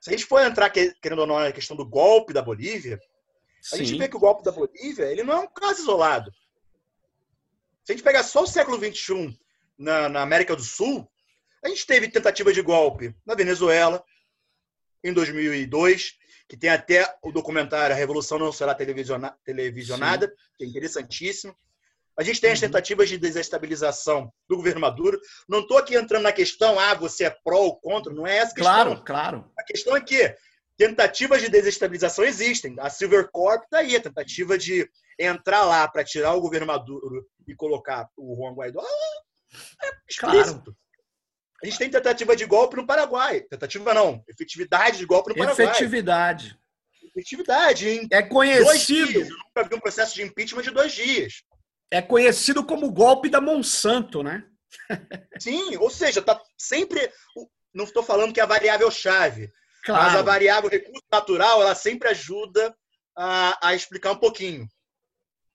Se 0.00 0.10
a 0.10 0.12
gente 0.12 0.24
for 0.24 0.40
entrar, 0.40 0.70
querendo 0.70 1.20
ou 1.20 1.26
não, 1.26 1.38
na 1.38 1.52
questão 1.52 1.76
do 1.76 1.86
golpe 1.86 2.32
da 2.32 2.42
Bolívia, 2.42 2.98
a 3.72 3.76
Sim. 3.76 3.84
gente 3.84 3.98
vê 3.98 4.08
que 4.08 4.16
o 4.16 4.20
golpe 4.20 4.42
da 4.42 4.52
Bolívia 4.52 5.06
ele 5.06 5.22
não 5.22 5.34
é 5.34 5.38
um 5.40 5.48
caso 5.48 5.82
isolado. 5.82 6.32
Se 7.84 7.92
a 7.92 7.94
gente 7.94 8.04
pegar 8.04 8.22
só 8.22 8.42
o 8.42 8.46
século 8.46 8.78
XXI, 8.78 9.38
na, 9.78 10.08
na 10.08 10.22
América 10.22 10.56
do 10.56 10.62
Sul, 10.62 11.08
a 11.62 11.68
gente 11.68 11.86
teve 11.86 12.08
tentativa 12.08 12.52
de 12.52 12.60
golpe 12.60 13.14
na 13.24 13.34
Venezuela, 13.34 14.02
em 15.02 15.12
2002, 15.12 16.14
que 16.48 16.56
tem 16.56 16.70
até 16.70 17.14
o 17.22 17.30
documentário 17.30 17.94
A 17.94 17.98
Revolução 17.98 18.38
Não 18.38 18.52
Será 18.52 18.74
Televisionada, 18.74 20.26
Sim. 20.26 20.34
que 20.56 20.64
é 20.64 20.66
interessantíssimo. 20.66 21.54
A 22.18 22.24
gente 22.24 22.40
tem 22.40 22.50
as 22.50 22.60
uhum. 22.60 22.66
tentativas 22.66 23.08
de 23.08 23.16
desestabilização 23.16 24.32
do 24.48 24.56
governo 24.56 24.80
Maduro. 24.80 25.20
Não 25.48 25.60
estou 25.60 25.78
aqui 25.78 25.94
entrando 25.94 26.24
na 26.24 26.32
questão, 26.32 26.78
ah, 26.78 26.94
você 26.94 27.24
é 27.24 27.30
pró 27.30 27.58
ou 27.60 27.78
contra, 27.78 28.12
não 28.12 28.26
é 28.26 28.38
essa 28.38 28.52
a 28.52 28.54
questão. 28.54 28.74
Claro, 28.74 29.04
claro. 29.04 29.52
A 29.56 29.62
questão 29.62 29.96
é 29.96 30.00
que 30.00 30.34
tentativas 30.78 31.42
de 31.42 31.50
desestabilização 31.50 32.24
existem. 32.24 32.76
A 32.78 32.88
Silver 32.88 33.28
Corp 33.30 33.64
está 33.64 33.78
aí, 33.78 33.96
a 33.96 34.00
tentativa 34.00 34.56
de 34.56 34.88
entrar 35.18 35.64
lá 35.64 35.86
para 35.88 36.04
tirar 36.04 36.32
o 36.34 36.40
governo 36.40 36.68
Maduro 36.68 37.26
e 37.46 37.54
colocar 37.54 38.08
o 38.16 38.36
Juan 38.36 38.54
Guaidó 38.54 38.80
é 39.82 39.88
explícito. 40.08 40.62
Claro. 40.62 40.76
A 41.60 41.66
gente 41.66 41.78
tem 41.78 41.90
tentativa 41.90 42.36
de 42.36 42.46
golpe 42.46 42.76
no 42.76 42.86
Paraguai. 42.86 43.40
Tentativa 43.40 43.92
não, 43.92 44.22
efetividade 44.28 44.98
de 44.98 45.04
golpe 45.04 45.30
no 45.30 45.36
Paraguai. 45.36 45.66
Efetividade. 45.66 46.56
Efetividade. 47.02 47.88
Em 47.88 48.08
é 48.12 48.22
conhecido. 48.22 49.10
Dias. 49.10 49.28
Eu 49.28 49.36
nunca 49.36 49.68
vi 49.68 49.74
um 49.74 49.80
processo 49.80 50.14
de 50.14 50.22
impeachment 50.22 50.62
de 50.62 50.70
dois 50.70 50.92
dias. 50.92 51.42
É 51.90 52.00
conhecido 52.00 52.64
como 52.64 52.92
golpe 52.92 53.28
da 53.28 53.40
Monsanto, 53.40 54.22
né? 54.22 54.44
Sim, 55.40 55.76
ou 55.78 55.90
seja, 55.90 56.22
tá 56.22 56.40
sempre. 56.56 57.10
Não 57.74 57.84
estou 57.84 58.04
falando 58.04 58.32
que 58.32 58.38
é 58.38 58.42
a 58.42 58.46
variável 58.46 58.90
chave, 58.90 59.50
claro. 59.84 60.04
mas 60.04 60.16
a 60.16 60.22
variável 60.22 60.70
recurso 60.70 61.04
natural, 61.10 61.62
ela 61.62 61.74
sempre 61.74 62.08
ajuda 62.08 62.74
a, 63.16 63.68
a 63.68 63.74
explicar 63.74 64.12
um 64.12 64.18
pouquinho. 64.18 64.68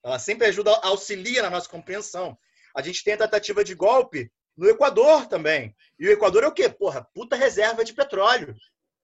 Ela 0.02 0.18
sempre 0.18 0.46
ajuda, 0.46 0.70
auxilia 0.82 1.42
na 1.42 1.50
nossa 1.50 1.68
compreensão. 1.68 2.36
A 2.76 2.82
gente 2.82 3.02
tem 3.02 3.14
a 3.14 3.18
tentativa 3.18 3.64
de 3.64 3.74
golpe 3.74 4.30
no 4.56 4.68
Equador 4.68 5.26
também. 5.26 5.74
E 5.98 6.06
o 6.06 6.12
Equador 6.12 6.44
é 6.44 6.46
o 6.46 6.52
quê? 6.52 6.68
Porra, 6.68 7.06
puta 7.14 7.36
reserva 7.36 7.84
de 7.84 7.94
petróleo. 7.94 8.54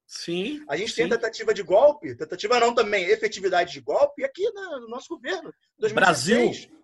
Sim. 0.07 0.65
A 0.69 0.77
gente 0.77 0.91
sim. 0.91 1.03
tem 1.03 1.09
tentativa 1.09 1.55
de 1.55 1.63
golpe, 1.63 2.17
tentativa 2.17 2.59
não 2.59 2.75
também, 2.75 3.05
efetividade 3.05 3.73
de 3.73 3.81
golpe 3.81 4.25
aqui 4.25 4.43
no 4.51 4.89
nosso 4.89 5.09
governo. 5.09 5.55
2016. 5.79 6.67
Brasil. 6.67 6.81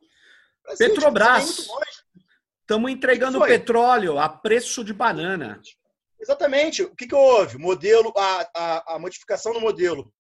Brasil 0.63 0.89
Petrobras. 0.89 1.69
Estamos 2.61 2.91
entregando 2.91 3.41
petróleo 3.41 4.19
a 4.19 4.29
preço 4.29 4.83
de 4.83 4.93
banana. 4.93 5.61
Exatamente. 6.21 6.83
O 6.83 6.95
que, 6.95 7.07
que 7.07 7.15
houve? 7.15 7.59
Modelo, 7.59 8.13
a, 8.17 8.51
a, 8.55 8.95
a 8.95 8.99
modificação 8.99 9.53
do 9.53 9.61
modelo 9.61 10.13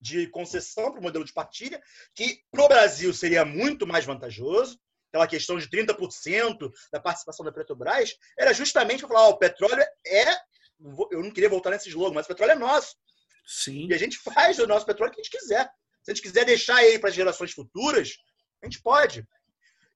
de 0.00 0.26
concessão 0.28 0.90
para 0.90 1.00
o 1.00 1.02
modelo 1.02 1.24
de 1.24 1.32
partilha, 1.32 1.82
que 2.14 2.40
para 2.50 2.64
o 2.64 2.68
Brasil 2.68 3.12
seria 3.12 3.44
muito 3.44 3.86
mais 3.86 4.04
vantajoso 4.04 4.78
aquela 5.14 5.28
questão 5.28 5.56
de 5.56 5.68
30% 5.68 6.72
da 6.92 7.00
participação 7.00 7.44
da 7.44 7.52
Petrobras, 7.52 8.16
era 8.36 8.52
justamente 8.52 9.00
para 9.00 9.08
falar: 9.08 9.28
ó, 9.28 9.30
o 9.30 9.38
petróleo 9.38 9.84
é. 10.04 10.32
Eu 11.12 11.22
não 11.22 11.30
queria 11.30 11.48
voltar 11.48 11.70
nesse 11.70 11.88
slogan, 11.88 12.14
mas 12.14 12.26
o 12.26 12.28
petróleo 12.28 12.50
é 12.50 12.56
nosso. 12.56 12.96
Sim. 13.46 13.86
E 13.88 13.94
a 13.94 13.98
gente 13.98 14.18
faz 14.18 14.58
o 14.58 14.66
nosso 14.66 14.84
petróleo 14.84 15.12
que 15.12 15.20
a 15.20 15.22
gente 15.22 15.38
quiser. 15.38 15.70
Se 16.02 16.10
a 16.10 16.14
gente 16.14 16.22
quiser 16.22 16.44
deixar 16.44 16.84
ele 16.84 16.98
para 16.98 17.10
as 17.10 17.14
gerações 17.14 17.52
futuras, 17.52 18.16
a 18.60 18.66
gente 18.66 18.82
pode. 18.82 19.26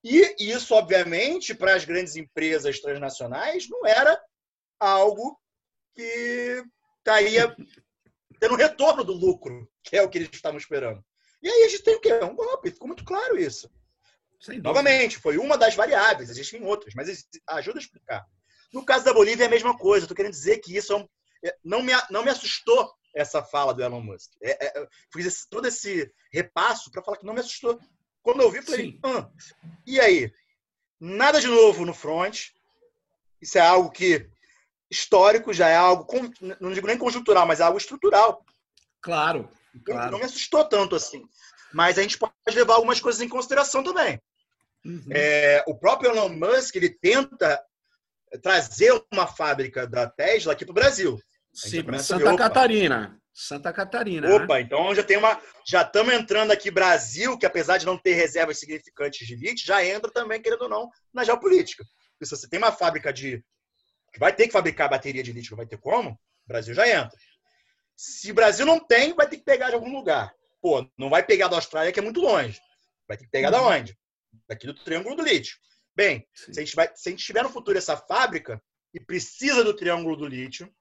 E 0.05 0.37
isso, 0.39 0.73
obviamente, 0.75 1.53
para 1.53 1.75
as 1.75 1.85
grandes 1.85 2.15
empresas 2.15 2.81
transnacionais, 2.81 3.69
não 3.69 3.85
era 3.85 4.19
algo 4.79 5.39
que 5.95 6.65
estaria 6.99 7.55
tendo 8.39 8.57
retorno 8.57 9.03
do 9.03 9.13
lucro, 9.13 9.69
que 9.83 9.97
é 9.97 10.03
o 10.03 10.09
que 10.09 10.19
eles 10.19 10.31
estavam 10.33 10.59
esperando. 10.59 11.05
E 11.43 11.49
aí 11.49 11.65
a 11.65 11.69
gente 11.69 11.83
tem 11.83 11.97
o 11.97 12.01
quê? 12.01 12.13
Um 12.23 12.35
golpe, 12.35 12.71
ficou 12.71 12.89
muito 12.89 13.05
claro 13.05 13.39
isso. 13.39 13.71
Novamente, 14.63 15.19
foi 15.19 15.37
uma 15.37 15.59
das 15.59 15.75
variáveis, 15.75 16.31
existem 16.31 16.65
outras, 16.65 16.95
mas 16.95 17.27
ajuda 17.49 17.79
a 17.79 17.83
explicar. 17.83 18.27
No 18.73 18.85
caso 18.85 19.05
da 19.05 19.13
Bolívia 19.13 19.45
é 19.45 19.47
a 19.47 19.51
mesma 19.51 19.77
coisa. 19.77 20.05
Estou 20.05 20.17
querendo 20.17 20.33
dizer 20.33 20.59
que 20.59 20.77
isso 20.77 20.93
é 20.93 20.97
um, 20.97 21.09
é, 21.45 21.57
não, 21.65 21.83
me, 21.83 21.93
não 22.11 22.23
me 22.23 22.31
assustou 22.31 22.93
essa 23.15 23.43
fala 23.43 23.75
do 23.75 23.83
Elon 23.83 24.01
Musk. 24.01 24.33
É, 24.43 24.67
é, 24.67 24.89
fiz 25.13 25.27
esse, 25.27 25.49
todo 25.49 25.67
esse 25.67 26.13
repasso 26.33 26.91
para 26.91 27.03
falar 27.03 27.17
que 27.17 27.27
não 27.27 27.35
me 27.35 27.41
assustou. 27.41 27.79
Quando 28.23 28.43
eu 28.43 28.51
vi, 28.51 28.63
falei, 28.63 28.99
ah, 29.05 29.31
e 29.87 29.99
aí? 30.01 30.33
Nada 31.01 31.41
de 31.41 31.47
novo 31.47 31.85
no 31.85 31.95
front. 31.95 32.49
Isso 33.41 33.57
é 33.57 33.61
algo 33.61 33.91
que 33.91 34.29
histórico, 34.91 35.53
já 35.53 35.69
é 35.69 35.77
algo, 35.77 36.07
não 36.61 36.73
digo 36.73 36.87
nem 36.87 36.99
conjuntural, 36.99 37.47
mas 37.47 37.61
é 37.61 37.63
algo 37.63 37.79
estrutural. 37.79 38.45
Claro, 39.01 39.51
claro. 39.85 40.13
Não 40.13 40.19
me 40.19 40.25
assustou 40.25 40.65
tanto 40.65 40.97
assim. 40.97 41.23
Mas 41.73 41.99
a 41.99 42.03
gente 42.03 42.19
pode 42.19 42.33
levar 42.53 42.75
algumas 42.75 43.01
coisas 43.01 43.21
em 43.21 43.29
consideração 43.29 43.83
também. 43.83 44.21
Uhum. 44.85 45.05
É, 45.11 45.63
o 45.67 45.75
próprio 45.75 46.11
Elon 46.11 46.31
Musk 46.31 46.77
ele 46.77 46.89
tenta 46.89 47.61
trazer 48.43 48.93
uma 49.13 49.27
fábrica 49.27 49.87
da 49.87 50.09
Tesla 50.09 50.53
aqui 50.53 50.65
para 50.65 50.73
o 50.73 50.75
Brasil. 50.75 51.19
Sim, 51.53 51.85
Santa 51.99 52.31
ver, 52.31 52.37
Catarina. 52.37 53.19
Santa 53.33 53.73
Catarina. 53.73 54.29
Né? 54.29 54.35
Opa, 54.35 54.55
né? 54.55 54.63
então 54.63 54.95
já 54.95 55.03
tem 55.03 55.17
uma. 55.17 55.41
Já 55.67 55.83
estamos 55.83 56.13
entrando 56.13 56.51
aqui 56.51 56.71
Brasil, 56.71 57.39
que 57.39 57.47
apesar 57.47 57.79
de 57.79 57.87
não 57.87 57.97
ter 57.97 58.15
reservas 58.15 58.59
significantes 58.59 59.27
de 59.27 59.37
lítio, 59.37 59.67
já 59.67 59.85
entra 59.85 60.11
também, 60.11 60.43
querendo 60.43 60.63
ou 60.63 60.69
não, 60.69 60.89
na 61.13 61.25
geopolítica. 61.25 61.85
Porque 62.13 62.27
se 62.27 62.37
você 62.37 62.49
tem 62.49 62.59
uma 62.59 62.73
fábrica 62.73 63.13
de. 63.13 63.43
Vai 64.19 64.35
ter 64.35 64.47
que 64.47 64.53
fabricar 64.53 64.89
bateria 64.89 65.23
de 65.23 65.33
lítio, 65.33 65.53
não 65.53 65.59
vai 65.59 65.67
ter 65.67 65.79
como, 65.79 66.11
o 66.11 66.19
Brasil 66.47 66.75
já 66.75 66.89
entra. 66.89 67.17
Se 67.97 68.31
o 68.31 68.35
Brasil 68.35 68.65
não 68.65 68.79
tem, 68.79 69.15
vai 69.15 69.29
ter 69.29 69.39
que 69.39 69.45
pegar 69.45 69.69
de 69.69 69.75
algum 69.75 69.93
lugar. 69.93 70.33
Pô, 70.61 70.89
não 70.97 71.11
vai 71.11 71.23
pegar 71.25 71.49
da 71.49 71.57
Austrália, 71.57 71.93
que 71.93 72.01
é 72.01 72.03
muito 72.03 72.21
longe. 72.21 72.61
Vai 73.07 73.17
ter 73.17 73.25
que 73.25 73.31
pegar 73.31 73.49
uhum. 73.49 73.53
da 73.53 73.63
onde? 73.63 73.99
Daqui 74.49 74.67
do 74.67 74.75
Triângulo 74.75 75.17
do 75.17 75.23
Lítio. 75.23 75.57
Bem, 75.95 76.27
se 76.33 76.51
a, 76.51 76.65
gente 76.65 76.77
vai, 76.77 76.91
se 76.95 77.09
a 77.09 77.11
gente 77.11 77.25
tiver 77.25 77.43
no 77.43 77.51
futuro 77.51 77.77
essa 77.77 77.97
fábrica 77.97 78.63
e 78.95 79.01
precisa 79.01 79.65
do 79.65 79.75
Triângulo 79.75 80.17
do 80.17 80.27
Lítio, 80.27 80.73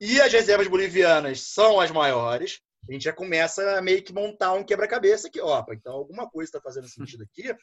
e 0.00 0.20
as 0.20 0.32
reservas 0.32 0.66
bolivianas 0.68 1.42
são 1.42 1.78
as 1.78 1.90
maiores, 1.90 2.60
a 2.88 2.92
gente 2.92 3.04
já 3.04 3.12
começa 3.12 3.78
a 3.78 3.82
meio 3.82 4.02
que 4.02 4.12
montar 4.12 4.52
um 4.54 4.64
quebra-cabeça 4.64 5.28
aqui. 5.28 5.40
Opa, 5.40 5.74
então 5.74 5.92
alguma 5.92 6.28
coisa 6.28 6.48
está 6.48 6.60
fazendo 6.60 6.88
sentido 6.88 7.22
aqui. 7.22 7.54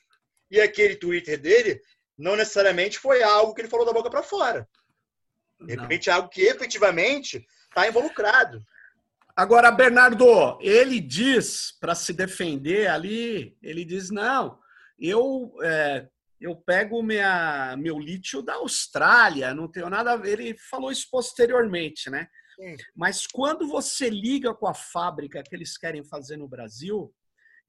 E 0.50 0.62
aquele 0.62 0.96
Twitter 0.96 1.40
dele 1.40 1.82
não 2.20 2.36
necessariamente 2.36 3.00
foi 3.00 3.24
algo 3.24 3.54
que 3.54 3.62
ele 3.62 3.70
falou 3.70 3.86
da 3.86 3.94
boca 3.94 4.10
para 4.10 4.22
fora. 4.22 4.68
De 5.60 5.76
repente, 5.76 6.10
é 6.10 6.14
algo 6.14 6.30
que 6.30 6.42
efetivamente 6.42 7.46
está 7.68 7.88
involucrado. 7.88 8.64
Agora, 9.36 9.72
Bernardo, 9.72 10.58
ele 10.62 11.00
diz, 11.00 11.72
para 11.80 11.96
se 11.96 12.14
defender 12.14 12.88
ali, 12.88 13.58
ele 13.62 13.86
diz: 13.86 14.10
não, 14.10 14.60
eu, 15.00 15.54
é, 15.64 16.08
eu 16.40 16.56
pego 16.56 17.02
minha, 17.02 17.76
meu 17.78 17.98
lítio 17.98 18.42
da 18.42 18.56
Austrália, 18.56 19.54
não 19.54 19.70
tenho 19.70 19.90
nada 19.90 20.12
a 20.12 20.18
ver. 20.18 20.40
Ele 20.40 20.58
falou 20.58 20.92
isso 20.92 21.08
posteriormente, 21.10 22.10
né? 22.10 22.28
Sim. 22.56 22.76
Mas 22.94 23.26
quando 23.26 23.68
você 23.68 24.10
liga 24.10 24.54
com 24.54 24.68
a 24.68 24.74
fábrica 24.74 25.42
que 25.42 25.56
eles 25.56 25.78
querem 25.78 26.04
fazer 26.04 26.36
no 26.36 26.48
Brasil, 26.48 27.14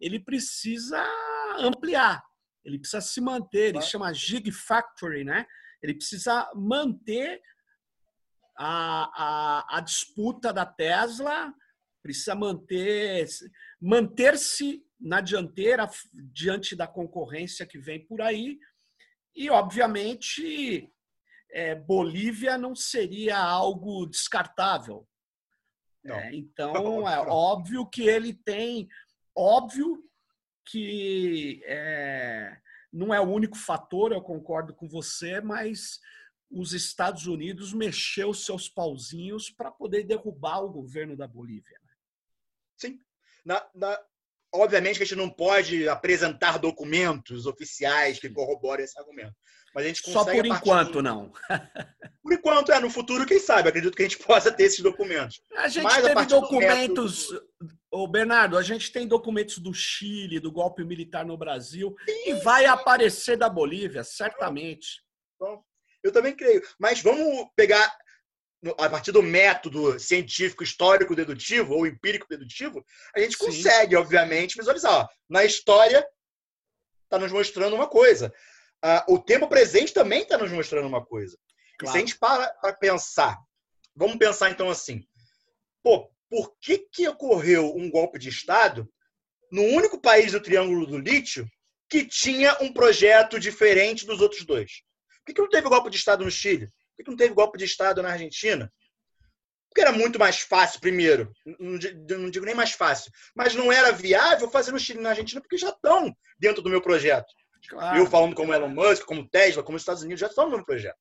ele 0.00 0.18
precisa 0.18 1.00
ampliar, 1.58 2.22
ele 2.64 2.78
precisa 2.78 3.00
se 3.00 3.20
manter, 3.20 3.68
ele 3.68 3.82
chama 3.82 4.12
Gigfactory, 4.12 5.24
né? 5.24 5.46
Ele 5.82 5.94
precisa 5.94 6.50
manter 6.54 7.40
a, 8.56 9.10
a, 9.14 9.78
a 9.78 9.80
disputa 9.80 10.52
da 10.52 10.66
Tesla 10.66 11.54
precisa 12.02 12.34
manter 12.34 13.26
manter-se 13.80 14.84
na 15.00 15.20
dianteira 15.20 15.88
diante 16.32 16.76
da 16.76 16.86
concorrência 16.86 17.66
que 17.66 17.78
vem 17.78 18.06
por 18.06 18.20
aí. 18.20 18.58
E 19.34 19.48
obviamente 19.48 20.92
é, 21.52 21.74
Bolívia 21.74 22.58
não 22.58 22.74
seria 22.74 23.38
algo 23.38 24.06
descartável. 24.06 25.08
É, 26.04 26.34
então 26.34 26.74
é 27.08 27.18
óbvio 27.20 27.88
que 27.88 28.02
ele 28.02 28.34
tem 28.34 28.88
óbvio 29.34 30.02
que 30.64 31.62
é, 31.64 32.56
não 32.92 33.12
é 33.12 33.20
o 33.20 33.28
único 33.28 33.56
fator 33.56 34.12
eu 34.12 34.20
concordo 34.20 34.74
com 34.74 34.88
você 34.88 35.40
mas 35.40 36.00
os 36.50 36.72
Estados 36.72 37.26
Unidos 37.26 37.72
mexeu 37.72 38.34
seus 38.34 38.68
pauzinhos 38.68 39.50
para 39.50 39.70
poder 39.70 40.04
derrubar 40.04 40.64
o 40.64 40.70
governo 40.70 41.16
da 41.16 41.26
Bolívia. 41.26 41.78
Né? 41.84 41.92
Sim. 42.76 43.00
Na, 43.44 43.64
na, 43.72 43.98
obviamente 44.52 44.96
que 44.96 45.04
a 45.04 45.06
gente 45.06 45.16
não 45.16 45.30
pode 45.30 45.88
apresentar 45.88 46.58
documentos 46.58 47.46
oficiais 47.46 48.18
que 48.18 48.28
corroborem 48.28 48.84
esse 48.84 48.98
argumento. 48.98 49.34
Mas 49.72 49.84
a 49.84 49.88
gente 49.88 50.02
consegue. 50.02 50.24
Só 50.24 50.42
por 50.42 50.46
enquanto, 50.46 50.92
do... 50.94 51.02
não. 51.02 51.32
por 52.22 52.32
enquanto, 52.32 52.72
é. 52.72 52.80
No 52.80 52.90
futuro, 52.90 53.24
quem 53.24 53.38
sabe? 53.38 53.68
Acredito 53.68 53.96
que 53.96 54.02
a 54.02 54.08
gente 54.08 54.18
possa 54.26 54.50
ter 54.50 54.64
esses 54.64 54.80
documentos. 54.80 55.40
A 55.56 55.68
gente 55.68 55.84
Mas, 55.84 56.02
teve 56.02 56.26
documentos. 56.26 57.28
Do... 57.28 57.79
Bernardo, 58.08 58.56
a 58.56 58.62
gente 58.62 58.92
tem 58.92 59.06
documentos 59.06 59.58
do 59.58 59.74
Chile, 59.74 60.38
do 60.38 60.52
golpe 60.52 60.84
militar 60.84 61.24
no 61.24 61.36
Brasil, 61.36 61.94
Sim. 62.08 62.30
e 62.30 62.34
vai 62.34 62.66
aparecer 62.66 63.36
da 63.36 63.48
Bolívia, 63.48 64.04
certamente. 64.04 65.02
Bom, 65.38 65.62
eu 66.02 66.12
também 66.12 66.36
creio. 66.36 66.62
Mas 66.78 67.02
vamos 67.02 67.46
pegar 67.56 67.92
a 68.78 68.90
partir 68.90 69.10
do 69.10 69.22
método 69.22 69.98
científico 69.98 70.62
histórico 70.62 71.16
dedutivo 71.16 71.74
ou 71.74 71.86
empírico 71.86 72.26
dedutivo, 72.28 72.84
a 73.14 73.20
gente 73.20 73.36
Sim. 73.36 73.46
consegue, 73.46 73.96
obviamente, 73.96 74.56
visualizar. 74.56 74.92
Ó, 74.92 75.08
na 75.28 75.44
história, 75.44 76.06
está 77.04 77.18
nos 77.18 77.32
mostrando 77.32 77.74
uma 77.74 77.88
coisa. 77.88 78.32
ah, 78.82 79.04
o 79.08 79.18
tempo 79.18 79.48
presente 79.48 79.92
também 79.92 80.22
está 80.22 80.38
nos 80.38 80.52
mostrando 80.52 80.86
uma 80.86 81.04
coisa. 81.04 81.36
Claro. 81.78 81.88
E 81.88 81.92
se 81.92 81.96
a 81.96 82.00
gente 82.00 82.18
para 82.18 82.48
para 82.60 82.72
pensar, 82.74 83.38
vamos 83.96 84.16
pensar 84.16 84.50
então 84.50 84.70
assim, 84.70 85.06
pô, 85.82 86.10
por 86.30 86.56
que, 86.60 86.78
que 86.78 87.08
ocorreu 87.08 87.74
um 87.76 87.90
golpe 87.90 88.18
de 88.18 88.28
Estado 88.28 88.88
no 89.50 89.62
único 89.62 90.00
país 90.00 90.30
do 90.30 90.40
Triângulo 90.40 90.86
do 90.86 90.98
Lítio 90.98 91.46
que 91.88 92.06
tinha 92.06 92.56
um 92.60 92.72
projeto 92.72 93.38
diferente 93.40 94.06
dos 94.06 94.20
outros 94.20 94.46
dois? 94.46 94.70
Por 95.18 95.26
que, 95.26 95.34
que 95.34 95.42
não 95.42 95.48
teve 95.48 95.68
golpe 95.68 95.90
de 95.90 95.96
Estado 95.96 96.24
no 96.24 96.30
Chile? 96.30 96.66
Por 96.66 96.96
que, 96.96 97.04
que 97.04 97.10
não 97.10 97.16
teve 97.16 97.34
golpe 97.34 97.58
de 97.58 97.64
Estado 97.64 98.00
na 98.00 98.12
Argentina? 98.12 98.72
Porque 99.68 99.80
era 99.80 99.92
muito 99.92 100.18
mais 100.18 100.40
fácil, 100.40 100.80
primeiro, 100.80 101.32
não 101.58 102.30
digo 102.30 102.44
nem 102.44 102.54
mais 102.54 102.72
fácil, 102.72 103.12
mas 103.36 103.54
não 103.54 103.70
era 103.70 103.92
viável 103.92 104.50
fazer 104.50 104.72
no 104.72 104.78
Chile 104.78 104.98
e 104.98 105.02
na 105.02 105.10
Argentina 105.10 105.40
porque 105.40 105.58
já 105.58 105.70
estão 105.70 106.14
dentro 106.38 106.62
do 106.62 106.70
meu 106.70 106.80
projeto. 106.80 107.32
Claro. 107.68 107.98
Eu 107.98 108.06
falando 108.06 108.34
como 108.34 108.54
Elon 108.54 108.68
Musk, 108.68 109.04
como 109.04 109.28
Tesla, 109.28 109.62
como 109.62 109.76
os 109.76 109.82
Estados 109.82 110.02
Unidos 110.02 110.20
já 110.20 110.26
estão 110.26 110.46
no 110.46 110.56
meu 110.56 110.64
projeto. 110.64 110.98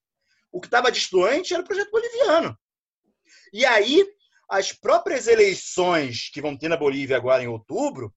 O 0.52 0.60
que 0.60 0.68
estava 0.68 0.92
distoante 0.92 1.54
era 1.54 1.64
o 1.64 1.66
projeto 1.66 1.92
boliviano. 1.92 2.58
E 3.54 3.66
aí, 3.66 4.06
as 4.50 4.74
próprias 4.74 5.28
eleições 5.28 6.30
que 6.32 6.42
vão 6.42 6.58
ter 6.58 6.68
na 6.68 6.76
Bolívia 6.76 7.16
agora 7.16 7.44
em 7.44 7.48
outubro 7.48 8.14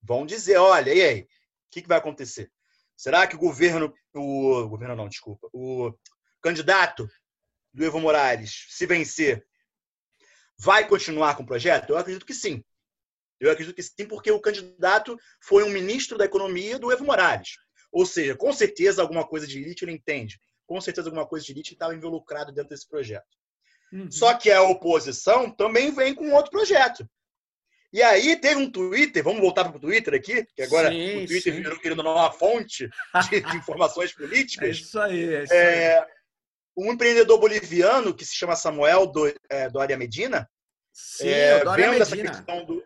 vão 0.00 0.24
dizer: 0.24 0.56
olha, 0.56 0.94
e 0.94 1.02
aí? 1.02 1.20
O 1.22 1.28
que, 1.70 1.82
que 1.82 1.88
vai 1.88 1.98
acontecer? 1.98 2.52
Será 2.96 3.26
que 3.26 3.34
o 3.34 3.38
governo, 3.38 3.92
o 4.14 4.68
governo 4.68 4.94
não, 4.94 5.08
desculpa, 5.08 5.48
o 5.52 5.92
candidato 6.40 7.08
do 7.72 7.84
Evo 7.84 7.98
Morales, 7.98 8.66
se 8.70 8.86
vencer, 8.86 9.44
vai 10.56 10.86
continuar 10.86 11.36
com 11.36 11.42
o 11.42 11.46
projeto? 11.46 11.90
Eu 11.90 11.98
acredito 11.98 12.24
que 12.24 12.32
sim. 12.32 12.64
Eu 13.40 13.50
acredito 13.50 13.74
que 13.74 13.82
sim, 13.82 14.06
porque 14.06 14.30
o 14.30 14.40
candidato 14.40 15.18
foi 15.42 15.64
um 15.64 15.70
ministro 15.70 16.16
da 16.16 16.24
economia 16.24 16.78
do 16.78 16.92
Evo 16.92 17.04
Morales. 17.04 17.56
Ou 17.90 18.06
seja, 18.06 18.36
com 18.36 18.52
certeza 18.52 19.02
alguma 19.02 19.26
coisa 19.26 19.46
de 19.46 19.60
elite 19.60 19.84
ele 19.84 19.92
entende. 19.92 20.40
Com 20.66 20.80
certeza 20.80 21.08
alguma 21.08 21.26
coisa 21.26 21.44
de 21.44 21.50
elite 21.50 21.72
estava 21.72 21.94
involucrado 21.94 22.52
dentro 22.52 22.70
desse 22.70 22.88
projeto. 22.88 23.26
Uhum. 23.94 24.10
Só 24.10 24.34
que 24.34 24.50
a 24.50 24.60
oposição 24.60 25.48
também 25.48 25.92
vem 25.92 26.12
com 26.12 26.32
outro 26.32 26.50
projeto. 26.50 27.08
E 27.92 28.02
aí 28.02 28.34
teve 28.34 28.56
um 28.56 28.68
Twitter, 28.68 29.22
vamos 29.22 29.40
voltar 29.40 29.62
para 29.62 29.76
o 29.76 29.80
Twitter 29.80 30.14
aqui, 30.14 30.44
que 30.52 30.62
agora 30.62 30.90
sim, 30.90 31.22
o 31.22 31.26
Twitter 31.28 31.54
sim. 31.54 31.62
virou 31.62 31.78
querendo 31.78 32.02
uma 32.02 32.32
fonte 32.32 32.90
de, 33.30 33.40
de 33.40 33.56
informações 33.56 34.12
políticas. 34.12 34.68
É 34.68 34.72
isso 34.72 34.98
aí, 34.98 35.34
é 35.34 35.44
isso 35.44 35.54
é, 35.54 35.98
aí. 36.00 36.06
Um 36.76 36.92
empreendedor 36.92 37.38
boliviano 37.38 38.12
que 38.12 38.24
se 38.24 38.34
chama 38.34 38.56
Samuel 38.56 39.06
do, 39.06 39.32
é, 39.48 39.70
Doria 39.70 39.96
Medina, 39.96 40.50
sim, 40.92 41.28
é, 41.28 41.58
vendo 41.60 41.76
Medina. 41.76 42.02
essa 42.02 42.16
questão 42.16 42.64
do, 42.64 42.82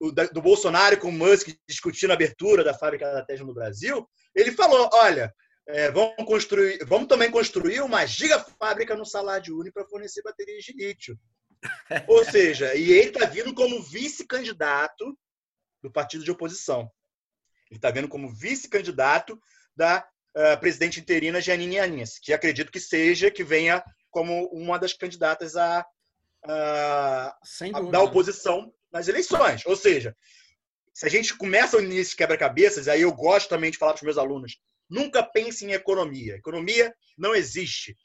do, 0.00 0.28
do, 0.32 0.42
Bolsonaro 0.42 0.98
com 0.98 1.08
o 1.08 1.12
Musk 1.12 1.50
discutindo 1.68 2.10
a 2.10 2.14
abertura 2.14 2.64
da 2.64 2.74
fábrica 2.74 3.12
da 3.12 3.24
Tesla 3.24 3.46
no 3.46 3.54
Brasil, 3.54 4.04
ele 4.34 4.50
falou: 4.50 4.90
olha, 4.92 5.32
é, 5.66 5.90
vamos, 5.90 6.24
construir, 6.26 6.84
vamos 6.84 7.08
também 7.08 7.30
construir 7.30 7.80
uma 7.80 8.04
gigafábrica 8.04 8.96
no 8.96 9.06
Salário 9.06 9.58
Único 9.58 9.74
para 9.74 9.88
fornecer 9.88 10.22
baterias 10.22 10.64
de 10.64 10.72
lítio. 10.72 11.18
Ou 12.08 12.24
seja, 12.24 12.74
e 12.74 12.90
ele 12.90 13.08
está 13.08 13.26
vindo 13.26 13.54
como 13.54 13.82
vice-candidato 13.82 15.16
do 15.82 15.90
partido 15.90 16.24
de 16.24 16.30
oposição. 16.30 16.90
Ele 17.70 17.78
está 17.78 17.90
vendo 17.90 18.08
como 18.08 18.32
vice-candidato 18.32 19.40
da 19.74 20.06
uh, 20.36 20.60
presidente 20.60 21.00
interina 21.00 21.40
Janine 21.40 21.78
Anis, 21.78 22.18
que 22.18 22.32
acredito 22.32 22.72
que 22.72 22.80
seja, 22.80 23.30
que 23.30 23.44
venha 23.44 23.82
como 24.10 24.46
uma 24.48 24.78
das 24.78 24.92
candidatas 24.92 25.56
a, 25.56 25.86
a, 26.44 27.36
a 27.74 27.80
da 27.90 28.02
oposição 28.02 28.72
nas 28.92 29.08
eleições. 29.08 29.64
Ou 29.64 29.76
seja, 29.76 30.14
se 30.92 31.06
a 31.06 31.08
gente 31.08 31.34
começa 31.36 31.80
nesse 31.80 32.14
quebra-cabeças, 32.14 32.88
aí 32.88 33.02
eu 33.02 33.12
gosto 33.12 33.48
também 33.48 33.70
de 33.70 33.78
falar 33.78 33.92
para 33.92 34.00
os 34.00 34.02
meus 34.02 34.18
alunos, 34.18 34.60
nunca 34.92 35.22
pense 35.22 35.64
em 35.64 35.72
economia. 35.72 36.36
Economia 36.36 36.94
não 37.16 37.34
existe. 37.34 37.96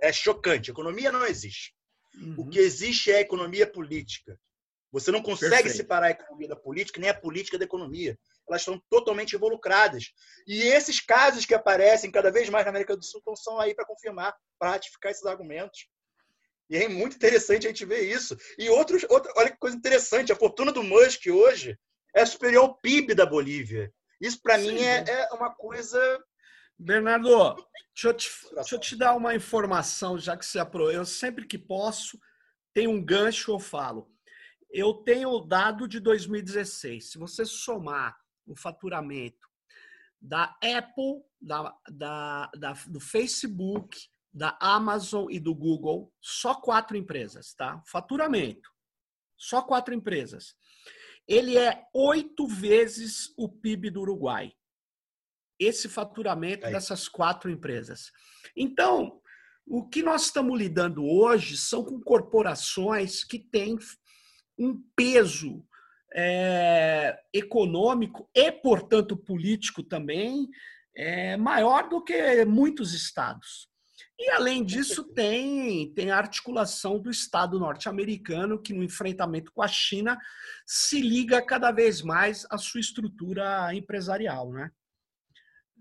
É 0.00 0.12
chocante. 0.12 0.70
Economia 0.70 1.10
não 1.10 1.26
existe. 1.26 1.74
Uhum. 2.14 2.34
O 2.38 2.48
que 2.48 2.58
existe 2.58 3.10
é 3.10 3.16
a 3.16 3.20
economia 3.20 3.66
política. 3.66 4.38
Você 4.92 5.10
não 5.10 5.20
consegue 5.20 5.50
Perfeito. 5.50 5.76
separar 5.76 6.06
a 6.06 6.10
economia 6.10 6.48
da 6.48 6.56
política, 6.56 7.00
nem 7.00 7.10
a 7.10 7.20
política 7.20 7.58
da 7.58 7.64
economia. 7.64 8.16
Elas 8.48 8.62
estão 8.62 8.80
totalmente 8.88 9.34
involucradas. 9.34 10.12
E 10.46 10.62
esses 10.62 11.00
casos 11.00 11.44
que 11.44 11.54
aparecem 11.54 12.10
cada 12.10 12.30
vez 12.30 12.48
mais 12.48 12.64
na 12.64 12.70
América 12.70 12.96
do 12.96 13.04
Sul 13.04 13.18
estão 13.18 13.34
são 13.34 13.60
aí 13.60 13.74
para 13.74 13.84
confirmar, 13.84 14.34
para 14.58 14.70
ratificar 14.70 15.10
esses 15.10 15.26
argumentos. 15.26 15.88
E 16.70 16.76
é 16.76 16.88
muito 16.88 17.16
interessante 17.16 17.66
a 17.66 17.70
gente 17.70 17.84
ver 17.84 18.02
isso. 18.02 18.36
E 18.56 18.70
outros, 18.70 19.04
outro, 19.10 19.32
olha 19.36 19.50
que 19.50 19.58
coisa 19.58 19.76
interessante, 19.76 20.32
a 20.32 20.36
fortuna 20.36 20.72
do 20.72 20.82
Musk 20.82 21.26
hoje 21.26 21.78
é 22.14 22.24
superior 22.24 22.62
ao 22.62 22.74
PIB 22.76 23.14
da 23.14 23.26
Bolívia. 23.26 23.92
Isso, 24.20 24.40
para 24.40 24.56
mim, 24.58 24.80
é, 24.82 25.04
é, 25.06 25.28
uma 25.34 25.54
coisa 25.54 26.24
Bernardo, 26.78 27.56
deixa 27.94 28.08
eu, 28.08 28.14
te, 28.14 28.30
deixa 28.54 28.74
eu 28.74 28.80
te 28.80 28.96
dar 28.96 29.16
uma 29.16 29.34
informação, 29.34 30.18
já 30.18 30.36
que 30.36 30.44
você 30.44 30.58
aprovou. 30.58 30.92
Eu 30.92 31.06
sempre 31.06 31.46
que 31.46 31.58
posso, 31.58 32.20
tem 32.74 32.86
um 32.86 33.02
gancho, 33.02 33.52
eu 33.52 33.58
falo. 33.58 34.10
Eu 34.70 34.92
tenho 34.92 35.30
o 35.30 35.40
dado 35.40 35.88
de 35.88 35.98
2016. 35.98 37.12
Se 37.12 37.18
você 37.18 37.46
somar 37.46 38.14
o 38.46 38.54
faturamento 38.54 39.48
da 40.20 40.54
Apple, 40.62 41.22
da, 41.40 41.74
da, 41.88 42.50
da, 42.54 42.72
do 42.86 43.00
Facebook, 43.00 43.98
da 44.32 44.56
Amazon 44.60 45.30
e 45.30 45.40
do 45.40 45.54
Google, 45.54 46.12
só 46.20 46.54
quatro 46.54 46.94
empresas, 46.94 47.54
tá? 47.54 47.82
Faturamento. 47.86 48.70
Só 49.34 49.62
quatro 49.62 49.94
empresas. 49.94 50.54
Ele 51.26 51.56
é 51.56 51.86
oito 51.94 52.46
vezes 52.46 53.32
o 53.36 53.48
PIB 53.48 53.90
do 53.90 54.02
Uruguai 54.02 54.52
esse 55.58 55.88
faturamento 55.88 56.66
é 56.66 56.70
dessas 56.70 57.08
quatro 57.08 57.50
empresas. 57.50 58.10
Então, 58.56 59.20
o 59.66 59.88
que 59.88 60.02
nós 60.02 60.26
estamos 60.26 60.58
lidando 60.58 61.04
hoje 61.04 61.56
são 61.56 61.84
com 61.84 62.00
corporações 62.00 63.24
que 63.24 63.38
têm 63.38 63.76
um 64.58 64.80
peso 64.94 65.64
é, 66.14 67.18
econômico 67.32 68.28
e, 68.34 68.50
portanto, 68.52 69.16
político 69.16 69.82
também 69.82 70.48
é, 70.94 71.36
maior 71.36 71.88
do 71.88 72.02
que 72.02 72.44
muitos 72.44 72.94
estados. 72.94 73.68
E, 74.18 74.30
além 74.30 74.64
disso, 74.64 75.04
tem, 75.04 75.92
tem 75.92 76.10
a 76.10 76.16
articulação 76.16 76.98
do 76.98 77.10
Estado 77.10 77.58
norte-americano, 77.58 78.60
que, 78.60 78.72
no 78.72 78.82
enfrentamento 78.82 79.52
com 79.52 79.60
a 79.60 79.68
China, 79.68 80.18
se 80.64 81.00
liga 81.00 81.44
cada 81.44 81.70
vez 81.70 82.00
mais 82.00 82.46
à 82.50 82.56
sua 82.56 82.80
estrutura 82.80 83.74
empresarial. 83.74 84.52
Né? 84.52 84.70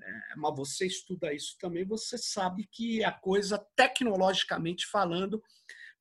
É, 0.05 0.35
mas 0.37 0.55
você 0.55 0.85
estuda 0.85 1.33
isso 1.33 1.57
também, 1.59 1.83
você 1.83 2.17
sabe 2.17 2.67
que 2.71 3.03
a 3.03 3.11
coisa, 3.11 3.57
tecnologicamente 3.75 4.85
falando, 4.85 5.41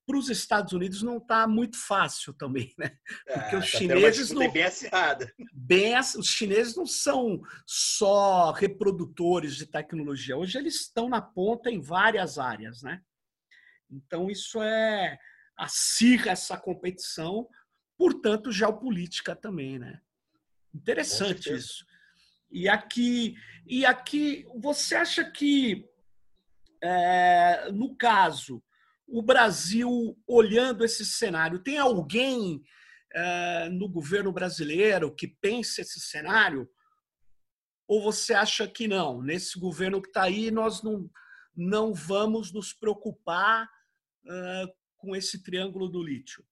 para 0.06 0.18
os 0.18 0.28
Estados 0.28 0.72
Unidos 0.72 1.02
não 1.02 1.16
está 1.16 1.46
muito 1.46 1.78
fácil 1.78 2.34
também, 2.34 2.74
né? 2.78 2.96
Porque 3.24 3.56
ah, 3.56 3.58
os 3.58 3.72
tá 3.72 3.78
chineses 3.78 4.30
não 4.30 4.52
bem 4.52 4.62
acirrada. 4.62 5.34
Bem, 5.52 5.98
os 5.98 6.26
chineses 6.26 6.76
não 6.76 6.86
são 6.86 7.40
só 7.66 8.52
reprodutores 8.52 9.56
de 9.56 9.66
tecnologia. 9.66 10.36
Hoje 10.36 10.58
eles 10.58 10.82
estão 10.82 11.08
na 11.08 11.22
ponta 11.22 11.70
em 11.70 11.80
várias 11.80 12.38
áreas, 12.38 12.82
né? 12.82 13.02
Então 13.90 14.30
isso 14.30 14.62
é 14.62 15.18
acirra 15.56 16.32
essa 16.32 16.58
competição, 16.58 17.48
portanto 17.96 18.52
geopolítica 18.52 19.34
também, 19.34 19.78
né? 19.78 20.00
Interessante 20.74 21.52
isso. 21.52 21.86
E 22.54 22.68
aqui, 22.68 23.34
e 23.66 23.84
aqui 23.84 24.46
você 24.60 24.94
acha 24.94 25.28
que, 25.28 25.90
é, 26.80 27.68
no 27.72 27.96
caso, 27.96 28.62
o 29.08 29.20
Brasil, 29.20 30.16
olhando 30.24 30.84
esse 30.84 31.04
cenário, 31.04 31.58
tem 31.58 31.78
alguém 31.78 32.62
é, 33.12 33.68
no 33.70 33.88
governo 33.88 34.32
brasileiro 34.32 35.12
que 35.12 35.26
pense 35.26 35.80
esse 35.80 35.98
cenário? 35.98 36.70
Ou 37.88 38.00
você 38.00 38.32
acha 38.32 38.68
que 38.68 38.86
não? 38.86 39.20
Nesse 39.20 39.58
governo 39.58 40.00
que 40.00 40.08
está 40.08 40.22
aí, 40.22 40.52
nós 40.52 40.80
não, 40.80 41.10
não 41.56 41.92
vamos 41.92 42.52
nos 42.52 42.72
preocupar 42.72 43.68
uh, 44.24 44.74
com 44.96 45.14
esse 45.14 45.42
triângulo 45.42 45.88
do 45.88 46.02
lítio? 46.02 46.46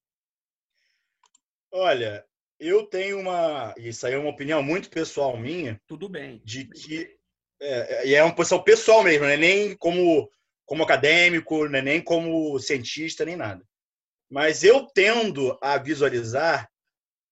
Olha, 1.72 2.26
eu 2.62 2.86
tenho 2.86 3.18
uma. 3.18 3.74
Isso 3.76 4.06
aí 4.06 4.14
é 4.14 4.18
uma 4.18 4.30
opinião 4.30 4.62
muito 4.62 4.88
pessoal 4.88 5.36
minha. 5.36 5.80
Tudo 5.86 6.08
bem. 6.08 6.40
De 6.44 6.64
que. 6.64 7.16
É, 7.60 8.08
e 8.08 8.14
é 8.14 8.22
uma 8.22 8.34
posição 8.34 8.62
pessoal 8.62 9.02
mesmo, 9.02 9.24
não 9.24 9.30
é 9.30 9.36
nem 9.36 9.76
como, 9.76 10.28
como 10.64 10.82
acadêmico, 10.82 11.68
não 11.68 11.78
é 11.78 11.82
nem 11.82 12.00
como 12.00 12.58
cientista, 12.58 13.24
nem 13.24 13.36
nada. 13.36 13.64
Mas 14.28 14.64
eu 14.64 14.86
tendo 14.86 15.56
a 15.60 15.78
visualizar 15.78 16.68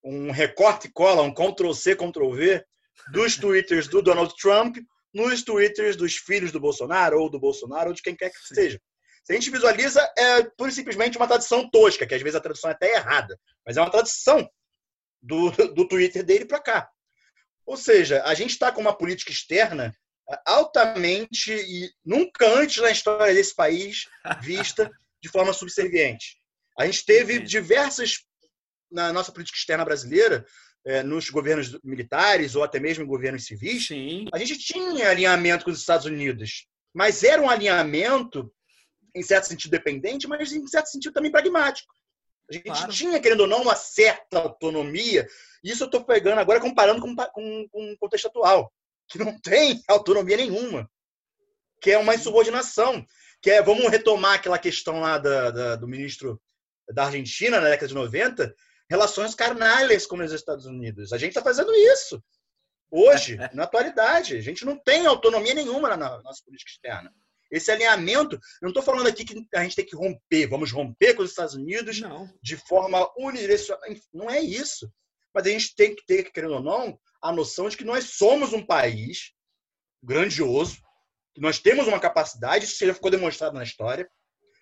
um 0.05 0.31
recorte 0.31 0.87
e 0.87 0.93
cola, 0.93 1.23
um 1.23 1.35
Ctrl-C, 1.35 1.97
Ctrl-V 1.97 2.65
dos 3.13 3.37
twitters 3.39 3.89
do 3.89 4.03
Donald 4.03 4.33
Trump 4.37 4.77
nos 5.13 5.43
twitters 5.43 5.97
dos 5.97 6.17
filhos 6.17 6.53
do 6.53 6.61
Bolsonaro, 6.61 7.21
ou 7.21 7.29
do 7.29 7.41
Bolsonaro, 7.41 7.89
ou 7.89 7.95
de 7.95 8.03
quem 8.03 8.15
quer 8.15 8.31
que 8.31 8.39
Sim. 8.39 8.55
seja. 8.55 8.81
Se 9.25 9.33
a 9.33 9.35
gente 9.35 9.51
visualiza, 9.51 10.01
é 10.17 10.45
pura 10.57 10.71
e 10.71 10.75
simplesmente 10.75 11.17
uma 11.17 11.27
tradução 11.27 11.69
tosca, 11.69 12.07
que 12.07 12.15
às 12.15 12.23
vezes 12.23 12.37
a 12.37 12.41
tradução 12.41 12.71
é 12.71 12.75
até 12.75 12.95
errada, 12.95 13.39
mas 13.67 13.77
é 13.77 13.81
uma 13.81 13.91
tradução 13.91 14.49
do, 15.23 15.51
do 15.75 15.87
Twitter 15.87 16.25
dele 16.25 16.45
para 16.45 16.61
cá. 16.61 16.91
Ou 17.67 17.77
seja, 17.77 18.23
a 18.25 18.35
gente 18.35 18.51
está 18.51 18.73
com 18.73 18.81
uma 18.81 18.97
política 18.97 19.31
externa 19.31 19.95
altamente 20.47 21.53
e 21.53 21.91
nunca 22.05 22.47
antes 22.47 22.83
na 22.83 22.91
história 22.91 23.35
desse 23.35 23.55
país 23.55 24.09
vista 24.41 24.91
de 25.23 25.29
forma 25.29 25.53
subserviente. 25.53 26.37
A 26.79 26.87
gente 26.87 27.05
teve 27.05 27.41
diversas, 27.41 28.25
na 28.91 29.13
nossa 29.13 29.33
política 29.33 29.59
externa 29.59 29.85
brasileira, 29.85 30.45
é, 30.85 31.03
nos 31.03 31.29
governos 31.29 31.79
militares 31.85 32.55
ou 32.55 32.63
até 32.63 32.81
mesmo 32.81 33.05
em 33.05 33.07
governos 33.07 33.45
civis, 33.45 33.89
Sim. 33.89 34.27
a 34.33 34.39
gente 34.39 34.59
tinha 34.59 35.11
alinhamento 35.11 35.65
com 35.65 35.71
os 35.71 35.79
Estados 35.79 36.07
Unidos, 36.07 36.67
mas 36.95 37.23
era 37.23 37.43
um 37.43 37.51
alinhamento, 37.51 38.51
em 39.15 39.23
certo 39.23 39.45
sentido, 39.45 39.73
dependente, 39.73 40.27
mas 40.27 40.53
em 40.53 40.67
certo 40.67 40.87
sentido 40.87 41.13
também 41.13 41.31
pragmático. 41.31 41.93
A 42.51 42.53
gente 42.53 42.65
claro. 42.65 42.93
tinha, 42.93 43.21
querendo 43.21 43.43
ou 43.43 43.47
não, 43.47 43.63
uma 43.63 43.77
certa 43.77 44.39
autonomia. 44.39 45.27
Isso 45.63 45.85
eu 45.85 45.87
estou 45.87 46.05
pegando 46.05 46.41
agora 46.41 46.61
comparando 46.61 47.01
com, 47.01 47.15
com, 47.15 47.69
com 47.69 47.93
o 47.93 47.99
contexto 47.99 48.27
atual, 48.27 48.73
que 49.09 49.19
não 49.19 49.39
tem 49.41 49.81
autonomia 49.89 50.37
nenhuma, 50.37 50.91
que 51.81 51.93
é 51.93 51.99
uma 51.99 52.15
insubordinação. 52.15 53.07
Que 53.41 53.51
é, 53.53 53.63
vamos 53.63 53.89
retomar 53.89 54.35
aquela 54.35 54.59
questão 54.59 55.01
lá 55.01 55.17
da, 55.17 55.51
da, 55.51 55.77
do 55.77 55.89
ministro 55.89 56.41
da 56.93 57.07
Argentina, 57.07 57.61
na 57.61 57.69
década 57.69 57.89
de 57.89 57.95
90, 57.95 58.55
relações 58.91 59.35
carnais 59.35 60.05
com 60.05 60.17
os 60.17 60.33
Estados 60.33 60.67
Unidos. 60.67 61.13
A 61.13 61.19
gente 61.19 61.31
está 61.31 61.43
fazendo 61.43 61.73
isso 61.73 62.23
hoje, 62.91 63.39
na 63.55 63.63
atualidade. 63.63 64.37
A 64.37 64.43
gente 64.43 64.65
não 64.65 64.77
tem 64.77 65.07
autonomia 65.07 65.55
nenhuma 65.55 65.97
na 65.97 66.21
nossa 66.21 66.43
política 66.45 66.71
externa. 66.73 67.15
Esse 67.51 67.71
alinhamento, 67.71 68.37
eu 68.37 68.41
não 68.63 68.69
estou 68.71 68.83
falando 68.83 69.09
aqui 69.09 69.25
que 69.25 69.47
a 69.55 69.63
gente 69.63 69.77
tem 69.77 69.85
que 69.85 69.97
romper, 69.97 70.47
vamos 70.47 70.71
romper 70.71 71.15
com 71.15 71.23
os 71.23 71.31
Estados 71.31 71.55
Unidos 71.55 72.01
não. 72.01 72.33
de 72.43 72.57
forma 72.57 73.11
unidirecional. 73.19 73.83
Não 74.13 74.31
é 74.31 74.41
isso. 74.41 74.91
Mas 75.35 75.47
a 75.47 75.51
gente 75.51 75.75
tem 75.75 75.95
que 75.95 76.05
ter, 76.07 76.31
querendo 76.33 76.55
ou 76.55 76.63
não, 76.63 76.99
a 77.23 77.33
noção 77.33 77.69
de 77.69 77.77
que 77.77 77.85
nós 77.85 78.05
somos 78.05 78.53
um 78.53 78.65
país 78.65 79.33
grandioso, 80.03 80.79
que 81.35 81.41
nós 81.41 81.59
temos 81.59 81.87
uma 81.87 82.01
capacidade, 82.01 82.65
isso 82.65 82.85
já 82.85 82.95
ficou 82.95 83.11
demonstrado 83.11 83.55
na 83.55 83.63
história, 83.63 84.09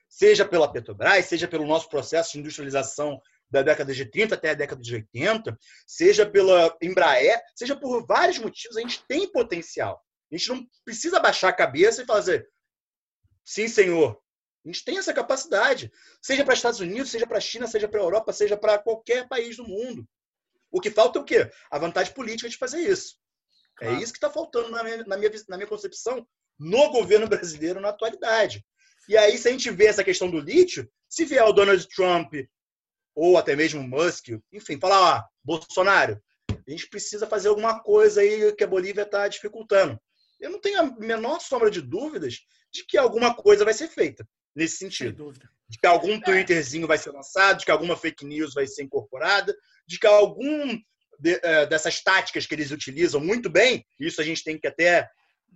seja 0.08 0.44
pela 0.44 0.70
Petrobras, 0.70 1.26
seja 1.26 1.46
pelo 1.46 1.66
nosso 1.66 1.88
processo 1.88 2.32
de 2.32 2.40
industrialização 2.40 3.20
da 3.50 3.62
década 3.62 3.94
de 3.94 4.04
30 4.04 4.34
até 4.34 4.50
a 4.50 4.54
década 4.54 4.82
de 4.82 4.94
80, 4.94 5.58
seja 5.86 6.26
pela 6.26 6.76
Embraer, 6.82 7.40
seja 7.54 7.76
por 7.76 8.06
vários 8.06 8.38
motivos, 8.38 8.76
a 8.76 8.80
gente 8.80 9.02
tem 9.06 9.30
potencial. 9.30 10.02
A 10.30 10.36
gente 10.36 10.48
não 10.50 10.66
precisa 10.84 11.20
baixar 11.20 11.48
a 11.48 11.54
cabeça 11.54 12.02
e 12.02 12.06
fazer, 12.06 12.46
sim, 13.48 13.68
senhor. 13.68 14.20
A 14.64 14.68
gente 14.68 14.84
tem 14.84 14.98
essa 14.98 15.14
capacidade, 15.14 15.90
seja 16.20 16.44
para 16.44 16.54
Estados 16.54 16.80
Unidos, 16.80 17.10
seja 17.10 17.26
para 17.26 17.38
a 17.38 17.40
China, 17.40 17.66
seja 17.66 17.88
para 17.88 18.00
a 18.00 18.02
Europa, 18.02 18.32
seja 18.32 18.56
para 18.56 18.78
qualquer 18.78 19.26
país 19.26 19.56
do 19.56 19.64
mundo. 19.64 20.06
O 20.70 20.80
que 20.80 20.90
falta 20.90 21.18
é 21.18 21.22
o 21.22 21.24
quê? 21.24 21.50
A 21.70 21.78
vantagem 21.78 22.12
política 22.12 22.48
de 22.48 22.58
fazer 22.58 22.80
isso. 22.80 23.16
É 23.80 23.84
claro. 23.84 23.94
É 23.94 24.02
isso 24.02 24.12
que 24.12 24.18
está 24.18 24.28
faltando 24.28 24.70
na 24.70 24.82
minha, 24.82 25.04
na, 25.04 25.16
minha, 25.16 25.30
na 25.48 25.56
minha 25.56 25.68
concepção 25.68 26.26
no 26.58 26.90
governo 26.90 27.26
brasileiro 27.26 27.80
na 27.80 27.88
atualidade. 27.88 28.64
E 29.08 29.16
aí, 29.16 29.38
se 29.38 29.48
a 29.48 29.52
gente 29.52 29.70
vê 29.70 29.86
essa 29.86 30.04
questão 30.04 30.30
do 30.30 30.40
lítio, 30.40 30.90
se 31.08 31.24
vier 31.24 31.44
o 31.44 31.52
Donald 31.52 31.86
Trump 31.88 32.34
ou 33.14 33.38
até 33.38 33.56
mesmo 33.56 33.82
Musk, 33.82 34.28
enfim, 34.52 34.78
falar, 34.78 35.18
ó, 35.18 35.24
Bolsonaro, 35.42 36.20
a 36.50 36.70
gente 36.70 36.88
precisa 36.88 37.26
fazer 37.26 37.48
alguma 37.48 37.80
coisa 37.80 38.20
aí 38.20 38.54
que 38.54 38.64
a 38.64 38.68
Bolívia 38.68 39.02
está 39.02 39.26
dificultando. 39.26 39.98
Eu 40.40 40.50
não 40.50 40.60
tenho 40.60 40.80
a 40.80 40.84
menor 40.98 41.40
sombra 41.40 41.70
de 41.70 41.80
dúvidas 41.80 42.40
de 42.72 42.84
que 42.84 42.96
alguma 42.96 43.34
coisa 43.34 43.64
vai 43.64 43.74
ser 43.74 43.88
feita 43.88 44.26
nesse 44.54 44.76
sentido. 44.76 45.32
De 45.68 45.78
que 45.78 45.86
algum 45.86 46.14
é. 46.14 46.20
Twitterzinho 46.20 46.86
vai 46.86 46.98
ser 46.98 47.10
lançado, 47.10 47.58
de 47.58 47.64
que 47.64 47.70
alguma 47.70 47.96
fake 47.96 48.24
news 48.24 48.54
vai 48.54 48.66
ser 48.66 48.82
incorporada, 48.82 49.54
de 49.86 49.98
que 49.98 50.06
algum 50.06 50.78
de, 51.18 51.34
uh, 51.34 51.66
dessas 51.68 52.02
táticas 52.02 52.46
que 52.46 52.54
eles 52.54 52.70
utilizam 52.70 53.20
muito 53.20 53.50
bem, 53.50 53.84
isso 53.98 54.20
a 54.20 54.24
gente 54.24 54.44
tem 54.44 54.58
que 54.58 54.66
até 54.66 55.08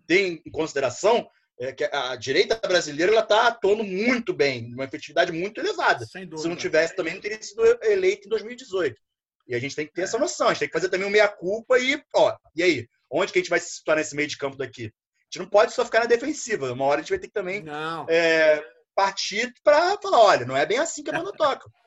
ter 0.06 0.42
em 0.44 0.50
consideração, 0.50 1.28
é 1.60 1.72
que 1.72 1.84
a 1.84 2.16
direita 2.16 2.56
brasileira 2.56 3.12
ela 3.12 3.22
está 3.22 3.46
atuando 3.46 3.84
muito 3.84 4.32
bem, 4.32 4.72
uma 4.74 4.84
efetividade 4.84 5.30
muito 5.30 5.60
elevada. 5.60 6.04
Se 6.06 6.48
não 6.48 6.56
tivesse, 6.56 6.96
também 6.96 7.14
não 7.14 7.20
teria 7.20 7.40
sido 7.40 7.62
eleito 7.82 8.26
em 8.26 8.30
2018. 8.30 9.00
E 9.48 9.54
a 9.54 9.58
gente 9.58 9.76
tem 9.76 9.86
que 9.86 9.92
ter 9.92 10.02
é. 10.02 10.04
essa 10.04 10.18
noção, 10.18 10.48
a 10.48 10.50
gente 10.50 10.60
tem 10.60 10.68
que 10.68 10.72
fazer 10.72 10.88
também 10.88 11.06
uma 11.06 11.12
meia-culpa 11.12 11.78
e, 11.78 12.02
ó, 12.14 12.36
e 12.56 12.62
aí? 12.62 12.88
Onde 13.12 13.32
que 13.32 13.38
a 13.38 13.42
gente 13.42 13.50
vai 13.50 13.60
se 13.60 13.74
situar 13.74 13.96
nesse 13.98 14.16
meio 14.16 14.28
de 14.28 14.38
campo 14.38 14.56
daqui? 14.56 14.84
A 14.84 15.24
gente 15.26 15.38
não 15.40 15.48
pode 15.48 15.72
só 15.72 15.84
ficar 15.84 16.00
na 16.00 16.06
defensiva. 16.06 16.72
Uma 16.72 16.86
hora 16.86 17.00
a 17.00 17.02
gente 17.02 17.10
vai 17.10 17.18
ter 17.18 17.28
que 17.28 17.32
também 17.32 17.64
é, 18.08 18.64
partir 18.94 19.52
para 19.62 19.98
falar, 20.00 20.18
olha, 20.18 20.46
não 20.46 20.56
é 20.56 20.64
bem 20.64 20.78
assim 20.78 21.02
que 21.02 21.10
a 21.10 21.18
banda 21.18 21.32
toca. 21.32 21.68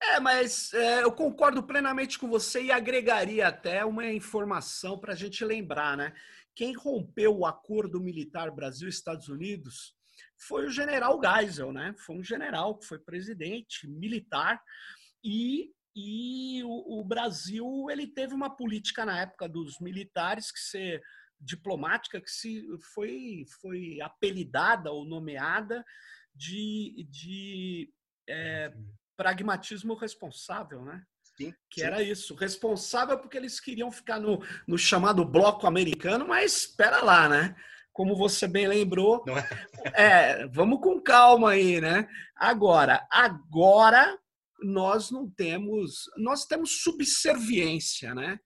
É, 0.00 0.20
mas 0.20 0.72
é, 0.74 1.02
eu 1.02 1.10
concordo 1.10 1.60
plenamente 1.60 2.20
com 2.20 2.28
você 2.28 2.62
e 2.62 2.70
agregaria 2.70 3.48
até 3.48 3.84
uma 3.84 4.06
informação 4.06 4.96
para 4.96 5.12
a 5.12 5.16
gente 5.16 5.44
lembrar, 5.44 5.96
né? 5.96 6.14
quem 6.58 6.74
rompeu 6.74 7.38
o 7.38 7.46
acordo 7.46 8.00
militar 8.00 8.50
Brasil-Estados 8.50 9.28
Unidos 9.28 9.94
foi 10.36 10.66
o 10.66 10.70
general 10.70 11.20
Geisel, 11.22 11.72
né? 11.72 11.94
Foi 11.98 12.16
um 12.16 12.24
general 12.24 12.76
que 12.76 12.84
foi 12.84 12.98
presidente 12.98 13.86
militar 13.86 14.60
e, 15.22 15.70
e 16.00 16.62
o, 16.62 17.00
o, 17.00 17.04
Brasil 17.04 17.86
ele 17.90 18.06
teve 18.06 18.32
uma 18.32 18.48
política 18.48 19.04
na 19.04 19.20
época 19.20 19.48
dos 19.48 19.80
militares 19.80 20.52
que 20.52 20.60
se 20.60 21.02
diplomática 21.40 22.20
que 22.20 22.30
se 22.30 22.64
foi 22.94 23.44
foi 23.60 24.00
apelidada 24.00 24.92
ou 24.92 25.04
nomeada 25.04 25.84
de, 26.34 27.06
de 27.10 27.92
é, 28.28 28.72
pragmatismo 29.16 29.94
responsável, 29.94 30.84
né? 30.84 31.02
Sim, 31.36 31.52
que 31.70 31.80
sim. 31.80 31.86
era 31.86 32.02
isso, 32.02 32.34
responsável 32.34 33.18
porque 33.18 33.36
eles 33.36 33.58
queriam 33.58 33.90
ficar 33.90 34.20
no, 34.20 34.40
no 34.66 34.78
chamado 34.78 35.24
bloco 35.24 35.66
americano, 35.66 36.26
mas 36.26 36.58
espera 36.58 37.02
lá, 37.02 37.28
né? 37.28 37.56
Como 37.92 38.14
você 38.14 38.46
bem 38.46 38.68
lembrou, 38.68 39.24
é? 39.94 40.42
é, 40.42 40.46
vamos 40.46 40.80
com 40.80 41.00
calma 41.00 41.50
aí, 41.50 41.80
né? 41.80 42.08
Agora, 42.36 43.04
agora 43.10 44.16
nós 44.60 45.10
não 45.10 45.30
temos, 45.30 46.10
nós 46.16 46.44
temos 46.44 46.82
subserviência, 46.82 48.14
né? 48.14 48.38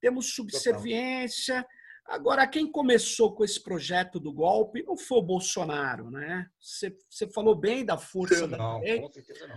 Temos 0.00 0.34
subserviência. 0.34 1.66
Agora, 2.06 2.46
quem 2.46 2.70
começou 2.70 3.34
com 3.34 3.44
esse 3.44 3.62
projeto 3.62 4.18
do 4.18 4.32
golpe 4.32 4.82
não 4.82 4.96
foi 4.96 5.18
o 5.18 5.22
Bolsonaro, 5.22 6.10
né? 6.10 6.48
Você, 6.60 6.96
você 7.08 7.30
falou 7.30 7.54
bem 7.54 7.84
da 7.84 7.98
força 7.98 8.46
não, 8.46 8.58
da 8.58 8.78
lei. 8.78 9.00
Com 9.00 9.12
certeza 9.12 9.46
não. 9.46 9.56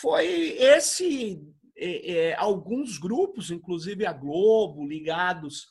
Foi 0.00 0.26
esse 0.58 1.40
é, 1.76 2.12
é, 2.12 2.34
alguns 2.34 2.98
grupos, 2.98 3.50
inclusive 3.50 4.04
a 4.04 4.12
Globo, 4.12 4.86
ligados 4.86 5.66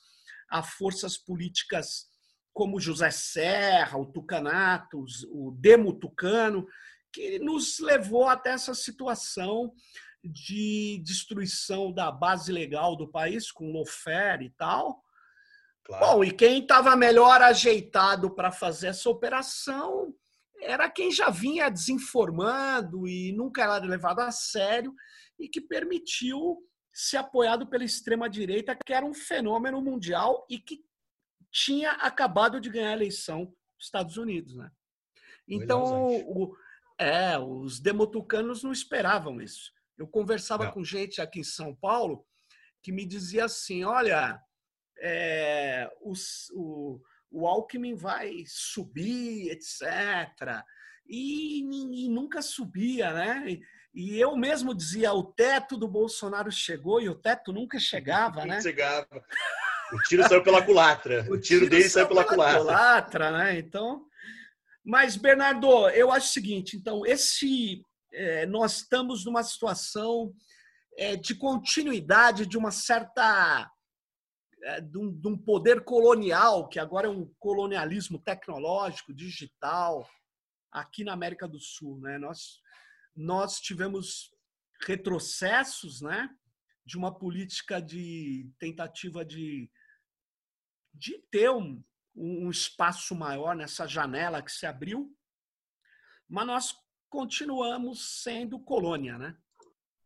a 0.50 0.64
forças 0.64 1.18
políticas 1.18 2.08
como 2.54 2.80
José 2.80 3.12
Serra, 3.12 4.00
o 4.00 4.06
Tucanato, 4.06 5.06
o 5.30 5.52
Demo 5.52 5.94
Tucano, 5.94 6.66
que 7.12 7.40
nos 7.40 7.80
levou 7.80 8.28
até 8.28 8.52
essa 8.52 8.74
situação 8.74 9.74
de 10.24 11.02
destruição 11.04 11.92
da 11.92 12.12
base 12.12 12.52
legal 12.52 12.96
do 12.96 13.08
país, 13.08 13.52
com 13.52 13.72
Lofer 13.72 14.42
e 14.42 14.50
tal. 14.52 15.04
Claro. 15.84 16.06
Bom, 16.06 16.24
e 16.24 16.32
quem 16.32 16.62
estava 16.62 16.96
melhor 16.96 17.42
ajeitado 17.42 18.34
para 18.34 18.52
fazer 18.52 18.88
essa 18.88 19.10
operação 19.10 20.14
era 20.62 20.90
quem 20.90 21.12
já 21.12 21.30
vinha 21.30 21.70
desinformando 21.70 23.08
e 23.08 23.32
nunca 23.32 23.64
era 23.64 23.78
levado 23.78 24.20
a 24.20 24.32
sério 24.32 24.94
e 25.40 25.48
que 25.48 25.62
permitiu 25.62 26.58
ser 26.92 27.18
apoiado 27.18 27.68
pela 27.68 27.84
extrema-direita, 27.84 28.76
que 28.76 28.92
era 28.92 29.06
um 29.06 29.14
fenômeno 29.14 29.82
mundial 29.82 30.46
e 30.50 30.58
que 30.58 30.84
tinha 31.52 31.92
acabado 31.92 32.60
de 32.60 32.70
ganhar 32.70 32.90
a 32.90 32.94
eleição 32.94 33.42
nos 33.42 33.86
Estados 33.86 34.18
Unidos. 34.18 34.56
Né? 34.56 34.70
Então, 35.48 36.08
o, 36.28 36.56
é, 37.00 37.38
os 37.38 37.80
demotucanos 37.80 38.64
não 38.64 38.72
esperavam 38.72 39.42
isso. 39.42 39.72
Eu 39.98 40.08
conversava 40.08 40.66
não. 40.66 40.72
com 40.72 40.84
gente 40.84 41.22
aqui 41.22 41.40
em 41.40 41.44
São 41.44 41.76
Paulo 41.76 42.26
que 42.82 42.92
me 42.92 43.06
dizia 43.06 43.46
assim: 43.46 43.84
olha, 43.84 44.40
é, 45.00 45.90
os, 46.02 46.50
o, 46.54 47.02
o 47.32 47.48
Alckmin 47.48 47.96
vai 47.96 48.44
subir, 48.48 49.50
etc. 49.50 50.64
E, 51.08 51.60
e, 51.60 52.10
nunca 52.10 52.42
subia, 52.42 53.12
né? 53.14 53.60
E 53.94 54.20
eu 54.20 54.36
mesmo 54.36 54.76
dizia, 54.76 55.14
o 55.14 55.24
teto 55.24 55.78
do 55.78 55.88
Bolsonaro 55.88 56.52
chegou 56.52 57.02
e 57.02 57.10
o 57.10 57.16
teto 57.16 57.52
nunca 57.52 57.80
chegava, 57.80 58.44
né? 58.46 58.62
chegava. 58.62 59.08
O 59.94 59.98
tiro 60.04 60.28
saiu 60.28 60.44
pela 60.44 60.62
culatra. 60.62 61.26
O, 61.30 61.34
o 61.34 61.40
tiro, 61.40 61.62
tiro, 61.62 61.70
dele 61.70 61.90
saiu 61.90 62.08
pela, 62.08 62.24
pela 62.24 62.36
culatra. 62.36 62.60
culatra, 62.60 63.32
né? 63.32 63.58
Então, 63.58 64.06
mas 64.88 65.18
Bernardo, 65.18 65.90
eu 65.90 66.14
acho 66.14 66.30
o 66.30 66.32
seguinte, 66.32 66.78
então 66.78 67.06
esse 67.06 67.84
é, 68.14 68.46
nós 68.46 68.78
estamos 68.78 69.26
numa 69.26 69.44
situação 69.44 70.34
é, 70.98 71.18
de 71.18 71.36
continuidade 71.36 72.46
de 72.46 72.58
uma 72.58 72.72
certa 72.72 73.70
é, 74.64 74.80
de, 74.80 74.98
um, 74.98 75.12
de 75.12 75.28
um 75.28 75.38
poder 75.38 75.84
colonial 75.84 76.70
que 76.70 76.80
agora 76.80 77.08
é 77.08 77.10
um 77.10 77.30
colonialismo 77.38 78.18
tecnológico, 78.18 79.14
digital, 79.14 80.10
aqui 80.72 81.04
na 81.04 81.12
América 81.12 81.50
do 81.50 81.60
Sul, 81.60 82.00
né? 82.00 82.18
Nós 82.18 82.62
nós 83.14 83.60
tivemos 83.60 84.32
retrocessos, 84.86 86.02
né, 86.02 86.30
de 86.86 86.96
uma 86.96 87.14
política 87.14 87.82
de 87.82 88.50
tentativa 88.58 89.26
de 89.26 89.70
de 90.94 91.20
ter 91.30 91.50
um, 91.50 91.84
um 92.18 92.50
espaço 92.50 93.16
maior 93.16 93.56
nessa 93.56 93.88
janela 93.88 94.42
que 94.42 94.52
se 94.52 94.66
abriu, 94.66 95.16
mas 96.28 96.48
nós 96.48 96.76
continuamos 97.10 98.22
sendo 98.24 98.60
colônia, 98.60 99.18
né? 99.18 99.38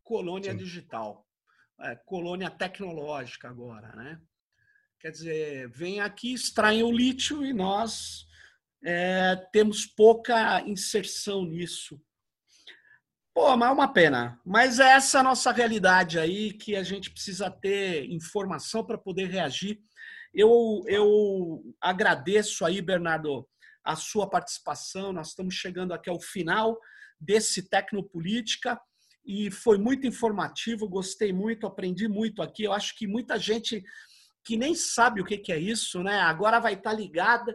Colônia 0.02 0.52
Sim. 0.52 0.58
digital, 0.58 1.26
é, 1.80 1.96
colônia 1.96 2.50
tecnológica 2.50 3.48
agora, 3.48 3.94
né? 3.96 4.20
Quer 5.00 5.10
dizer, 5.10 5.68
vem 5.70 6.00
aqui, 6.00 6.34
extraem 6.34 6.82
o 6.82 6.92
lítio 6.92 7.44
e 7.44 7.52
nós 7.52 8.26
é, 8.84 9.36
temos 9.52 9.86
pouca 9.86 10.60
inserção 10.62 11.44
nisso. 11.44 12.00
Pô, 13.34 13.56
mas 13.56 13.70
é 13.70 13.72
uma 13.72 13.92
pena. 13.92 14.40
Mas 14.44 14.78
é 14.78 14.92
essa 14.92 15.20
a 15.20 15.22
nossa 15.22 15.50
realidade 15.50 16.18
aí 16.18 16.52
que 16.52 16.76
a 16.76 16.82
gente 16.82 17.10
precisa 17.10 17.50
ter 17.50 18.04
informação 18.10 18.84
para 18.84 18.98
poder 18.98 19.28
reagir. 19.28 19.80
Eu, 20.34 20.82
eu 20.86 21.62
agradeço 21.80 22.64
aí, 22.64 22.80
Bernardo, 22.80 23.46
a 23.84 23.96
sua 23.96 24.28
participação. 24.28 25.12
Nós 25.12 25.28
estamos 25.28 25.54
chegando 25.54 25.92
aqui 25.92 26.08
ao 26.08 26.20
final 26.20 26.78
desse 27.20 27.68
Tecnopolítica 27.68 28.80
e 29.24 29.50
foi 29.50 29.78
muito 29.78 30.06
informativo, 30.06 30.88
gostei 30.88 31.32
muito, 31.32 31.66
aprendi 31.66 32.08
muito 32.08 32.42
aqui. 32.42 32.64
Eu 32.64 32.72
acho 32.72 32.96
que 32.96 33.06
muita 33.06 33.38
gente 33.38 33.82
que 34.44 34.56
nem 34.56 34.74
sabe 34.74 35.20
o 35.20 35.24
que 35.24 35.52
é 35.52 35.58
isso, 35.58 36.02
né? 36.02 36.20
Agora 36.20 36.58
vai 36.58 36.74
estar 36.74 36.92
ligada, 36.92 37.54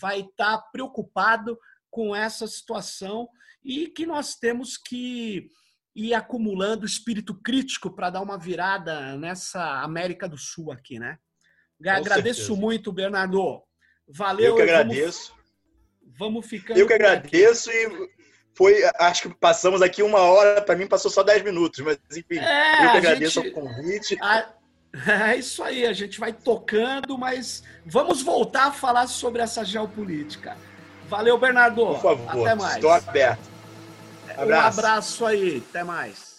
vai 0.00 0.20
estar 0.20 0.58
preocupado 0.70 1.58
com 1.90 2.14
essa 2.14 2.46
situação 2.46 3.28
e 3.64 3.88
que 3.88 4.06
nós 4.06 4.36
temos 4.36 4.76
que 4.76 5.48
ir 5.94 6.14
acumulando 6.14 6.86
espírito 6.86 7.34
crítico 7.34 7.90
para 7.90 8.10
dar 8.10 8.20
uma 8.20 8.38
virada 8.38 9.16
nessa 9.16 9.82
América 9.82 10.28
do 10.28 10.38
Sul 10.38 10.70
aqui, 10.70 10.98
né? 11.00 11.18
Com 11.82 11.90
agradeço 11.90 12.40
certeza. 12.40 12.60
muito, 12.60 12.92
Bernardo. 12.92 13.62
Valeu. 14.08 14.46
Eu 14.46 14.56
que 14.56 14.62
agradeço. 14.62 15.32
Vamos, 16.02 16.18
vamos 16.18 16.46
ficando. 16.46 16.78
Eu 16.78 16.86
que 16.86 16.92
agradeço 16.92 17.70
e 17.70 18.08
foi, 18.54 18.82
acho 18.98 19.22
que 19.22 19.34
passamos 19.36 19.80
aqui 19.80 20.02
uma 20.02 20.20
hora, 20.20 20.60
para 20.60 20.76
mim 20.76 20.86
passou 20.86 21.10
só 21.10 21.22
10 21.22 21.42
minutos, 21.44 21.80
mas 21.80 21.98
enfim, 22.10 22.38
é, 22.38 22.84
eu 22.84 22.90
que 22.90 22.96
agradeço 22.98 23.42
gente, 23.42 23.52
o 23.52 23.54
convite. 23.54 24.18
A, 24.20 24.48
é 25.30 25.36
isso 25.36 25.62
aí, 25.62 25.86
a 25.86 25.92
gente 25.92 26.18
vai 26.18 26.32
tocando, 26.32 27.16
mas 27.16 27.62
vamos 27.86 28.22
voltar 28.22 28.66
a 28.66 28.72
falar 28.72 29.06
sobre 29.06 29.40
essa 29.40 29.64
geopolítica. 29.64 30.56
Valeu, 31.08 31.38
Bernardo. 31.38 31.86
Por 31.86 32.02
favor, 32.02 32.28
até 32.28 32.54
mais. 32.54 32.74
Estou 32.76 32.90
aberto. 32.90 33.50
Abraço. 34.36 34.76
Um 34.76 34.80
abraço 34.80 35.26
aí, 35.26 35.64
até 35.68 35.82
mais. 35.82 36.29